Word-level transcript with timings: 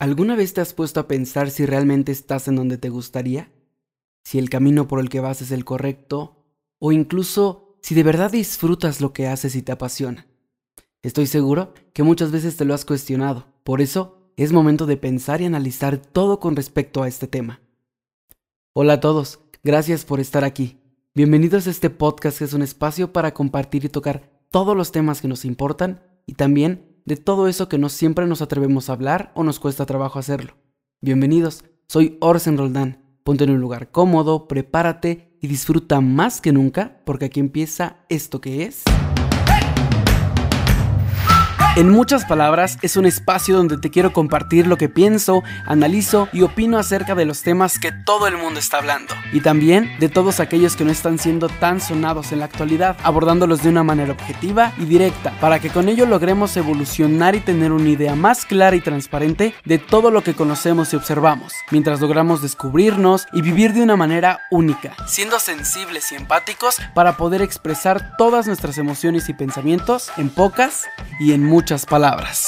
¿Alguna 0.00 0.36
vez 0.36 0.54
te 0.54 0.60
has 0.60 0.74
puesto 0.74 1.00
a 1.00 1.08
pensar 1.08 1.50
si 1.50 1.66
realmente 1.66 2.12
estás 2.12 2.46
en 2.46 2.54
donde 2.54 2.78
te 2.78 2.88
gustaría? 2.88 3.50
Si 4.22 4.38
el 4.38 4.48
camino 4.48 4.86
por 4.86 5.00
el 5.00 5.08
que 5.08 5.18
vas 5.18 5.42
es 5.42 5.50
el 5.50 5.64
correcto, 5.64 6.44
o 6.78 6.92
incluso 6.92 7.76
si 7.82 7.96
de 7.96 8.04
verdad 8.04 8.30
disfrutas 8.30 9.00
lo 9.00 9.12
que 9.12 9.26
haces 9.26 9.56
y 9.56 9.62
te 9.62 9.72
apasiona. 9.72 10.28
Estoy 11.02 11.26
seguro 11.26 11.74
que 11.94 12.04
muchas 12.04 12.30
veces 12.30 12.56
te 12.56 12.64
lo 12.64 12.74
has 12.74 12.84
cuestionado, 12.84 13.46
por 13.64 13.80
eso 13.80 14.30
es 14.36 14.52
momento 14.52 14.86
de 14.86 14.96
pensar 14.96 15.40
y 15.40 15.46
analizar 15.46 15.96
todo 15.96 16.38
con 16.38 16.54
respecto 16.54 17.02
a 17.02 17.08
este 17.08 17.26
tema. 17.26 17.60
Hola 18.74 18.94
a 18.94 19.00
todos, 19.00 19.40
gracias 19.64 20.04
por 20.04 20.20
estar 20.20 20.44
aquí. 20.44 20.78
Bienvenidos 21.12 21.66
a 21.66 21.70
este 21.70 21.90
podcast 21.90 22.38
que 22.38 22.44
es 22.44 22.52
un 22.52 22.62
espacio 22.62 23.12
para 23.12 23.34
compartir 23.34 23.84
y 23.84 23.88
tocar 23.88 24.30
todos 24.50 24.76
los 24.76 24.92
temas 24.92 25.20
que 25.20 25.26
nos 25.26 25.44
importan 25.44 26.04
y 26.24 26.34
también 26.34 26.87
de 27.08 27.16
todo 27.16 27.48
eso 27.48 27.70
que 27.70 27.78
no 27.78 27.88
siempre 27.88 28.26
nos 28.26 28.42
atrevemos 28.42 28.90
a 28.90 28.92
hablar 28.92 29.32
o 29.34 29.42
nos 29.42 29.58
cuesta 29.58 29.86
trabajo 29.86 30.18
hacerlo. 30.18 30.58
Bienvenidos, 31.00 31.64
soy 31.88 32.18
Orsen 32.20 32.58
Roldán. 32.58 33.02
Ponte 33.24 33.44
en 33.44 33.50
un 33.50 33.60
lugar 33.60 33.90
cómodo, 33.90 34.46
prepárate 34.46 35.34
y 35.40 35.48
disfruta 35.48 36.02
más 36.02 36.42
que 36.42 36.52
nunca 36.52 37.00
porque 37.06 37.24
aquí 37.24 37.40
empieza 37.40 38.04
esto 38.10 38.42
que 38.42 38.64
es... 38.64 38.82
En 41.76 41.90
muchas 41.90 42.24
palabras, 42.24 42.76
es 42.82 42.96
un 42.96 43.06
espacio 43.06 43.56
donde 43.56 43.78
te 43.78 43.90
quiero 43.90 44.12
compartir 44.12 44.66
lo 44.66 44.76
que 44.76 44.88
pienso, 44.88 45.44
analizo 45.64 46.28
y 46.32 46.42
opino 46.42 46.76
acerca 46.76 47.14
de 47.14 47.24
los 47.24 47.42
temas 47.42 47.78
que 47.78 47.92
todo 47.92 48.26
el 48.26 48.36
mundo 48.36 48.58
está 48.58 48.78
hablando. 48.78 49.14
Y 49.32 49.42
también 49.42 49.88
de 50.00 50.08
todos 50.08 50.40
aquellos 50.40 50.74
que 50.74 50.84
no 50.84 50.90
están 50.90 51.18
siendo 51.18 51.48
tan 51.48 51.80
sonados 51.80 52.32
en 52.32 52.40
la 52.40 52.46
actualidad, 52.46 52.96
abordándolos 53.04 53.62
de 53.62 53.68
una 53.68 53.84
manera 53.84 54.12
objetiva 54.12 54.72
y 54.76 54.86
directa, 54.86 55.32
para 55.40 55.60
que 55.60 55.70
con 55.70 55.88
ello 55.88 56.04
logremos 56.04 56.56
evolucionar 56.56 57.36
y 57.36 57.40
tener 57.40 57.70
una 57.70 57.88
idea 57.88 58.16
más 58.16 58.44
clara 58.44 58.74
y 58.74 58.80
transparente 58.80 59.54
de 59.64 59.78
todo 59.78 60.10
lo 60.10 60.24
que 60.24 60.34
conocemos 60.34 60.92
y 60.92 60.96
observamos, 60.96 61.52
mientras 61.70 62.00
logramos 62.00 62.42
descubrirnos 62.42 63.28
y 63.32 63.42
vivir 63.42 63.72
de 63.72 63.82
una 63.82 63.94
manera 63.94 64.40
única, 64.50 64.96
siendo 65.06 65.38
sensibles 65.38 66.10
y 66.10 66.16
empáticos 66.16 66.78
para 66.94 67.16
poder 67.16 67.40
expresar 67.40 68.16
todas 68.16 68.48
nuestras 68.48 68.78
emociones 68.78 69.28
y 69.28 69.34
pensamientos 69.34 70.10
en 70.16 70.30
pocas 70.30 70.86
y 71.20 71.32
en 71.32 71.44
muchas 71.44 71.57
palabras. 71.88 72.46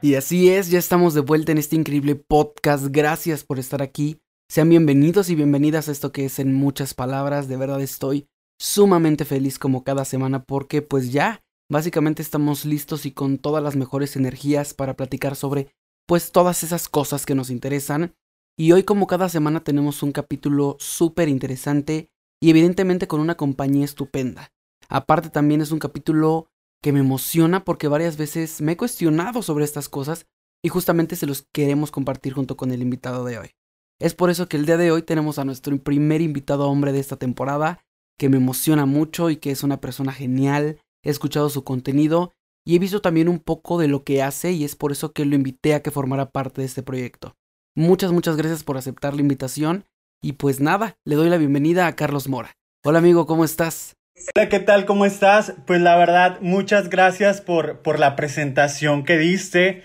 Y 0.00 0.14
así 0.14 0.48
es, 0.48 0.70
ya 0.70 0.78
estamos 0.78 1.12
de 1.14 1.20
vuelta 1.20 1.52
en 1.52 1.58
este 1.58 1.76
increíble 1.76 2.14
podcast. 2.14 2.86
Gracias 2.88 3.44
por 3.44 3.58
estar 3.58 3.82
aquí. 3.82 4.18
Sean 4.48 4.70
bienvenidos 4.70 5.28
y 5.28 5.34
bienvenidas 5.34 5.88
a 5.88 5.92
esto 5.92 6.10
que 6.10 6.24
es 6.24 6.38
en 6.38 6.54
muchas 6.54 6.94
palabras. 6.94 7.48
De 7.48 7.56
verdad 7.56 7.82
estoy 7.82 8.26
sumamente 8.58 9.24
feliz 9.24 9.58
como 9.58 9.84
cada 9.84 10.04
semana 10.04 10.42
porque 10.44 10.80
pues 10.80 11.12
ya 11.12 11.42
básicamente 11.70 12.22
estamos 12.22 12.64
listos 12.64 13.04
y 13.04 13.12
con 13.12 13.36
todas 13.36 13.62
las 13.62 13.76
mejores 13.76 14.16
energías 14.16 14.72
para 14.72 14.96
platicar 14.96 15.36
sobre 15.36 15.68
pues 16.06 16.32
todas 16.32 16.62
esas 16.62 16.88
cosas 16.88 17.26
que 17.26 17.34
nos 17.34 17.50
interesan. 17.50 18.14
Y 18.56 18.72
hoy 18.72 18.84
como 18.84 19.06
cada 19.06 19.28
semana 19.28 19.62
tenemos 19.64 20.02
un 20.02 20.12
capítulo 20.12 20.76
súper 20.78 21.28
interesante 21.28 22.08
y 22.40 22.50
evidentemente 22.50 23.06
con 23.06 23.20
una 23.20 23.36
compañía 23.36 23.84
estupenda. 23.84 24.50
Aparte 24.88 25.30
también 25.30 25.60
es 25.60 25.70
un 25.70 25.78
capítulo 25.78 26.48
que 26.82 26.92
me 26.92 27.00
emociona 27.00 27.64
porque 27.64 27.88
varias 27.88 28.16
veces 28.16 28.60
me 28.60 28.72
he 28.72 28.76
cuestionado 28.76 29.42
sobre 29.42 29.64
estas 29.64 29.88
cosas 29.88 30.26
y 30.62 30.68
justamente 30.68 31.16
se 31.16 31.26
los 31.26 31.46
queremos 31.52 31.90
compartir 31.90 32.32
junto 32.32 32.56
con 32.56 32.72
el 32.72 32.82
invitado 32.82 33.24
de 33.24 33.38
hoy. 33.38 33.50
Es 34.00 34.14
por 34.14 34.30
eso 34.30 34.48
que 34.48 34.56
el 34.56 34.66
día 34.66 34.76
de 34.76 34.92
hoy 34.92 35.02
tenemos 35.02 35.38
a 35.38 35.44
nuestro 35.44 35.76
primer 35.78 36.20
invitado 36.20 36.68
hombre 36.68 36.92
de 36.92 37.00
esta 37.00 37.16
temporada, 37.16 37.84
que 38.16 38.28
me 38.28 38.36
emociona 38.36 38.86
mucho 38.86 39.30
y 39.30 39.36
que 39.36 39.50
es 39.50 39.62
una 39.62 39.80
persona 39.80 40.12
genial. 40.12 40.80
He 41.04 41.10
escuchado 41.10 41.50
su 41.50 41.64
contenido 41.64 42.32
y 42.64 42.76
he 42.76 42.78
visto 42.78 43.00
también 43.00 43.28
un 43.28 43.40
poco 43.40 43.78
de 43.78 43.88
lo 43.88 44.04
que 44.04 44.22
hace 44.22 44.52
y 44.52 44.64
es 44.64 44.76
por 44.76 44.92
eso 44.92 45.12
que 45.12 45.24
lo 45.24 45.34
invité 45.34 45.74
a 45.74 45.82
que 45.82 45.90
formara 45.90 46.30
parte 46.30 46.60
de 46.60 46.66
este 46.66 46.82
proyecto. 46.82 47.36
Muchas, 47.74 48.12
muchas 48.12 48.36
gracias 48.36 48.64
por 48.64 48.76
aceptar 48.76 49.14
la 49.14 49.20
invitación 49.20 49.84
y 50.22 50.32
pues 50.32 50.60
nada, 50.60 50.96
le 51.04 51.16
doy 51.16 51.28
la 51.28 51.38
bienvenida 51.38 51.86
a 51.86 51.94
Carlos 51.94 52.28
Mora. 52.28 52.56
Hola 52.84 52.98
amigo, 52.98 53.26
¿cómo 53.26 53.44
estás? 53.44 53.97
Hola, 54.18 54.48
¿qué 54.48 54.58
tal? 54.58 54.84
¿Cómo 54.84 55.06
estás? 55.06 55.52
Pues 55.64 55.80
la 55.80 55.96
verdad, 55.96 56.38
muchas 56.40 56.90
gracias 56.90 57.40
por, 57.40 57.82
por 57.82 58.00
la 58.00 58.16
presentación 58.16 59.04
que 59.04 59.16
diste 59.16 59.82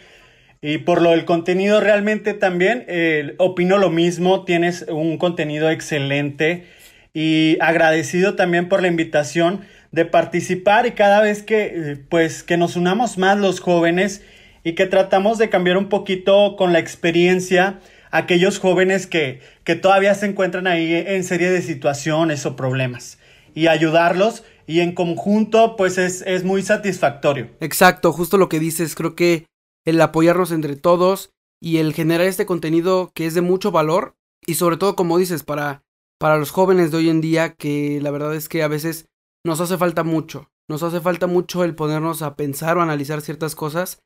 y 0.59 0.79
por 0.79 1.03
lo 1.03 1.11
del 1.11 1.25
contenido 1.25 1.79
realmente 1.79 2.33
también. 2.33 2.83
Eh, 2.87 3.35
opino 3.37 3.77
lo 3.77 3.91
mismo, 3.91 4.43
tienes 4.43 4.85
un 4.89 5.17
contenido 5.19 5.69
excelente 5.69 6.65
y 7.13 7.57
agradecido 7.61 8.35
también 8.35 8.69
por 8.69 8.81
la 8.81 8.87
invitación 8.87 9.61
de 9.91 10.05
participar 10.05 10.87
y 10.87 10.91
cada 10.91 11.21
vez 11.21 11.43
que 11.43 11.65
eh, 11.65 11.97
pues 12.09 12.41
que 12.41 12.57
nos 12.57 12.75
unamos 12.75 13.19
más 13.19 13.37
los 13.37 13.59
jóvenes 13.59 14.23
y 14.63 14.73
que 14.73 14.87
tratamos 14.87 15.37
de 15.37 15.49
cambiar 15.49 15.77
un 15.77 15.89
poquito 15.89 16.55
con 16.55 16.73
la 16.73 16.79
experiencia 16.79 17.79
aquellos 18.09 18.57
jóvenes 18.57 19.05
que, 19.05 19.41
que 19.63 19.75
todavía 19.75 20.15
se 20.15 20.25
encuentran 20.25 20.65
ahí 20.65 20.91
en 20.93 21.23
serie 21.23 21.51
de 21.51 21.61
situaciones 21.61 22.47
o 22.47 22.55
problemas 22.55 23.19
y 23.53 23.67
ayudarlos 23.67 24.43
y 24.67 24.79
en 24.79 24.93
conjunto 24.93 25.75
pues 25.75 25.97
es, 25.97 26.21
es 26.21 26.43
muy 26.43 26.63
satisfactorio. 26.63 27.49
Exacto, 27.59 28.11
justo 28.13 28.37
lo 28.37 28.49
que 28.49 28.59
dices, 28.59 28.95
creo 28.95 29.15
que 29.15 29.47
el 29.85 29.99
apoyarnos 30.01 30.51
entre 30.51 30.75
todos 30.75 31.31
y 31.61 31.77
el 31.77 31.93
generar 31.93 32.27
este 32.27 32.45
contenido 32.45 33.11
que 33.13 33.25
es 33.25 33.33
de 33.33 33.41
mucho 33.41 33.71
valor 33.71 34.15
y 34.45 34.55
sobre 34.55 34.77
todo 34.77 34.95
como 34.95 35.17
dices 35.17 35.43
para 35.43 35.83
para 36.19 36.37
los 36.37 36.51
jóvenes 36.51 36.89
de 36.89 36.97
hoy 36.97 37.09
en 37.09 37.19
día 37.19 37.53
que 37.53 37.99
la 38.01 38.09
verdad 38.09 38.33
es 38.33 38.47
que 38.47 38.63
a 38.63 38.69
veces 38.69 39.09
nos 39.45 39.59
hace 39.59 39.77
falta 39.77 40.05
mucho, 40.05 40.49
nos 40.69 40.81
hace 40.81 41.01
falta 41.01 41.27
mucho 41.27 41.65
el 41.65 41.75
ponernos 41.75 42.21
a 42.21 42.37
pensar 42.37 42.77
o 42.77 42.81
analizar 42.81 43.19
ciertas 43.19 43.55
cosas 43.55 43.99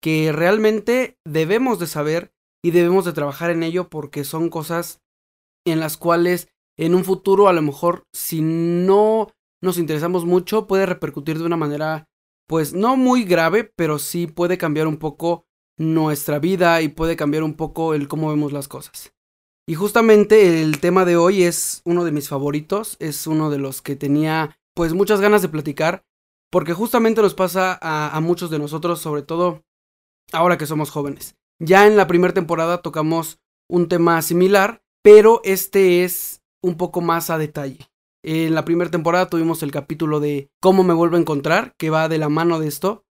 que 0.00 0.30
realmente 0.30 1.16
debemos 1.24 1.80
de 1.80 1.88
saber 1.88 2.30
y 2.64 2.70
debemos 2.70 3.04
de 3.04 3.12
trabajar 3.12 3.50
en 3.50 3.64
ello 3.64 3.88
porque 3.88 4.22
son 4.22 4.48
cosas 4.48 5.00
en 5.66 5.80
las 5.80 5.96
cuales 5.96 6.48
en 6.76 6.94
un 6.94 7.04
futuro 7.04 7.48
a 7.48 7.52
lo 7.52 7.62
mejor 7.62 8.04
si 8.12 8.40
no 8.42 9.28
nos 9.62 9.78
interesamos 9.78 10.24
mucho 10.24 10.66
puede 10.66 10.86
repercutir 10.86 11.38
de 11.38 11.44
una 11.44 11.56
manera 11.56 12.08
pues 12.46 12.74
no 12.74 12.96
muy 12.96 13.24
grave, 13.24 13.64
pero 13.64 13.98
sí 13.98 14.26
puede 14.26 14.58
cambiar 14.58 14.86
un 14.86 14.98
poco 14.98 15.46
nuestra 15.78 16.38
vida 16.38 16.80
y 16.82 16.88
puede 16.88 17.16
cambiar 17.16 17.42
un 17.42 17.54
poco 17.54 17.94
el 17.94 18.08
cómo 18.08 18.30
vemos 18.30 18.52
las 18.52 18.68
cosas. 18.68 19.12
Y 19.68 19.74
justamente 19.74 20.62
el 20.62 20.80
tema 20.80 21.04
de 21.04 21.16
hoy 21.16 21.42
es 21.42 21.82
uno 21.84 22.04
de 22.04 22.12
mis 22.12 22.28
favoritos, 22.28 22.96
es 23.00 23.26
uno 23.26 23.50
de 23.50 23.58
los 23.58 23.82
que 23.82 23.96
tenía 23.96 24.56
pues 24.74 24.94
muchas 24.94 25.20
ganas 25.20 25.42
de 25.42 25.48
platicar, 25.48 26.04
porque 26.52 26.72
justamente 26.72 27.20
nos 27.20 27.34
pasa 27.34 27.78
a, 27.82 28.20
muchos 28.20 28.50
de 28.50 28.60
nosotros, 28.60 29.00
sobre 29.00 29.22
todo 29.22 29.64
ahora 30.32 30.56
que 30.56 30.66
somos 30.66 30.90
jóvenes. 30.90 31.34
Ya 31.58 31.86
en 31.86 31.96
la 31.96 32.06
primera 32.06 32.32
temporada 32.32 32.82
tocamos 32.82 33.40
un 33.68 33.88
tema 33.88 34.22
similar, 34.22 34.82
pero 35.02 35.40
este 35.42 36.04
es 36.04 36.35
un 36.62 36.76
poco 36.76 37.00
más 37.00 37.30
a 37.30 37.38
detalle. 37.38 37.78
En 38.22 38.54
la 38.54 38.64
primera 38.64 38.90
temporada 38.90 39.28
tuvimos 39.28 39.62
el 39.62 39.70
capítulo 39.70 40.18
de 40.18 40.50
cómo 40.60 40.82
me 40.82 40.94
vuelvo 40.94 41.16
a 41.16 41.20
encontrar, 41.20 41.74
que 41.78 41.90
va 41.90 42.08
de 42.08 42.18
la 42.18 42.28
mano 42.28 42.58
de 42.58 42.68
esto. 42.68 43.04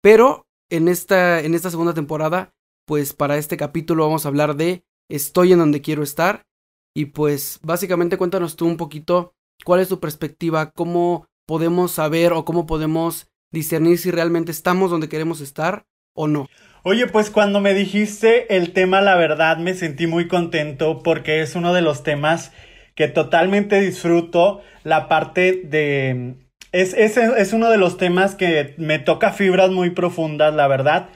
Pero 0.00 0.46
en 0.70 0.88
esta, 0.88 1.40
en 1.40 1.54
esta 1.54 1.70
segunda 1.70 1.94
temporada, 1.94 2.54
pues 2.86 3.12
para 3.12 3.36
este 3.36 3.56
capítulo 3.56 4.04
vamos 4.04 4.24
a 4.24 4.28
hablar 4.28 4.56
de 4.56 4.84
estoy 5.08 5.52
en 5.52 5.58
donde 5.58 5.80
quiero 5.80 6.02
estar. 6.02 6.46
Y 6.94 7.06
pues 7.06 7.58
básicamente 7.62 8.16
cuéntanos 8.16 8.56
tú 8.56 8.66
un 8.66 8.76
poquito 8.76 9.34
cuál 9.64 9.80
es 9.80 9.88
tu 9.88 10.00
perspectiva, 10.00 10.70
cómo 10.70 11.26
podemos 11.46 11.92
saber 11.92 12.32
o 12.32 12.44
cómo 12.44 12.66
podemos 12.66 13.28
discernir 13.52 13.98
si 13.98 14.10
realmente 14.10 14.52
estamos 14.52 14.90
donde 14.90 15.08
queremos 15.08 15.40
estar 15.40 15.86
o 16.14 16.28
no. 16.28 16.48
Oye, 16.82 17.06
pues 17.08 17.30
cuando 17.30 17.60
me 17.60 17.74
dijiste 17.74 18.56
el 18.56 18.72
tema, 18.72 19.00
la 19.00 19.16
verdad 19.16 19.58
me 19.58 19.74
sentí 19.74 20.06
muy 20.06 20.28
contento 20.28 21.02
porque 21.02 21.42
es 21.42 21.54
uno 21.54 21.74
de 21.74 21.82
los 21.82 22.02
temas 22.02 22.52
que 23.00 23.08
totalmente 23.08 23.80
disfruto 23.80 24.60
la 24.84 25.08
parte 25.08 25.62
de... 25.64 26.34
Es, 26.70 26.92
es, 26.92 27.16
es 27.16 27.54
uno 27.54 27.70
de 27.70 27.78
los 27.78 27.96
temas 27.96 28.34
que 28.34 28.74
me 28.76 28.98
toca 28.98 29.32
fibras 29.32 29.70
muy 29.70 29.88
profundas, 29.88 30.54
la 30.54 30.68
verdad, 30.68 31.08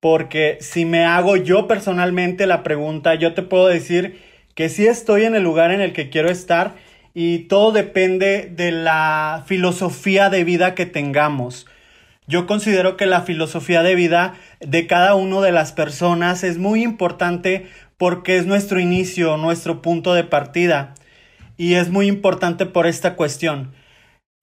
porque 0.00 0.58
si 0.60 0.84
me 0.84 1.04
hago 1.04 1.36
yo 1.36 1.68
personalmente 1.68 2.48
la 2.48 2.64
pregunta, 2.64 3.14
yo 3.14 3.34
te 3.34 3.42
puedo 3.42 3.68
decir 3.68 4.20
que 4.56 4.68
sí 4.68 4.88
estoy 4.88 5.26
en 5.26 5.36
el 5.36 5.44
lugar 5.44 5.70
en 5.70 5.80
el 5.80 5.92
que 5.92 6.10
quiero 6.10 6.28
estar 6.28 6.74
y 7.14 7.44
todo 7.46 7.70
depende 7.70 8.50
de 8.52 8.72
la 8.72 9.44
filosofía 9.46 10.30
de 10.30 10.42
vida 10.42 10.74
que 10.74 10.86
tengamos. 10.86 11.66
Yo 12.26 12.48
considero 12.48 12.96
que 12.96 13.06
la 13.06 13.20
filosofía 13.20 13.84
de 13.84 13.94
vida 13.94 14.34
de 14.58 14.88
cada 14.88 15.14
una 15.14 15.40
de 15.40 15.52
las 15.52 15.70
personas 15.70 16.42
es 16.42 16.58
muy 16.58 16.82
importante 16.82 17.68
porque 17.96 18.38
es 18.38 18.46
nuestro 18.46 18.80
inicio, 18.80 19.36
nuestro 19.36 19.82
punto 19.82 20.14
de 20.14 20.24
partida 20.24 20.96
y 21.58 21.74
es 21.74 21.90
muy 21.90 22.06
importante 22.06 22.64
por 22.64 22.86
esta 22.86 23.14
cuestión. 23.16 23.74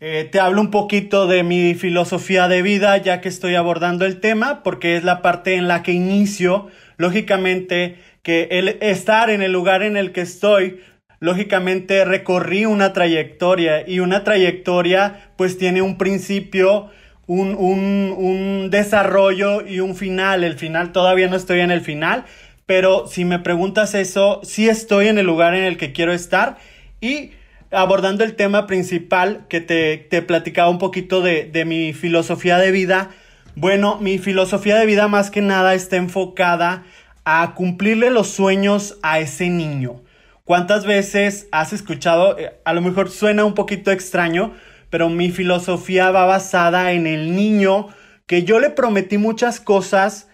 Eh, 0.01 0.27
te 0.29 0.41
hablo 0.41 0.59
un 0.59 0.71
poquito 0.71 1.25
de 1.25 1.43
mi 1.43 1.73
filosofía 1.73 2.49
de 2.49 2.61
vida 2.61 2.97
ya 2.97 3.21
que 3.21 3.29
estoy 3.29 3.55
abordando 3.55 4.05
el 4.05 4.19
tema 4.19 4.61
porque 4.61 4.97
es 4.97 5.05
la 5.05 5.21
parte 5.21 5.55
en 5.55 5.67
la 5.67 5.81
que 5.81 5.93
inicio. 5.93 6.67
Lógicamente 6.97 7.95
que 8.21 8.49
el 8.51 8.77
estar 8.81 9.29
en 9.29 9.41
el 9.41 9.53
lugar 9.53 9.83
en 9.83 9.95
el 9.95 10.11
que 10.11 10.21
estoy, 10.21 10.81
lógicamente 11.19 12.03
recorrí 12.03 12.65
una 12.65 12.91
trayectoria 12.91 13.87
y 13.87 13.99
una 13.99 14.25
trayectoria 14.25 15.31
pues 15.37 15.57
tiene 15.57 15.81
un 15.81 15.97
principio, 15.97 16.89
un, 17.25 17.55
un, 17.55 18.69
desarrollo 18.69 19.65
y 19.65 19.79
un 19.79 19.95
final. 19.95 20.43
El 20.43 20.57
final, 20.57 20.91
todavía 20.91 21.29
no 21.29 21.37
estoy 21.37 21.61
en 21.61 21.71
el 21.71 21.81
final, 21.81 22.25
pero 22.65 23.07
si 23.07 23.23
me 23.23 23.39
preguntas 23.39 23.95
eso, 23.95 24.41
sí 24.43 24.67
estoy 24.67 25.07
en 25.07 25.17
el 25.17 25.25
lugar 25.25 25.55
en 25.55 25.63
el 25.63 25.77
que 25.77 25.93
quiero 25.93 26.11
estar 26.11 26.57
y 27.05 27.31
abordando 27.71 28.23
el 28.23 28.35
tema 28.35 28.65
principal 28.65 29.45
que 29.47 29.61
te, 29.61 29.97
te 29.97 30.21
platicaba 30.21 30.69
un 30.69 30.79
poquito 30.79 31.21
de, 31.21 31.45
de 31.45 31.63
mi 31.65 31.93
filosofía 31.93 32.57
de 32.57 32.71
vida. 32.71 33.11
Bueno, 33.55 33.99
mi 33.99 34.17
filosofía 34.17 34.77
de 34.77 34.85
vida 34.85 35.07
más 35.07 35.29
que 35.29 35.41
nada 35.41 35.75
está 35.75 35.97
enfocada 35.97 36.83
a 37.23 37.53
cumplirle 37.53 38.09
los 38.09 38.29
sueños 38.29 38.97
a 39.03 39.19
ese 39.19 39.49
niño. 39.49 40.01
¿Cuántas 40.43 40.85
veces 40.85 41.47
has 41.51 41.73
escuchado, 41.73 42.37
eh, 42.39 42.59
a 42.65 42.73
lo 42.73 42.81
mejor 42.81 43.09
suena 43.09 43.45
un 43.45 43.53
poquito 43.53 43.91
extraño, 43.91 44.53
pero 44.89 45.09
mi 45.09 45.31
filosofía 45.31 46.11
va 46.11 46.25
basada 46.25 46.91
en 46.91 47.05
el 47.05 47.35
niño 47.35 47.87
que 48.25 48.43
yo 48.43 48.59
le 48.59 48.71
prometí 48.71 49.17
muchas 49.17 49.59
cosas 49.59 50.27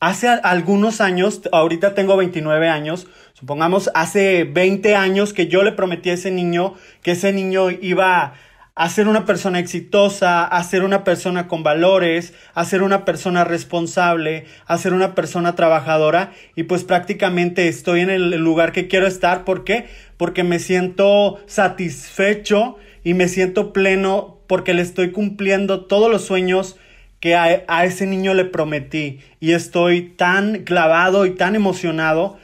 hace 0.00 0.28
algunos 0.28 1.00
años, 1.00 1.42
ahorita 1.52 1.94
tengo 1.94 2.16
29 2.16 2.68
años, 2.68 3.06
supongamos 3.42 3.90
hace 3.94 4.44
20 4.44 4.94
años 4.94 5.32
que 5.32 5.48
yo 5.48 5.64
le 5.64 5.72
prometí 5.72 6.10
a 6.10 6.12
ese 6.12 6.30
niño 6.30 6.74
que 7.02 7.10
ese 7.10 7.32
niño 7.32 7.70
iba 7.70 8.34
a 8.76 8.88
ser 8.88 9.08
una 9.08 9.26
persona 9.26 9.58
exitosa, 9.58 10.44
a 10.44 10.62
ser 10.62 10.84
una 10.84 11.02
persona 11.02 11.48
con 11.48 11.64
valores, 11.64 12.34
a 12.54 12.64
ser 12.64 12.84
una 12.84 13.04
persona 13.04 13.42
responsable, 13.42 14.44
a 14.66 14.78
ser 14.78 14.92
una 14.92 15.16
persona 15.16 15.56
trabajadora 15.56 16.30
y 16.54 16.62
pues 16.62 16.84
prácticamente 16.84 17.66
estoy 17.66 18.02
en 18.02 18.10
el 18.10 18.30
lugar 18.36 18.70
que 18.70 18.86
quiero 18.86 19.08
estar. 19.08 19.44
¿Por 19.44 19.64
qué? 19.64 19.88
Porque 20.16 20.44
me 20.44 20.60
siento 20.60 21.40
satisfecho 21.46 22.76
y 23.02 23.14
me 23.14 23.26
siento 23.26 23.72
pleno 23.72 24.38
porque 24.46 24.72
le 24.72 24.82
estoy 24.82 25.10
cumpliendo 25.10 25.86
todos 25.86 26.08
los 26.08 26.24
sueños 26.24 26.76
que 27.18 27.34
a, 27.34 27.64
a 27.66 27.84
ese 27.86 28.06
niño 28.06 28.34
le 28.34 28.44
prometí 28.44 29.18
y 29.40 29.50
estoy 29.50 30.10
tan 30.10 30.62
clavado 30.62 31.26
y 31.26 31.32
tan 31.32 31.56
emocionado 31.56 32.38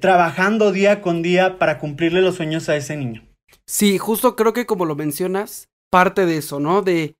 trabajando 0.00 0.72
día 0.72 1.02
con 1.02 1.22
día 1.22 1.58
para 1.58 1.78
cumplirle 1.78 2.22
los 2.22 2.36
sueños 2.36 2.68
a 2.68 2.76
ese 2.76 2.96
niño. 2.96 3.26
Sí, 3.66 3.98
justo 3.98 4.36
creo 4.36 4.52
que 4.52 4.66
como 4.66 4.84
lo 4.84 4.96
mencionas, 4.96 5.68
parte 5.90 6.26
de 6.26 6.38
eso, 6.38 6.60
¿no? 6.60 6.82
De, 6.82 7.16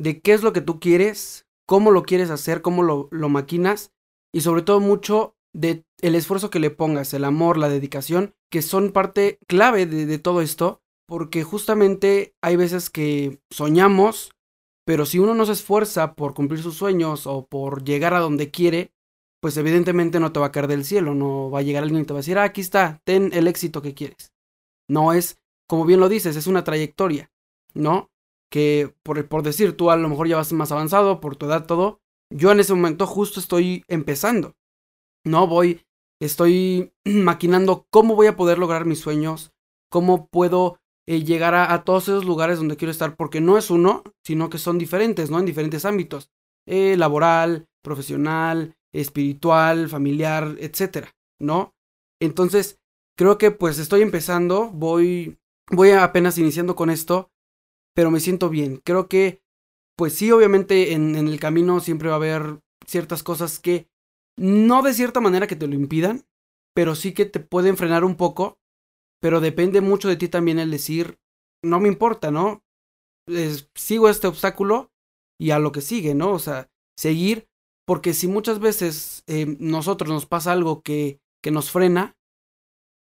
de 0.00 0.20
qué 0.20 0.32
es 0.32 0.42
lo 0.42 0.52
que 0.52 0.60
tú 0.60 0.80
quieres, 0.80 1.46
cómo 1.66 1.90
lo 1.90 2.02
quieres 2.02 2.30
hacer, 2.30 2.62
cómo 2.62 2.82
lo, 2.82 3.08
lo 3.10 3.28
maquinas 3.28 3.92
y 4.34 4.40
sobre 4.40 4.62
todo 4.62 4.80
mucho 4.80 5.34
de 5.54 5.84
el 6.02 6.14
esfuerzo 6.14 6.50
que 6.50 6.60
le 6.60 6.70
pongas, 6.70 7.14
el 7.14 7.24
amor, 7.24 7.56
la 7.56 7.68
dedicación, 7.68 8.34
que 8.50 8.62
son 8.62 8.92
parte 8.92 9.38
clave 9.46 9.86
de, 9.86 10.04
de 10.04 10.18
todo 10.18 10.42
esto, 10.42 10.82
porque 11.06 11.44
justamente 11.44 12.34
hay 12.42 12.56
veces 12.56 12.90
que 12.90 13.40
soñamos, 13.50 14.32
pero 14.84 15.06
si 15.06 15.18
uno 15.18 15.34
no 15.34 15.46
se 15.46 15.52
esfuerza 15.52 16.14
por 16.14 16.34
cumplir 16.34 16.62
sus 16.62 16.74
sueños 16.74 17.26
o 17.26 17.46
por 17.46 17.84
llegar 17.84 18.12
a 18.12 18.20
donde 18.20 18.50
quiere, 18.50 18.92
pues 19.40 19.56
evidentemente 19.56 20.20
no 20.20 20.32
te 20.32 20.40
va 20.40 20.46
a 20.46 20.52
caer 20.52 20.66
del 20.66 20.84
cielo, 20.84 21.14
no 21.14 21.50
va 21.50 21.60
a 21.60 21.62
llegar 21.62 21.82
alguien 21.82 22.02
y 22.02 22.04
te 22.04 22.12
va 22.12 22.18
a 22.18 22.22
decir, 22.22 22.38
ah, 22.38 22.44
aquí 22.44 22.60
está, 22.60 23.00
ten 23.04 23.30
el 23.32 23.48
éxito 23.48 23.82
que 23.82 23.94
quieres. 23.94 24.32
No 24.88 25.12
es, 25.12 25.38
como 25.68 25.84
bien 25.84 26.00
lo 26.00 26.08
dices, 26.08 26.36
es 26.36 26.46
una 26.46 26.64
trayectoria, 26.64 27.30
¿no? 27.74 28.10
que 28.50 28.94
por, 29.02 29.28
por 29.28 29.42
decir, 29.42 29.76
tú 29.76 29.90
a 29.90 29.96
lo 29.96 30.08
mejor 30.08 30.28
ya 30.28 30.36
vas 30.36 30.52
más 30.52 30.72
avanzado, 30.72 31.20
por 31.20 31.36
tu 31.36 31.46
edad, 31.46 31.66
todo, 31.66 32.00
yo 32.32 32.50
en 32.52 32.60
ese 32.60 32.74
momento 32.74 33.06
justo 33.06 33.40
estoy 33.40 33.84
empezando. 33.88 34.54
No 35.24 35.46
voy, 35.46 35.82
estoy 36.20 36.92
maquinando 37.04 37.86
cómo 37.90 38.14
voy 38.14 38.26
a 38.28 38.36
poder 38.36 38.58
lograr 38.58 38.84
mis 38.84 39.00
sueños, 39.00 39.52
cómo 39.90 40.28
puedo 40.28 40.78
eh, 41.06 41.22
llegar 41.24 41.54
a, 41.54 41.84
todos 41.84 42.04
esos 42.04 42.24
lugares 42.24 42.58
donde 42.58 42.76
quiero 42.76 42.90
estar, 42.90 43.16
porque 43.16 43.40
no 43.40 43.58
es 43.58 43.70
uno, 43.70 44.02
sino 44.24 44.50
que 44.50 44.58
son 44.58 44.78
diferentes, 44.78 45.30
¿no? 45.30 45.38
En 45.38 45.46
diferentes 45.46 45.84
ámbitos, 45.84 46.30
eh, 46.66 46.96
laboral, 46.96 47.66
profesional, 47.82 48.75
espiritual, 48.92 49.88
familiar, 49.88 50.56
etcétera, 50.58 51.14
¿no? 51.40 51.74
Entonces, 52.20 52.78
creo 53.16 53.38
que 53.38 53.50
pues 53.50 53.78
estoy 53.78 54.02
empezando, 54.02 54.70
voy, 54.70 55.38
voy 55.70 55.90
apenas 55.90 56.38
iniciando 56.38 56.76
con 56.76 56.90
esto, 56.90 57.30
pero 57.94 58.10
me 58.10 58.20
siento 58.20 58.48
bien. 58.48 58.80
Creo 58.84 59.08
que, 59.08 59.42
pues 59.96 60.14
sí, 60.14 60.30
obviamente 60.30 60.92
en, 60.92 61.16
el 61.16 61.40
camino 61.40 61.80
siempre 61.80 62.08
va 62.08 62.14
a 62.14 62.18
haber 62.18 62.60
ciertas 62.86 63.22
cosas 63.22 63.58
que, 63.58 63.88
no 64.38 64.82
de 64.82 64.92
cierta 64.92 65.20
manera 65.20 65.46
que 65.46 65.56
te 65.56 65.66
lo 65.66 65.74
impidan, 65.74 66.26
pero 66.74 66.94
sí 66.94 67.12
que 67.12 67.24
te 67.24 67.40
pueden 67.40 67.78
frenar 67.78 68.04
un 68.04 68.16
poco, 68.16 68.58
pero 69.20 69.40
depende 69.40 69.80
mucho 69.80 70.08
de 70.08 70.16
ti 70.16 70.28
también 70.28 70.58
el 70.58 70.70
decir, 70.70 71.18
no 71.64 71.80
me 71.80 71.88
importa, 71.88 72.30
¿no? 72.30 72.62
sigo 73.74 74.08
este 74.08 74.28
obstáculo 74.28 74.92
y 75.36 75.50
a 75.50 75.58
lo 75.58 75.72
que 75.72 75.80
sigue, 75.80 76.14
¿no? 76.14 76.30
O 76.30 76.38
sea, 76.38 76.70
seguir, 76.96 77.48
porque 77.86 78.14
si 78.14 78.26
muchas 78.26 78.58
veces 78.58 79.22
eh, 79.26 79.56
nosotros 79.60 80.10
nos 80.10 80.26
pasa 80.26 80.52
algo 80.52 80.82
que, 80.82 81.20
que 81.42 81.50
nos 81.50 81.70
frena, 81.70 82.16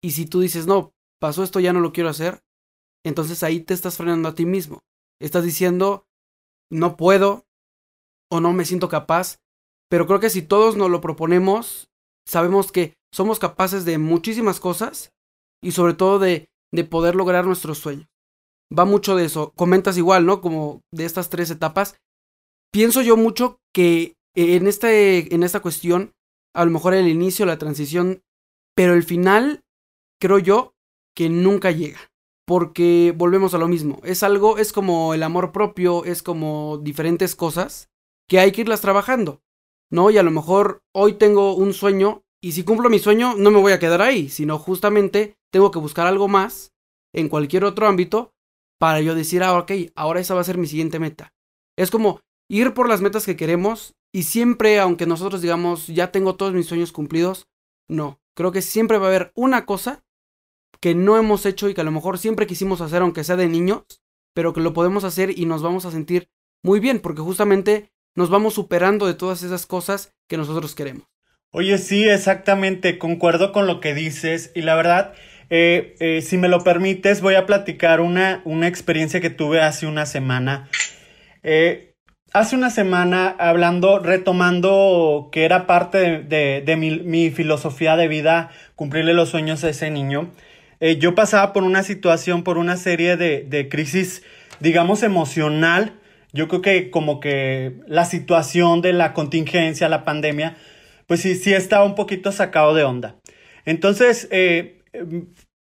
y 0.02 0.12
si 0.12 0.26
tú 0.26 0.42
dices, 0.42 0.68
no, 0.68 0.94
pasó 1.20 1.44
esto, 1.44 1.60
ya 1.60 1.72
no 1.72 1.80
lo 1.80 1.94
quiero 1.94 2.10
hacer, 2.10 2.42
entonces 3.06 3.44
ahí 3.44 3.62
te 3.62 3.74
estás 3.74 3.98
frenando 3.98 4.30
a 4.30 4.36
ti 4.36 4.46
mismo. 4.46 4.84
Estás 5.22 5.44
diciendo, 5.44 6.08
no 6.70 6.98
puedo 6.98 7.46
o 8.30 8.40
no 8.40 8.52
me 8.52 8.66
siento 8.66 8.90
capaz, 8.90 9.38
pero 9.90 10.08
creo 10.08 10.20
que 10.20 10.30
si 10.30 10.42
todos 10.42 10.76
nos 10.76 10.90
lo 10.90 11.02
proponemos, 11.02 11.90
sabemos 12.28 12.72
que 12.72 12.96
somos 13.14 13.40
capaces 13.40 13.86
de 13.86 14.00
muchísimas 14.00 14.60
cosas 14.60 15.14
y 15.62 15.72
sobre 15.72 15.94
todo 15.94 16.18
de, 16.18 16.50
de 16.72 16.84
poder 16.84 17.16
lograr 17.16 17.46
nuestros 17.46 17.78
sueños. 17.78 18.08
Va 18.76 18.86
mucho 18.86 19.16
de 19.16 19.26
eso. 19.26 19.52
Comentas 19.56 19.98
igual, 19.98 20.26
¿no? 20.26 20.42
Como 20.42 20.82
de 20.92 21.06
estas 21.06 21.30
tres 21.30 21.52
etapas. 21.52 21.96
Pienso 22.72 23.04
yo 23.04 23.16
mucho 23.16 23.60
que 23.72 24.16
en, 24.36 24.68
este, 24.68 25.34
en 25.34 25.44
esta 25.44 25.62
cuestión, 25.62 26.14
a 26.54 26.66
lo 26.66 26.72
mejor 26.72 26.94
el 26.94 27.08
inicio, 27.08 27.46
la 27.46 27.58
transición, 27.58 28.24
pero 28.76 28.94
el 28.94 29.04
final, 29.04 29.64
creo 30.20 30.40
yo, 30.40 30.76
que 31.16 31.30
nunca 31.30 31.72
llega 31.72 32.14
porque 32.46 33.14
volvemos 33.16 33.54
a 33.54 33.58
lo 33.58 33.68
mismo. 33.68 34.00
Es 34.04 34.24
algo, 34.24 34.58
es 34.58 34.74
como 34.74 35.14
el 35.14 35.24
amor 35.24 35.52
propio, 35.52 36.06
es 36.06 36.24
como 36.24 36.78
diferentes 36.78 37.36
cosas 37.36 37.90
que 38.28 38.40
hay 38.40 38.52
que 38.52 38.62
irlas 38.62 38.82
trabajando, 38.82 39.42
¿no? 39.90 40.10
Y 40.10 40.18
a 40.18 40.24
lo 40.24 40.32
mejor 40.32 40.84
hoy 40.94 41.14
tengo 41.14 41.56
un 41.56 41.74
sueño 41.74 42.24
y 42.42 42.54
si 42.54 42.64
cumplo 42.64 42.90
mi 42.90 43.00
sueño 43.00 43.36
no 43.38 43.52
me 43.52 43.60
voy 43.60 43.72
a 43.72 43.80
quedar 43.80 44.02
ahí, 44.02 44.30
sino 44.30 44.60
justamente 44.60 45.38
tengo 45.52 45.72
que 45.72 45.80
buscar 45.80 46.08
algo 46.08 46.28
más 46.28 46.74
en 47.14 47.30
cualquier 47.30 47.64
otro 47.64 47.88
ámbito 47.88 48.34
para 48.80 49.02
yo 49.02 49.16
decir, 49.16 49.44
ah, 49.44 49.58
ok, 49.58 49.72
ahora 49.96 50.20
esa 50.20 50.34
va 50.34 50.42
a 50.42 50.46
ser 50.46 50.58
mi 50.58 50.68
siguiente 50.68 51.00
meta. 51.00 51.34
Es 51.78 51.90
como 51.90 52.20
ir 52.50 52.74
por 52.74 52.90
las 52.90 53.02
metas 53.02 53.26
que 53.26 53.38
queremos 53.38 53.96
y 54.14 54.24
siempre, 54.24 54.80
aunque 54.80 55.08
nosotros 55.08 55.42
digamos, 55.42 55.88
ya 55.88 56.12
tengo 56.12 56.36
todos 56.36 56.54
mis 56.54 56.68
sueños 56.68 56.92
cumplidos, 56.92 57.48
no, 57.90 58.22
creo 58.36 58.52
que 58.52 58.62
siempre 58.62 59.00
va 59.00 59.08
a 59.08 59.10
haber 59.10 59.32
una 59.36 59.66
cosa 59.66 60.04
que 60.80 60.94
no 60.94 61.18
hemos 61.18 61.46
hecho 61.46 61.68
y 61.68 61.74
que 61.74 61.82
a 61.82 61.86
lo 61.86 61.92
mejor 61.92 62.20
siempre 62.20 62.48
quisimos 62.48 62.80
hacer, 62.80 63.02
aunque 63.02 63.24
sea 63.24 63.36
de 63.36 63.48
niños, 63.48 63.84
pero 64.34 64.54
que 64.54 64.62
lo 64.62 64.74
podemos 64.74 65.04
hacer 65.04 65.38
y 65.38 65.46
nos 65.46 65.64
vamos 65.64 65.86
a 65.86 65.92
sentir 65.92 66.30
muy 66.62 66.80
bien, 66.80 67.00
porque 67.00 67.22
justamente 67.22 67.92
nos 68.16 68.30
vamos 68.30 68.54
superando 68.54 69.08
de 69.08 69.16
todas 69.16 69.42
esas 69.42 69.66
cosas 69.66 70.14
que 70.30 70.38
nosotros 70.38 70.76
queremos. 70.76 71.08
Oye, 71.52 71.78
sí, 71.78 72.04
exactamente, 72.08 73.00
concuerdo 73.00 73.52
con 73.52 73.66
lo 73.66 73.80
que 73.80 73.94
dices 73.94 74.52
y 74.54 74.62
la 74.62 74.76
verdad, 74.76 75.14
eh, 75.50 75.96
eh, 76.00 76.22
si 76.22 76.38
me 76.38 76.50
lo 76.50 76.64
permites, 76.64 77.22
voy 77.22 77.36
a 77.36 77.46
platicar 77.46 78.00
una, 78.00 78.42
una 78.46 78.68
experiencia 78.68 79.22
que 79.22 79.30
tuve 79.30 79.62
hace 79.62 79.88
una 79.88 80.06
semana. 80.06 80.70
Eh, 81.44 81.93
hace 82.34 82.56
una 82.56 82.72
semana, 82.72 83.36
hablando, 83.38 84.00
retomando 84.00 85.30
que 85.32 85.46
era 85.46 85.68
parte 85.68 86.20
de, 86.20 86.76
mi, 86.76 87.30
filosofía 87.30 87.96
de 87.96 88.08
vida, 88.08 88.50
cumplirle 88.76 89.14
los 89.14 89.30
sueños 89.30 89.64
a 89.64 89.70
ese 89.70 89.92
niño, 89.92 90.32
eh, 90.80 90.98
yo 90.98 91.16
pasaba 91.16 91.54
por 91.54 91.64
una 91.64 91.84
situación, 91.84 92.44
por 92.44 92.58
una 92.58 92.76
serie 92.76 93.16
de, 93.16 93.70
crisis, 93.70 94.24
digamos, 94.60 95.04
emocional. 95.04 95.94
Yo 96.34 96.48
creo 96.48 96.62
que 96.62 96.90
como 96.90 97.20
que 97.20 97.80
la 97.88 98.06
situación 98.06 98.82
de 98.82 98.92
la 98.92 99.14
contingencia, 99.14 99.88
la 99.88 100.04
pandemia, 100.04 100.58
pues 101.06 101.22
sí, 101.22 101.36
sí 101.36 101.54
estaba 101.54 101.86
un 101.86 101.96
poquito 101.96 102.32
sacado 102.32 102.74
de 102.74 102.84
onda. 102.84 103.16
Entonces, 103.66 104.28
eh, 104.32 104.82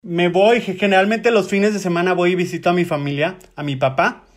me 0.04 0.30
voy, 0.30 0.62
generalmente 0.62 1.32
los 1.32 1.50
fines 1.50 1.74
de 1.74 1.80
semana 1.80 2.14
voy 2.14 2.34
y 2.34 2.36
visito 2.36 2.70
a 2.70 2.74
mi 2.74 2.86
familia, 2.86 3.38
a 3.56 3.64
mi 3.64 3.76
papá. 3.76 4.29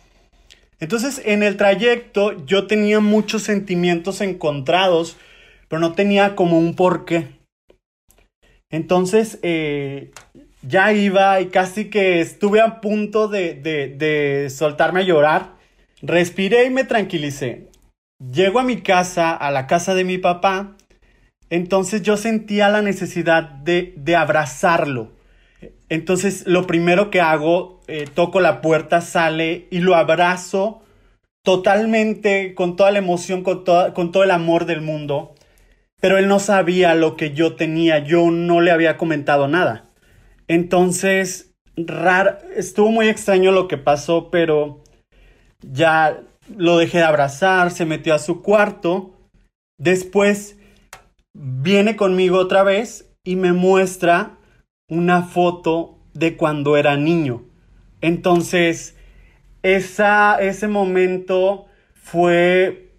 Entonces, 0.83 1.21
en 1.23 1.43
el 1.43 1.55
trayecto 1.55 2.45
yo 2.45 2.67
tenía 2.67 2.99
muchos 2.99 3.43
sentimientos 3.43 4.19
encontrados, 4.19 5.15
pero 5.69 5.79
no 5.79 5.93
tenía 5.93 6.35
como 6.35 6.59
un 6.59 6.75
porqué. 6.75 7.39
Entonces, 8.69 9.39
eh, 9.43 10.11
ya 10.61 10.91
iba 10.91 11.39
y 11.39 11.45
casi 11.45 11.89
que 11.89 12.19
estuve 12.19 12.59
a 12.59 12.81
punto 12.81 13.29
de, 13.29 13.53
de, 13.53 14.49
soltarme 14.49 14.99
a 14.99 15.03
llorar. 15.03 15.53
Respiré 16.01 16.65
y 16.65 16.69
me 16.69 16.83
tranquilicé. 16.83 17.69
Llego 18.19 18.59
a 18.59 18.63
mi 18.63 18.81
casa, 18.81 19.31
a 19.31 19.51
la 19.51 19.67
casa 19.67 19.95
de 19.95 20.03
mi 20.03 20.17
papá. 20.17 20.75
Entonces 21.49 22.01
yo 22.01 22.17
sentía 22.17 22.67
la 22.67 22.81
necesidad 22.81 23.43
de, 23.43 23.93
de 23.95 24.17
abrazarlo. 24.17 25.12
Entonces 25.93 26.47
lo 26.47 26.65
primero 26.65 27.11
que 27.11 27.21
hago, 27.21 27.79
eh, 27.85 28.07
toco 28.11 28.39
la 28.39 28.61
puerta, 28.61 28.99
sale 28.99 29.67
y 29.69 29.77
lo 29.77 29.93
abrazo 29.93 30.81
totalmente, 31.43 32.55
con 32.55 32.75
toda 32.75 32.89
la 32.89 32.97
emoción, 32.97 33.43
con, 33.43 33.63
con 33.63 34.11
todo 34.11 34.23
el 34.23 34.31
amor 34.31 34.65
del 34.65 34.81
mundo, 34.81 35.35
pero 36.01 36.17
él 36.17 36.27
no 36.27 36.39
sabía 36.39 36.95
lo 36.95 37.15
que 37.15 37.35
yo 37.35 37.55
tenía, 37.55 37.99
yo 37.99 38.31
no 38.31 38.59
le 38.59 38.71
había 38.71 38.97
comentado 38.97 39.47
nada. 39.47 39.85
Entonces, 40.47 41.53
raro, 41.77 42.39
estuvo 42.55 42.89
muy 42.89 43.07
extraño 43.07 43.51
lo 43.51 43.67
que 43.67 43.77
pasó, 43.77 44.31
pero 44.31 44.81
ya 45.61 46.21
lo 46.57 46.79
dejé 46.79 46.97
de 46.97 47.03
abrazar, 47.03 47.69
se 47.69 47.85
metió 47.85 48.15
a 48.15 48.19
su 48.19 48.41
cuarto, 48.41 49.13
después 49.77 50.57
viene 51.35 51.95
conmigo 51.95 52.39
otra 52.39 52.63
vez 52.63 53.13
y 53.23 53.35
me 53.35 53.53
muestra 53.53 54.39
una 54.87 55.23
foto 55.23 55.99
de 56.13 56.35
cuando 56.35 56.77
era 56.77 56.97
niño. 56.97 57.43
Entonces, 58.01 58.95
esa, 59.61 60.37
ese 60.41 60.67
momento 60.67 61.65
fue 61.93 62.91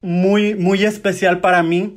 muy, 0.00 0.54
muy 0.54 0.84
especial 0.84 1.40
para 1.40 1.62
mí 1.62 1.96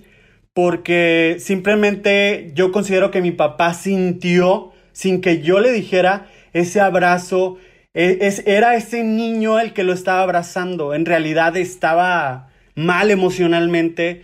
porque 0.54 1.36
simplemente 1.40 2.52
yo 2.56 2.72
considero 2.72 3.12
que 3.12 3.22
mi 3.22 3.32
papá 3.32 3.74
sintió, 3.74 4.72
sin 4.94 5.20
que 5.20 5.42
yo 5.42 5.60
le 5.60 5.74
dijera, 5.74 6.28
ese 6.54 6.80
abrazo, 6.80 7.58
e, 7.94 8.20
es, 8.22 8.42
era 8.48 8.76
ese 8.76 9.04
niño 9.04 9.60
el 9.60 9.74
que 9.74 9.84
lo 9.84 9.92
estaba 9.92 10.22
abrazando, 10.22 10.94
en 10.94 11.06
realidad 11.06 11.58
estaba 11.58 12.48
mal 12.74 13.12
emocionalmente 13.12 14.24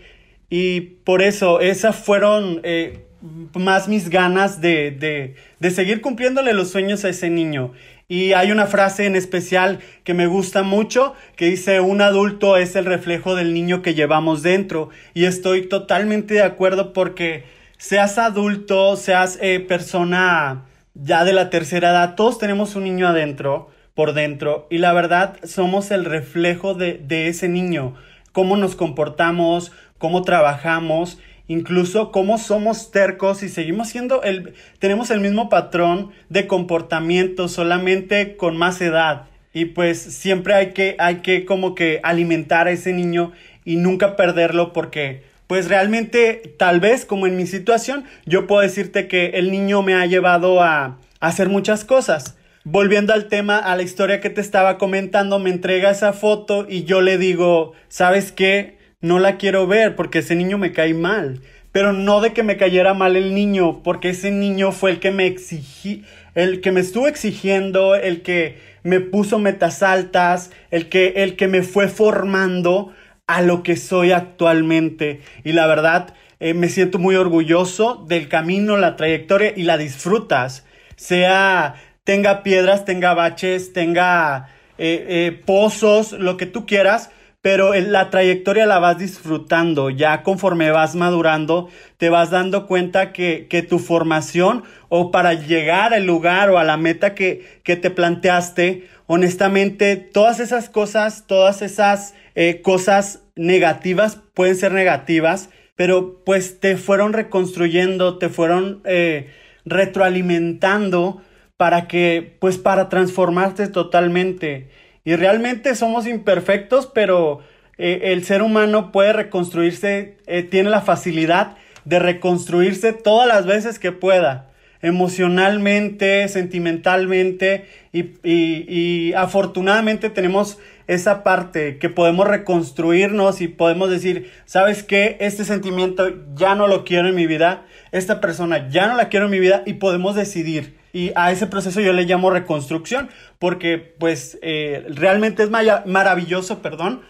y 0.49 0.81
por 0.81 1.21
eso 1.21 1.59
esas 1.59 1.97
fueron 1.97 2.61
eh, 2.63 3.05
más 3.53 3.87
mis 3.87 4.09
ganas 4.09 4.61
de, 4.61 4.91
de, 4.91 5.35
de 5.59 5.71
seguir 5.71 6.01
cumpliéndole 6.01 6.53
los 6.53 6.71
sueños 6.71 7.05
a 7.05 7.09
ese 7.09 7.29
niño. 7.29 7.73
Y 8.07 8.33
hay 8.33 8.51
una 8.51 8.65
frase 8.65 9.05
en 9.05 9.15
especial 9.15 9.79
que 10.03 10.13
me 10.13 10.27
gusta 10.27 10.63
mucho 10.63 11.13
que 11.37 11.45
dice, 11.45 11.79
un 11.79 12.01
adulto 12.01 12.57
es 12.57 12.75
el 12.75 12.85
reflejo 12.85 13.35
del 13.35 13.53
niño 13.53 13.81
que 13.81 13.93
llevamos 13.93 14.43
dentro. 14.43 14.89
Y 15.13 15.25
estoy 15.25 15.69
totalmente 15.69 16.33
de 16.33 16.41
acuerdo 16.41 16.91
porque 16.91 17.45
seas 17.77 18.17
adulto, 18.17 18.97
seas 18.97 19.39
eh, 19.41 19.59
persona 19.61 20.65
ya 20.93 21.23
de 21.23 21.31
la 21.31 21.49
tercera 21.49 21.91
edad, 21.91 22.15
todos 22.15 22.37
tenemos 22.37 22.75
un 22.75 22.83
niño 22.83 23.07
adentro, 23.07 23.69
por 23.93 24.13
dentro. 24.13 24.67
Y 24.69 24.79
la 24.79 24.91
verdad, 24.93 25.37
somos 25.43 25.91
el 25.91 26.03
reflejo 26.05 26.73
de, 26.73 26.93
de 26.93 27.27
ese 27.27 27.47
niño. 27.47 27.95
Cómo 28.33 28.57
nos 28.57 28.75
comportamos, 28.75 29.71
cómo 29.97 30.23
trabajamos 30.23 31.17
incluso 31.51 32.11
cómo 32.11 32.37
somos 32.37 32.91
tercos 32.91 33.43
y 33.43 33.49
seguimos 33.49 33.89
siendo 33.89 34.23
el, 34.23 34.53
tenemos 34.79 35.11
el 35.11 35.19
mismo 35.19 35.49
patrón 35.49 36.11
de 36.29 36.47
comportamiento 36.47 37.49
solamente 37.49 38.37
con 38.37 38.55
más 38.55 38.79
edad. 38.79 39.27
Y 39.53 39.65
pues 39.65 39.99
siempre 39.99 40.53
hay 40.53 40.71
que, 40.71 40.95
hay 40.97 41.17
que 41.17 41.43
como 41.43 41.75
que 41.75 41.99
alimentar 42.03 42.67
a 42.67 42.71
ese 42.71 42.93
niño 42.93 43.33
y 43.65 43.75
nunca 43.75 44.15
perderlo 44.15 44.71
porque 44.71 45.23
pues 45.47 45.67
realmente 45.67 46.53
tal 46.57 46.79
vez 46.79 47.03
como 47.03 47.27
en 47.27 47.35
mi 47.35 47.45
situación 47.45 48.05
yo 48.25 48.47
puedo 48.47 48.61
decirte 48.61 49.09
que 49.09 49.31
el 49.31 49.51
niño 49.51 49.81
me 49.81 49.93
ha 49.93 50.05
llevado 50.05 50.63
a, 50.63 50.99
hacer 51.19 51.49
muchas 51.49 51.83
cosas. 51.83 52.37
Volviendo 52.63 53.13
al 53.13 53.27
tema, 53.27 53.57
a 53.57 53.75
la 53.75 53.83
historia 53.83 54.21
que 54.21 54.29
te 54.29 54.39
estaba 54.41 54.77
comentando, 54.77 55.37
me 55.37 55.49
entrega 55.49 55.91
esa 55.91 56.13
foto 56.13 56.65
y 56.67 56.85
yo 56.85 57.01
le 57.01 57.17
digo, 57.17 57.73
¿sabes 57.89 58.31
qué? 58.31 58.80
No 59.01 59.19
la 59.19 59.37
quiero 59.37 59.67
ver 59.67 59.95
porque 59.95 60.19
ese 60.19 60.35
niño 60.35 60.57
me 60.57 60.71
cae 60.71 60.93
mal. 60.93 61.41
Pero 61.71 61.93
no 61.93 62.21
de 62.21 62.33
que 62.33 62.43
me 62.43 62.57
cayera 62.57 62.93
mal 62.93 63.15
el 63.15 63.33
niño, 63.33 63.81
porque 63.81 64.09
ese 64.09 64.29
niño 64.29 64.71
fue 64.71 64.91
el 64.91 64.99
que 64.99 65.11
me 65.11 65.25
exigí, 65.25 66.03
el 66.35 66.59
que 66.59 66.71
me 66.71 66.81
estuvo 66.81 67.07
exigiendo, 67.07 67.95
el 67.95 68.21
que 68.23 68.59
me 68.83 68.99
puso 68.99 69.39
metas 69.39 69.81
altas, 69.81 70.51
el 70.69 70.89
que, 70.89 71.13
el 71.17 71.37
que 71.37 71.47
me 71.47 71.63
fue 71.63 71.87
formando 71.87 72.93
a 73.25 73.41
lo 73.41 73.63
que 73.63 73.77
soy 73.77 74.11
actualmente. 74.11 75.21
Y 75.45 75.53
la 75.53 75.65
verdad, 75.65 76.13
eh, 76.41 76.53
me 76.53 76.67
siento 76.67 76.99
muy 76.99 77.15
orgulloso 77.15 78.03
del 78.07 78.27
camino, 78.27 78.75
la 78.75 78.97
trayectoria 78.97 79.53
y 79.55 79.63
la 79.63 79.77
disfrutas. 79.77 80.65
Sea, 80.97 81.75
tenga 82.03 82.43
piedras, 82.43 82.83
tenga 82.83 83.13
baches, 83.13 83.71
tenga 83.71 84.49
eh, 84.77 85.05
eh, 85.07 85.41
pozos, 85.45 86.11
lo 86.11 86.35
que 86.35 86.47
tú 86.47 86.65
quieras 86.65 87.11
pero 87.41 87.73
la 87.73 88.09
trayectoria 88.11 88.67
la 88.67 88.79
vas 88.79 88.99
disfrutando, 88.99 89.89
ya 89.89 90.21
conforme 90.21 90.69
vas 90.69 90.95
madurando, 90.95 91.69
te 91.97 92.09
vas 92.09 92.29
dando 92.29 92.67
cuenta 92.67 93.11
que, 93.11 93.47
que 93.49 93.63
tu 93.63 93.79
formación 93.79 94.63
o 94.89 95.09
para 95.09 95.33
llegar 95.33 95.93
al 95.93 96.05
lugar 96.05 96.51
o 96.51 96.59
a 96.59 96.63
la 96.63 96.77
meta 96.77 97.15
que, 97.15 97.61
que 97.63 97.75
te 97.75 97.89
planteaste, 97.89 98.87
honestamente, 99.07 99.95
todas 99.95 100.39
esas 100.39 100.69
cosas, 100.69 101.25
todas 101.25 101.63
esas 101.63 102.13
eh, 102.35 102.61
cosas 102.61 103.23
negativas 103.35 104.19
pueden 104.35 104.55
ser 104.55 104.71
negativas, 104.71 105.49
pero 105.75 106.23
pues 106.23 106.59
te 106.59 106.77
fueron 106.77 107.13
reconstruyendo, 107.13 108.19
te 108.19 108.29
fueron 108.29 108.81
eh, 108.85 109.31
retroalimentando 109.65 111.21
para 111.57 111.87
que, 111.87 112.37
pues 112.39 112.57
para 112.57 112.89
transformarte 112.89 113.67
totalmente. 113.67 114.69
Y 115.03 115.15
realmente 115.15 115.75
somos 115.75 116.05
imperfectos, 116.05 116.87
pero 116.87 117.41
eh, 117.77 118.11
el 118.11 118.23
ser 118.23 118.41
humano 118.41 118.91
puede 118.91 119.13
reconstruirse, 119.13 120.17
eh, 120.27 120.43
tiene 120.43 120.69
la 120.69 120.81
facilidad 120.81 121.57
de 121.85 121.99
reconstruirse 121.99 122.93
todas 122.93 123.27
las 123.27 123.47
veces 123.47 123.79
que 123.79 123.91
pueda, 123.91 124.51
emocionalmente, 124.83 126.27
sentimentalmente, 126.27 127.65
y, 127.91 128.11
y 128.23 129.13
afortunadamente 129.13 130.11
tenemos 130.11 130.59
esa 130.85 131.23
parte 131.23 131.77
que 131.79 131.89
podemos 131.89 132.27
reconstruirnos 132.27 133.41
y 133.41 133.47
podemos 133.47 133.89
decir, 133.89 134.29
¿sabes 134.45 134.83
qué? 134.83 135.17
Este 135.19 135.45
sentimiento 135.45 136.13
ya 136.35 136.53
no 136.53 136.67
lo 136.67 136.83
quiero 136.83 137.07
en 137.07 137.15
mi 137.15 137.25
vida, 137.25 137.65
esta 137.91 138.21
persona 138.21 138.69
ya 138.69 138.87
no 138.87 138.95
la 138.95 139.09
quiero 139.09 139.25
en 139.25 139.31
mi 139.31 139.39
vida 139.39 139.63
y 139.65 139.73
podemos 139.73 140.15
decidir 140.15 140.80
y 140.93 141.11
a 141.15 141.31
ese 141.31 141.47
proceso 141.47 141.81
yo 141.81 141.93
le 141.93 142.05
llamo 142.05 142.29
reconstrucción, 142.29 143.09
porque 143.39 143.77
pues 143.77 144.37
eh, 144.41 144.85
realmente 144.89 145.43
es 145.43 145.49
maravilloso, 145.49 146.61
perdón, 146.61 147.01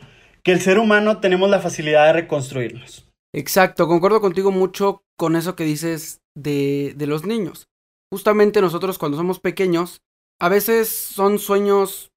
que 0.44 0.52
el 0.52 0.62
ser 0.62 0.80
humano 0.80 1.20
tenemos 1.20 1.50
la 1.50 1.60
facilidad 1.60 2.08
de 2.08 2.14
reconstruirnos. 2.14 3.08
Exacto, 3.34 3.88
concuerdo 3.88 4.22
contigo 4.22 4.52
mucho 4.52 5.04
con 5.18 5.36
eso 5.36 5.56
que 5.56 5.64
dices 5.64 6.22
de, 6.36 6.94
de 6.96 7.08
los 7.08 7.26
niños. 7.26 7.68
Justamente 8.12 8.62
nosotros 8.62 8.98
cuando 8.98 9.18
somos 9.18 9.40
pequeños, 9.40 10.02
a 10.40 10.50
veces 10.50 10.90
son 10.90 11.40
sueños 11.40 12.12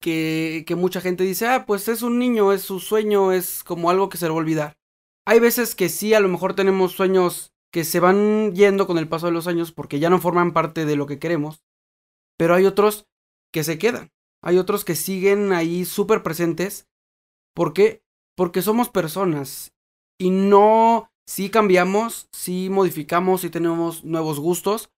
que, 0.00 0.64
que 0.66 0.76
mucha 0.76 1.00
gente 1.00 1.24
dice, 1.24 1.46
ah, 1.46 1.64
pues 1.66 1.88
es 1.88 2.02
un 2.02 2.18
niño, 2.18 2.52
es 2.52 2.62
su 2.62 2.80
sueño, 2.80 3.32
es 3.32 3.64
como 3.64 3.90
algo 3.90 4.08
que 4.08 4.18
se 4.18 4.26
le 4.26 4.30
va 4.30 4.36
a 4.36 4.38
olvidar. 4.38 4.72
Hay 5.26 5.40
veces 5.40 5.74
que 5.74 5.88
sí, 5.88 6.14
a 6.14 6.20
lo 6.20 6.28
mejor 6.28 6.54
tenemos 6.54 6.92
sueños 6.92 7.49
que 7.70 7.84
se 7.84 8.00
van 8.00 8.54
yendo 8.54 8.86
con 8.86 8.98
el 8.98 9.08
paso 9.08 9.26
de 9.26 9.32
los 9.32 9.46
años 9.46 9.72
porque 9.72 10.00
ya 10.00 10.10
no 10.10 10.20
forman 10.20 10.52
parte 10.52 10.84
de 10.84 10.96
lo 10.96 11.06
que 11.06 11.18
queremos, 11.18 11.62
pero 12.36 12.54
hay 12.54 12.66
otros 12.66 13.08
que 13.52 13.64
se 13.64 13.78
quedan, 13.78 14.12
hay 14.42 14.58
otros 14.58 14.84
que 14.84 14.96
siguen 14.96 15.52
ahí 15.52 15.84
súper 15.84 16.22
presentes. 16.22 16.88
¿Por 17.54 17.72
qué? 17.72 18.02
Porque 18.36 18.62
somos 18.62 18.88
personas 18.88 19.74
y 20.18 20.30
no, 20.30 21.12
sí 21.26 21.50
cambiamos, 21.50 22.28
sí 22.32 22.68
modificamos, 22.70 23.42
sí 23.42 23.50
tenemos 23.50 24.04
nuevos 24.04 24.40
gustos, 24.40 24.90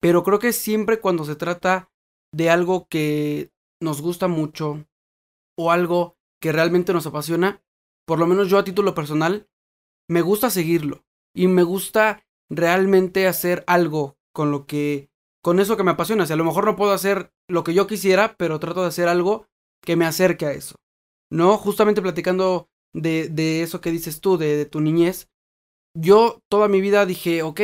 pero 0.00 0.22
creo 0.22 0.38
que 0.38 0.52
siempre 0.52 1.00
cuando 1.00 1.24
se 1.24 1.36
trata 1.36 1.90
de 2.32 2.50
algo 2.50 2.86
que 2.88 3.50
nos 3.80 4.00
gusta 4.00 4.28
mucho 4.28 4.86
o 5.58 5.70
algo 5.70 6.16
que 6.40 6.52
realmente 6.52 6.92
nos 6.92 7.06
apasiona, 7.06 7.62
por 8.06 8.18
lo 8.18 8.26
menos 8.26 8.48
yo 8.48 8.58
a 8.58 8.64
título 8.64 8.94
personal, 8.94 9.48
me 10.08 10.22
gusta 10.22 10.50
seguirlo 10.50 11.05
y 11.36 11.48
me 11.48 11.62
gusta 11.62 12.24
realmente 12.50 13.26
hacer 13.26 13.62
algo 13.66 14.16
con 14.32 14.50
lo 14.50 14.66
que, 14.66 15.10
con 15.42 15.60
eso 15.60 15.76
que 15.76 15.84
me 15.84 15.90
apasiona. 15.92 16.24
O 16.24 16.26
sea, 16.26 16.34
a 16.34 16.38
lo 16.38 16.44
mejor 16.44 16.64
no 16.64 16.76
puedo 16.76 16.92
hacer 16.92 17.32
lo 17.48 17.62
que 17.62 17.74
yo 17.74 17.86
quisiera, 17.86 18.36
pero 18.36 18.58
trato 18.58 18.82
de 18.82 18.88
hacer 18.88 19.06
algo 19.06 19.46
que 19.82 19.96
me 19.96 20.06
acerque 20.06 20.46
a 20.46 20.52
eso. 20.52 20.76
¿No? 21.30 21.58
Justamente 21.58 22.02
platicando 22.02 22.68
de, 22.94 23.28
de 23.28 23.62
eso 23.62 23.80
que 23.80 23.90
dices 23.90 24.20
tú, 24.20 24.38
de, 24.38 24.56
de 24.56 24.64
tu 24.64 24.80
niñez, 24.80 25.28
yo 25.94 26.42
toda 26.48 26.68
mi 26.68 26.80
vida 26.80 27.04
dije, 27.04 27.42
ok, 27.42 27.60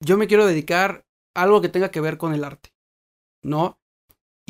yo 0.00 0.16
me 0.16 0.26
quiero 0.26 0.46
dedicar 0.46 1.04
a 1.34 1.42
algo 1.42 1.60
que 1.60 1.68
tenga 1.68 1.90
que 1.90 2.00
ver 2.00 2.18
con 2.18 2.34
el 2.34 2.44
arte. 2.44 2.70
¿No? 3.42 3.78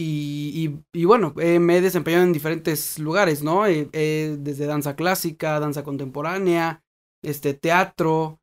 Y, 0.00 0.78
y, 0.92 1.04
bueno, 1.06 1.34
eh, 1.40 1.58
me 1.58 1.76
he 1.76 1.80
desempeñado 1.80 2.22
en 2.22 2.32
diferentes 2.32 3.00
lugares, 3.00 3.42
¿no? 3.42 3.66
Eh, 3.66 3.88
eh, 3.92 4.37
desde 4.38 4.66
danza 4.66 4.94
clásica, 4.94 5.58
danza 5.58 5.82
contemporánea, 5.82 6.84
este, 7.20 7.52
teatro, 7.52 8.38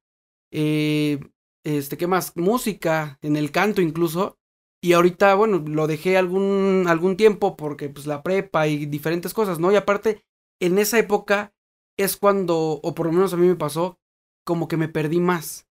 eh, 0.57 1.19
este, 1.65 1.97
¿qué 1.97 2.07
más? 2.07 2.35
Música, 2.37 3.19
en 3.21 3.35
el 3.35 3.51
canto 3.51 3.81
incluso. 3.81 4.37
Y 4.81 4.93
ahorita, 4.93 5.35
bueno, 5.35 5.63
lo 5.65 5.87
dejé 5.87 6.15
algún, 6.15 6.85
algún 6.87 7.17
tiempo 7.17 7.57
porque 7.57 7.89
pues 7.89 8.05
la 8.05 8.23
prepa 8.23 8.67
y 8.67 8.85
diferentes 8.85 9.33
cosas, 9.33 9.59
¿no? 9.59 9.71
Y 9.71 9.75
aparte, 9.75 10.23
en 10.61 10.77
esa 10.77 10.97
época 10.97 11.53
es 11.97 12.15
cuando, 12.15 12.79
o 12.81 12.95
por 12.95 13.07
lo 13.07 13.11
menos 13.11 13.33
a 13.33 13.37
mí 13.37 13.47
me 13.47 13.55
pasó, 13.55 13.99
como 14.45 14.67
que 14.67 14.77
me 14.77 14.87
perdí 14.87 15.19
más. 15.19 15.67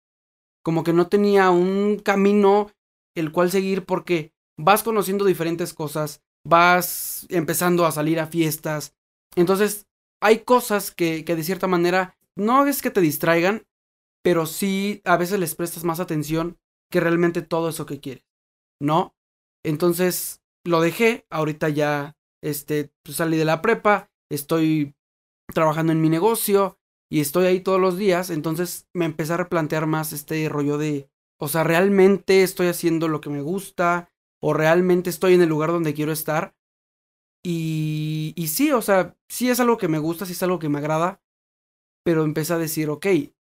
Como 0.62 0.82
que 0.82 0.92
no 0.92 1.08
tenía 1.08 1.50
un 1.50 1.98
camino 1.98 2.70
el 3.14 3.32
cual 3.32 3.50
seguir 3.50 3.84
porque 3.84 4.32
vas 4.56 4.82
conociendo 4.82 5.24
diferentes 5.24 5.74
cosas, 5.74 6.22
vas 6.44 7.26
empezando 7.28 7.84
a 7.84 7.92
salir 7.92 8.20
a 8.20 8.26
fiestas, 8.26 8.94
Entonces, 9.36 9.86
hay 10.20 10.40
cosas 10.40 10.90
que, 10.90 11.24
que 11.24 11.36
de 11.36 11.44
cierta 11.44 11.66
manera 11.66 12.16
no 12.36 12.66
es 12.66 12.82
que 12.82 12.90
te 12.90 13.00
distraigan, 13.00 13.66
pero 14.22 14.46
sí 14.46 15.00
a 15.04 15.16
veces 15.16 15.38
les 15.38 15.54
prestas 15.54 15.84
más 15.84 16.00
atención 16.00 16.58
que 16.90 17.00
realmente 17.00 17.42
todo 17.42 17.68
eso 17.68 17.86
que 17.86 18.00
quieres, 18.00 18.24
¿no? 18.80 19.14
Entonces, 19.64 20.42
lo 20.64 20.80
dejé, 20.80 21.26
ahorita 21.30 21.68
ya, 21.68 22.16
este, 22.42 22.92
pues, 23.02 23.16
salí 23.16 23.36
de 23.36 23.44
la 23.44 23.62
prepa, 23.62 24.10
estoy 24.30 24.94
trabajando 25.52 25.92
en 25.92 26.00
mi 26.00 26.08
negocio 26.08 26.78
y 27.10 27.20
estoy 27.20 27.46
ahí 27.46 27.60
todos 27.60 27.80
los 27.80 27.96
días, 27.96 28.30
entonces 28.30 28.88
me 28.94 29.04
empecé 29.04 29.32
a 29.34 29.38
replantear 29.38 29.86
más 29.86 30.12
este 30.12 30.48
rollo 30.48 30.78
de, 30.78 31.10
o 31.40 31.48
sea, 31.48 31.64
realmente 31.64 32.42
estoy 32.42 32.68
haciendo 32.68 33.08
lo 33.08 33.20
que 33.20 33.30
me 33.30 33.40
gusta 33.42 34.10
o 34.40 34.54
realmente 34.54 35.10
estoy 35.10 35.34
en 35.34 35.42
el 35.42 35.48
lugar 35.48 35.70
donde 35.70 35.94
quiero 35.94 36.12
estar. 36.12 36.54
Y, 37.42 38.34
y 38.36 38.48
sí, 38.48 38.70
o 38.72 38.82
sea, 38.82 39.16
sí 39.28 39.48
es 39.50 39.60
algo 39.60 39.78
que 39.78 39.88
me 39.88 39.98
gusta, 39.98 40.26
sí 40.26 40.32
es 40.32 40.42
algo 40.42 40.58
que 40.58 40.68
me 40.68 40.78
agrada, 40.78 41.22
pero 42.04 42.24
empecé 42.24 42.52
a 42.52 42.58
decir, 42.58 42.90
ok, 42.90 43.06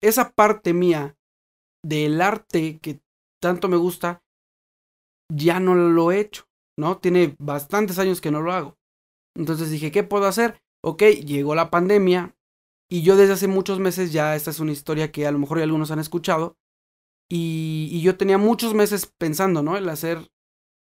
esa 0.03 0.33
parte 0.33 0.73
mía 0.73 1.17
del 1.85 2.21
arte 2.21 2.79
que 2.79 3.01
tanto 3.41 3.69
me 3.69 3.77
gusta, 3.77 4.23
ya 5.33 5.61
no 5.61 5.75
lo 5.75 6.13
he 6.13 6.21
hecho, 6.21 6.45
¿no? 6.79 6.99
Tiene 6.99 7.37
bastantes 7.39 7.99
años 7.99 8.21
que 8.21 8.31
no 8.31 8.43
lo 8.43 8.53
hago. 8.53 8.79
Entonces 9.37 9.71
dije, 9.71 9.91
¿qué 9.91 10.03
puedo 10.03 10.27
hacer? 10.27 10.63
Ok, 10.83 11.03
llegó 11.25 11.55
la 11.55 11.71
pandemia 11.71 12.37
y 12.91 13.03
yo 13.03 13.17
desde 13.17 13.35
hace 13.35 13.49
muchos 13.49 13.79
meses 13.79 14.13
ya, 14.13 14.35
esta 14.35 14.51
es 14.51 14.61
una 14.61 14.73
historia 14.73 15.13
que 15.13 15.27
a 15.27 15.31
lo 15.31 15.39
mejor 15.39 15.59
ya 15.59 15.65
algunos 15.65 15.91
han 15.91 16.01
escuchado, 16.01 16.57
y, 17.31 17.89
y 17.93 18.03
yo 18.03 18.17
tenía 18.17 18.39
muchos 18.39 18.75
meses 18.75 19.07
pensando, 19.07 19.63
¿no? 19.63 19.77
El 19.77 19.89
hacer 19.89 20.31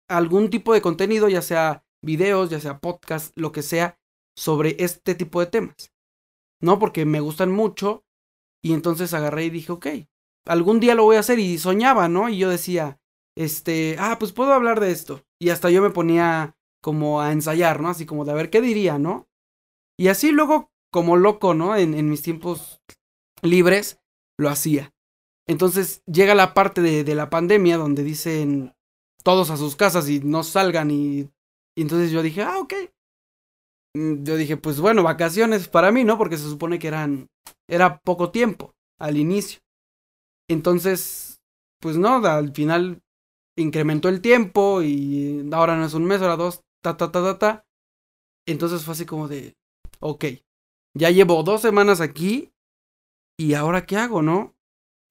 algún 0.10 0.50
tipo 0.50 0.74
de 0.74 0.82
contenido, 0.82 1.30
ya 1.30 1.44
sea 1.44 1.86
videos, 2.04 2.50
ya 2.50 2.60
sea 2.60 2.80
podcast, 2.80 3.38
lo 3.38 3.52
que 3.52 3.62
sea, 3.62 4.00
sobre 4.36 4.76
este 4.80 5.14
tipo 5.14 5.40
de 5.40 5.46
temas. 5.46 5.94
¿No? 6.62 6.80
Porque 6.80 7.06
me 7.06 7.20
gustan 7.20 7.52
mucho 7.52 8.04
y 8.64 8.74
entonces 8.74 9.14
agarré 9.14 9.46
y 9.46 9.50
dije, 9.50 9.72
ok, 9.72 9.88
algún 10.46 10.80
día 10.80 10.96
lo 10.96 11.04
voy 11.04 11.18
a 11.18 11.20
hacer 11.20 11.38
y 11.38 11.58
soñaba, 11.58 12.08
¿no? 12.08 12.30
Y 12.30 12.38
yo 12.38 12.50
decía, 12.50 13.00
este, 13.36 13.98
ah, 14.00 14.18
pues 14.20 14.32
puedo 14.32 14.54
hablar 14.54 14.80
de 14.80 14.92
esto. 14.92 15.24
Y 15.40 15.50
hasta 15.50 15.70
yo 15.70 15.82
me 15.82 15.90
ponía 15.90 16.58
como 16.82 17.22
a 17.22 17.32
ensayar, 17.32 17.82
¿no? 17.82 17.90
Así 17.90 18.06
como 18.06 18.26
de 18.26 18.32
a 18.32 18.36
ver 18.36 18.50
qué 18.50 18.62
diría, 18.62 18.98
¿no? 18.98 19.28
Y 19.98 20.08
así 20.08 20.32
luego, 20.32 20.72
como 20.92 21.18
loco, 21.18 21.54
¿no? 21.54 21.76
En, 21.76 22.10
mis 22.10 22.22
tiempos 22.22 22.82
libres, 23.42 24.00
lo 24.38 24.50
hacía. 24.50 24.94
Entonces 25.48 26.02
llega 26.06 26.34
la 26.34 26.54
parte 26.54 26.82
de, 26.82 27.04
de, 27.04 27.16
la 27.16 27.30
pandemia 27.30 27.78
donde 27.78 28.04
dicen 28.04 28.74
todos 29.24 29.50
a 29.50 29.58
sus 29.58 29.76
casas 29.76 30.08
y 30.10 30.22
no 30.22 30.44
salgan 30.44 30.90
y, 30.90 31.30
y 31.76 31.82
entonces 31.82 32.12
yo 32.12 32.22
dije, 32.22 32.44
ah, 32.44 32.60
ok. 32.60 32.74
Mm, 33.96 34.24
yo 34.24 34.36
dije, 34.36 34.58
pues 34.58 34.80
bueno, 34.80 35.04
vacaciones 35.04 35.68
para 35.68 35.92
mí, 35.92 36.04
¿no? 36.04 36.18
Porque 36.18 36.38
se 36.38 36.50
supone 36.50 36.80
que 36.80 36.88
eran, 36.88 37.30
era 37.68 38.00
poco 38.00 38.32
tiempo 38.32 38.74
al 39.00 39.18
inicio. 39.18 39.60
Entonces, 40.50 41.42
pues 41.80 41.98
no, 41.98 42.16
al 42.26 42.54
final 42.54 43.02
incrementó 43.58 44.10
el 44.10 44.22
tiempo 44.22 44.82
y 44.82 45.48
ahora 45.52 45.78
no 45.78 45.86
es 45.86 45.94
un 45.94 46.06
mes, 46.06 46.22
ahora 46.22 46.38
dos, 46.38 46.62
ta, 46.82 46.98
ta, 46.98 47.12
ta, 47.12 47.24
ta, 47.24 47.40
ta. 47.40 47.66
Entonces 48.48 48.84
fue 48.84 48.94
así 48.94 49.06
como 49.06 49.28
de, 49.28 49.56
ok, 50.00 50.26
ya 50.98 51.10
llevo 51.12 51.44
dos 51.44 51.62
semanas 51.62 52.02
aquí 52.02 52.52
y 53.38 53.54
ahora 53.54 53.86
qué 53.86 53.98
hago, 53.98 54.22
¿no? 54.22 54.56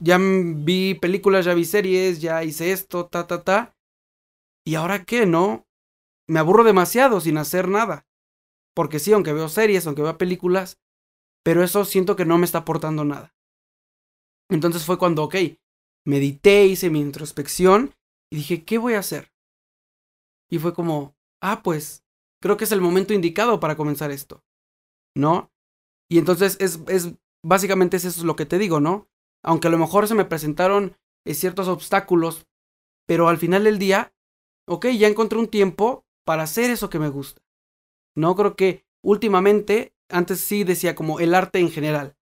Ya 0.00 0.18
vi 0.20 0.94
películas, 0.94 1.44
ya 1.44 1.54
vi 1.54 1.64
series, 1.64 2.20
ya 2.20 2.42
hice 2.44 2.72
esto, 2.72 3.06
ta, 3.06 3.26
ta, 3.26 3.42
ta. 3.42 3.76
¿Y 4.66 4.74
ahora 4.74 5.04
qué, 5.04 5.26
no? 5.26 5.66
Me 6.28 6.40
aburro 6.40 6.64
demasiado 6.64 7.20
sin 7.20 7.38
hacer 7.38 7.68
nada. 7.68 8.06
Porque 8.74 8.98
sí, 8.98 9.12
aunque 9.12 9.32
veo 9.32 9.48
series, 9.48 9.86
aunque 9.86 10.02
veo 10.02 10.16
películas, 10.18 10.78
pero 11.44 11.62
eso 11.62 11.84
siento 11.84 12.16
que 12.16 12.24
no 12.24 12.38
me 12.38 12.46
está 12.46 12.58
aportando 12.58 13.04
nada. 13.04 13.34
Entonces 14.50 14.84
fue 14.84 14.98
cuando, 14.98 15.24
ok, 15.24 15.36
medité, 16.06 16.66
hice 16.66 16.90
mi 16.90 17.00
introspección 17.00 17.94
y 18.30 18.37
dije, 18.37 18.64
¿qué 18.64 18.78
voy 18.78 18.94
a 18.94 19.00
hacer? 19.00 19.32
Y 20.50 20.58
fue 20.58 20.74
como, 20.74 21.16
ah, 21.42 21.62
pues, 21.62 22.04
creo 22.40 22.56
que 22.56 22.64
es 22.64 22.72
el 22.72 22.80
momento 22.80 23.14
indicado 23.14 23.61
para 23.61 23.76
comenzar 23.76 24.11
esto. 24.11 24.44
¿No? 25.16 25.50
Y 26.11 26.18
entonces 26.18 26.56
es, 26.61 26.80
es 26.88 27.14
básicamente 27.44 27.96
eso 27.96 28.08
es 28.08 28.22
lo 28.22 28.37
que 28.37 28.46
te 28.46 28.58
digo, 28.58 28.80
¿no? 28.80 29.08
Aunque 29.44 29.68
a 29.68 29.70
lo 29.70 29.78
mejor 29.78 30.08
se 30.08 30.14
me 30.14 30.24
presentaron 30.24 30.96
eh, 31.26 31.35
ciertos 31.35 31.68
obstáculos, 31.68 32.46
pero 33.06 33.28
al 33.28 33.38
final 33.38 33.64
del 33.64 33.78
día, 33.78 34.14
ok, 34.68 34.87
ya 34.88 35.08
encontré 35.08 35.38
un 35.38 35.48
tiempo 35.48 36.04
para 36.24 36.44
hacer 36.44 36.70
eso 36.70 36.88
que 36.88 36.98
me 36.98 37.08
gusta. 37.08 37.41
No 38.16 38.35
creo 38.35 38.57
que 38.57 38.85
últimamente, 39.03 39.94
antes 40.09 40.40
sí 40.40 40.64
decía 40.64 40.94
como 40.94 41.20
el 41.20 41.35
arte 41.35 41.59
en 41.59 41.70
general, 41.70 42.16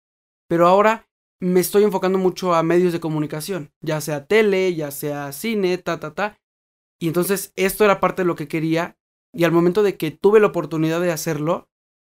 pero 0.49 0.67
ahora 0.67 1.09
me 1.41 1.61
estoy 1.61 1.85
enfocando 1.85 2.19
mucho 2.19 2.55
a 2.55 2.63
medios 2.63 2.93
de 2.93 3.01
comunicación, 3.01 3.73
ya 3.81 4.01
sea 4.01 4.27
tele, 4.27 4.75
ya 4.75 4.91
sea 4.91 5.33
cine, 5.33 5.79
ta, 5.79 5.99
ta, 5.99 6.15
ta. 6.15 6.39
Y 7.01 7.09
entonces 7.09 7.53
esto 7.57 7.85
era 7.85 8.01
parte 8.01 8.23
de 8.23 8.27
lo 8.27 8.37
que 8.37 8.49
quería 8.49 8.99
y 9.33 9.45
al 9.45 9.53
momento 9.53 9.83
de 9.83 9.97
que 9.97 10.11
tuve 10.11 10.41
la 10.41 10.49
oportunidad 10.49 11.01
de 11.01 11.13
hacerlo, 11.13 11.69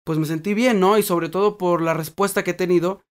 pues 0.04 0.18
me 0.18 0.26
sentí 0.26 0.54
bien, 0.54 0.80
¿no? 0.80 0.98
Y 0.98 1.02
sobre 1.02 1.28
todo 1.28 1.56
por 1.56 1.82
la 1.82 1.94
respuesta 1.94 2.42
que 2.42 2.52
he 2.52 2.54
tenido 2.54 3.04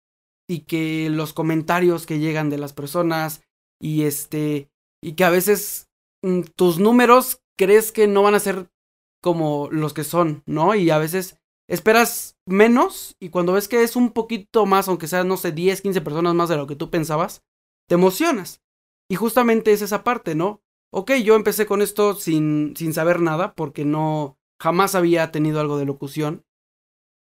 y 0.48 0.62
que 0.62 1.10
los 1.12 1.34
comentarios 1.34 2.08
que 2.08 2.17
llegan 2.17 2.50
de 2.50 2.58
las 2.58 2.74
personas 2.74 3.43
y 3.80 4.04
este 4.04 4.72
y 5.02 5.13
que 5.13 5.24
a 5.24 5.30
veces 5.30 5.89
mm, 6.24 6.41
tus 6.56 6.80
números 6.80 7.43
crees 7.58 7.91
que 7.91 8.08
no 8.08 8.24
van 8.24 8.36
a 8.36 8.39
ser 8.39 8.72
como 9.21 9.69
los 9.71 9.93
que 9.93 10.03
son, 10.03 10.43
¿no? 10.45 10.75
Y 10.75 10.89
a 10.89 10.97
veces 10.97 11.39
esperas 11.67 12.38
menos 12.45 13.15
y 13.19 13.29
cuando 13.29 13.53
ves 13.53 13.67
que 13.67 13.84
es 13.84 13.95
un 13.95 14.12
poquito 14.12 14.65
más, 14.65 14.88
aunque 14.88 15.08
sea, 15.08 15.23
no 15.23 15.38
sé, 15.38 15.51
10, 15.51 15.82
15 15.82 16.01
personas 16.01 16.34
más 16.36 16.49
de 16.49 16.58
lo 16.58 16.67
que 16.67 16.75
tú 16.75 16.89
pensabas, 16.89 17.43
te 17.88 17.95
emocionas. 17.95 18.62
Y 19.10 19.15
justamente 19.15 19.71
es 19.71 19.82
esa 19.82 20.03
parte, 20.03 20.36
¿no? 20.36 20.62
Ok, 20.91 21.12
yo 21.23 21.36
empecé 21.36 21.65
con 21.65 21.82
esto 21.82 22.15
sin, 22.15 22.75
sin 22.75 22.93
saber 22.93 23.19
nada 23.19 23.53
porque 23.53 23.86
no, 23.86 24.39
jamás 24.60 24.95
había 24.95 25.32
tenido 25.32 25.60
algo 25.60 25.77
de 25.77 25.86
locución. 25.86 26.45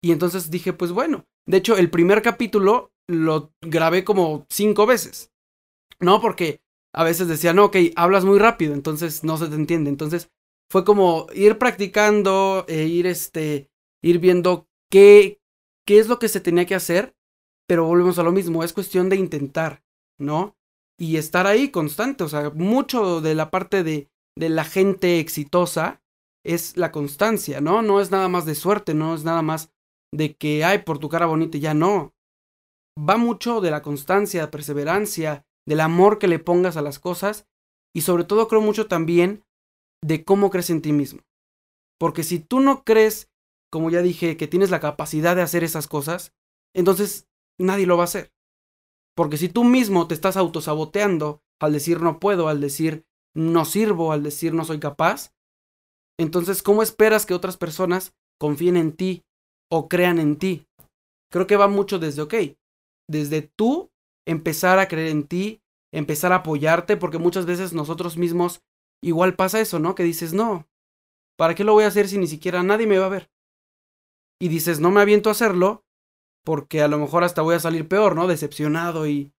Y 0.01 0.11
entonces 0.11 0.49
dije, 0.49 0.73
pues 0.73 0.91
bueno, 0.91 1.25
de 1.45 1.57
hecho 1.57 1.77
el 1.77 1.89
primer 1.89 2.21
capítulo 2.21 2.91
lo 3.07 3.53
grabé 3.61 4.03
como 4.03 4.45
cinco 4.49 4.85
veces. 4.85 5.31
¿No? 5.99 6.19
Porque 6.19 6.61
a 6.93 7.03
veces 7.03 7.27
decía, 7.27 7.53
no, 7.53 7.65
ok, 7.65 7.77
hablas 7.95 8.25
muy 8.25 8.39
rápido, 8.39 8.73
entonces 8.73 9.23
no 9.23 9.37
se 9.37 9.47
te 9.47 9.55
entiende. 9.55 9.89
Entonces 9.89 10.29
fue 10.73 10.83
como 10.83 11.27
ir 11.35 11.59
practicando, 11.59 12.65
e 12.67 12.85
ir 12.85 13.05
este, 13.05 13.69
ir 14.01 14.17
viendo 14.17 14.67
qué, 14.91 15.39
qué 15.85 15.99
es 15.99 16.07
lo 16.07 16.17
que 16.17 16.29
se 16.29 16.41
tenía 16.41 16.65
que 16.65 16.73
hacer, 16.73 17.15
pero 17.69 17.85
volvemos 17.85 18.17
a 18.17 18.23
lo 18.23 18.31
mismo, 18.31 18.63
es 18.63 18.73
cuestión 18.73 19.07
de 19.07 19.17
intentar, 19.17 19.83
¿no? 20.19 20.57
Y 20.99 21.17
estar 21.17 21.45
ahí 21.45 21.69
constante, 21.69 22.23
o 22.23 22.27
sea, 22.27 22.49
mucho 22.49 23.21
de 23.21 23.35
la 23.35 23.51
parte 23.51 23.83
de, 23.83 24.09
de 24.35 24.49
la 24.49 24.63
gente 24.63 25.19
exitosa 25.19 26.01
es 26.43 26.75
la 26.75 26.91
constancia, 26.91 27.61
¿no? 27.61 27.83
No 27.83 28.01
es 28.01 28.09
nada 28.09 28.27
más 28.27 28.47
de 28.47 28.55
suerte, 28.55 28.95
no 28.95 29.13
es 29.13 29.23
nada 29.23 29.43
más 29.43 29.71
de 30.11 30.35
que, 30.35 30.63
ay, 30.63 30.79
por 30.79 30.97
tu 30.97 31.07
cara 31.07 31.27
bonita, 31.27 31.59
ya 31.59 31.75
no. 31.75 32.15
Va 32.97 33.17
mucho 33.17 33.61
de 33.61 33.69
la 33.69 33.83
constancia, 33.83 34.49
perseverancia, 34.49 35.45
del 35.67 35.81
amor 35.81 36.17
que 36.17 36.27
le 36.27 36.39
pongas 36.39 36.77
a 36.77 36.81
las 36.81 36.97
cosas 36.97 37.47
y 37.95 38.01
sobre 38.01 38.23
todo 38.23 38.47
creo 38.47 38.61
mucho 38.61 38.87
también 38.87 39.43
de 40.03 40.23
cómo 40.23 40.49
crees 40.49 40.69
en 40.69 40.81
ti 40.81 40.91
mismo. 40.91 41.21
Porque 41.99 42.23
si 42.23 42.39
tú 42.39 42.59
no 42.59 42.83
crees, 42.83 43.31
como 43.71 43.89
ya 43.89 44.01
dije, 44.01 44.37
que 44.37 44.47
tienes 44.47 44.69
la 44.69 44.79
capacidad 44.79 45.35
de 45.35 45.41
hacer 45.41 45.63
esas 45.63 45.87
cosas, 45.87 46.33
entonces 46.75 47.27
nadie 47.57 47.85
lo 47.85 47.97
va 47.97 48.03
a 48.03 48.05
hacer. 48.05 48.33
Porque 49.15 49.37
si 49.37 49.47
tú 49.47 49.63
mismo 49.63 50.07
te 50.07 50.13
estás 50.13 50.37
autosaboteando 50.37 51.41
al 51.61 51.73
decir 51.73 52.01
no 52.01 52.19
puedo, 52.19 52.49
al 52.49 52.59
decir 52.59 53.05
no 53.35 53.65
sirvo, 53.65 54.11
al 54.11 54.23
decir 54.23 54.53
no 54.53 54.65
soy 54.65 54.79
capaz, 54.79 55.33
entonces 56.19 56.61
¿cómo 56.61 56.83
esperas 56.83 57.25
que 57.25 57.33
otras 57.33 57.57
personas 57.57 58.13
confíen 58.39 58.75
en 58.75 58.91
ti 58.91 59.23
o 59.71 59.87
crean 59.87 60.19
en 60.19 60.37
ti? 60.37 60.67
Creo 61.31 61.47
que 61.47 61.55
va 61.55 61.67
mucho 61.67 61.99
desde, 61.99 62.21
ok, 62.21 62.33
desde 63.09 63.41
tú 63.41 63.91
empezar 64.27 64.79
a 64.79 64.87
creer 64.87 65.09
en 65.09 65.23
ti, 65.27 65.61
empezar 65.91 66.31
a 66.33 66.37
apoyarte, 66.37 66.97
porque 66.97 67.17
muchas 67.17 67.45
veces 67.45 67.73
nosotros 67.73 68.17
mismos 68.17 68.61
igual 69.03 69.35
pasa 69.35 69.59
eso, 69.59 69.77
¿no? 69.79 69.93
Que 69.93 70.03
dices, 70.03 70.33
no, 70.33 70.67
¿para 71.37 71.53
qué 71.53 71.63
lo 71.63 71.73
voy 71.73 71.83
a 71.83 71.87
hacer 71.87 72.07
si 72.07 72.17
ni 72.17 72.27
siquiera 72.27 72.63
nadie 72.63 72.87
me 72.87 72.97
va 72.97 73.05
a 73.05 73.09
ver? 73.09 73.29
Y 74.39 74.47
dices, 74.47 74.79
no 74.79 74.89
me 74.89 75.01
aviento 75.01 75.29
a 75.29 75.33
hacerlo 75.33 75.85
porque 76.43 76.81
a 76.81 76.87
lo 76.87 76.97
mejor 76.97 77.23
hasta 77.23 77.41
voy 77.41 77.55
a 77.55 77.59
salir 77.59 77.87
peor, 77.87 78.15
¿no? 78.15 78.27
Decepcionado 78.27 79.07
y... 79.07 79.33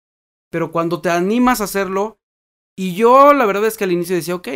Pero 0.51 0.71
cuando 0.71 1.01
te 1.01 1.11
animas 1.11 1.61
a 1.61 1.65
hacerlo, 1.65 2.21
y 2.77 2.95
yo 2.95 3.35
la 3.35 3.45
verdad 3.45 3.67
es 3.67 3.77
que 3.77 3.85
al 3.85 3.93
inicio 3.93 4.15
decía, 4.15 4.37
ok, 4.37 4.49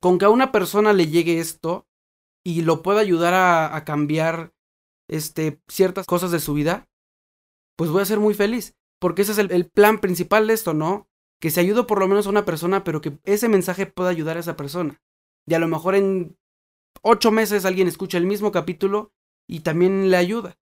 con 0.00 0.18
que 0.18 0.24
a 0.24 0.30
una 0.30 0.52
persona 0.52 0.92
le 0.92 1.08
llegue 1.08 1.40
esto 1.40 1.88
y 2.44 2.62
lo 2.62 2.82
pueda 2.82 3.00
ayudar 3.00 3.34
a, 3.34 3.84
cambiar 3.84 4.54
este, 5.08 5.60
ciertas 5.68 6.06
cosas 6.06 6.30
de 6.30 6.40
su 6.40 6.54
vida, 6.54 6.88
pues 7.76 7.90
voy 7.90 8.02
a 8.02 8.06
ser 8.06 8.20
muy 8.20 8.34
feliz. 8.34 8.76
Porque 9.00 9.22
ese 9.22 9.32
es 9.32 9.38
el 9.38 9.68
plan 9.68 9.98
principal 9.98 10.46
de 10.46 10.54
esto, 10.54 10.74
¿no? 10.74 11.08
Que 11.42 11.50
se 11.50 11.58
ayude 11.58 11.82
por 11.82 11.98
lo 11.98 12.06
menos 12.06 12.28
a 12.28 12.30
una 12.30 12.44
persona, 12.44 12.84
pero 12.84 13.00
que 13.00 13.18
ese 13.24 13.48
mensaje 13.48 13.86
pueda 13.86 14.10
ayudar 14.10 14.36
a 14.36 14.40
esa 14.40 14.56
persona. 14.56 15.02
Y 15.44 15.54
a 15.54 15.58
lo 15.58 15.66
mejor 15.66 15.96
en 15.96 16.38
ocho 17.02 17.32
meses 17.32 17.64
alguien 17.64 17.88
escucha 17.88 18.16
el 18.16 18.26
mismo 18.26 18.52
capítulo 18.52 19.12
y 19.48 19.60
también 19.60 20.08
le 20.08 20.16
ayuda. 20.16 20.56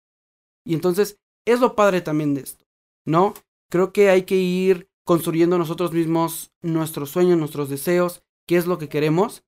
Y 0.64 0.76
entonces 0.76 1.20
es 1.46 1.62
lo 1.62 1.76
padre 1.76 2.02
también 2.02 2.36
de 2.36 2.42
esto, 2.42 2.64
¿no? 3.06 3.34
Creo 3.72 3.92
que 3.92 4.12
hay 4.12 4.22
que 4.22 4.36
ir 4.36 4.88
construyendo 5.04 5.58
nosotros 5.58 5.94
mismos 5.94 6.54
nuestros 6.62 7.10
sueños, 7.10 7.40
nuestros 7.40 7.70
deseos, 7.70 8.22
qué 8.46 8.58
es 8.58 8.68
lo 8.68 8.78
que 8.78 8.88
queremos, 8.88 9.44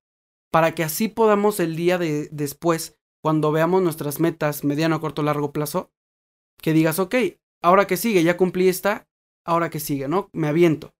para 0.50 0.74
que 0.74 0.84
así 0.84 1.10
podamos 1.10 1.60
el 1.60 1.76
día 1.76 2.00
de 2.00 2.28
después, 2.32 2.98
cuando 3.22 3.52
veamos 3.52 3.84
nuestras 3.84 4.20
metas 4.20 4.63
mediano, 4.63 5.00
corto, 5.00 5.22
largo 5.22 5.54
plazo, 5.54 5.92
que 6.60 6.74
digas, 6.74 6.98
ok, 6.98 7.13
ahora 7.62 7.86
que 7.86 7.98
sigue, 7.98 8.24
ya 8.24 8.36
cumplí 8.36 8.68
esta, 8.68 9.08
ahora 9.46 9.70
que 9.70 9.80
sigue, 9.80 10.08
¿no? 10.08 10.32
Me 10.34 10.48
aviento. 10.48 10.96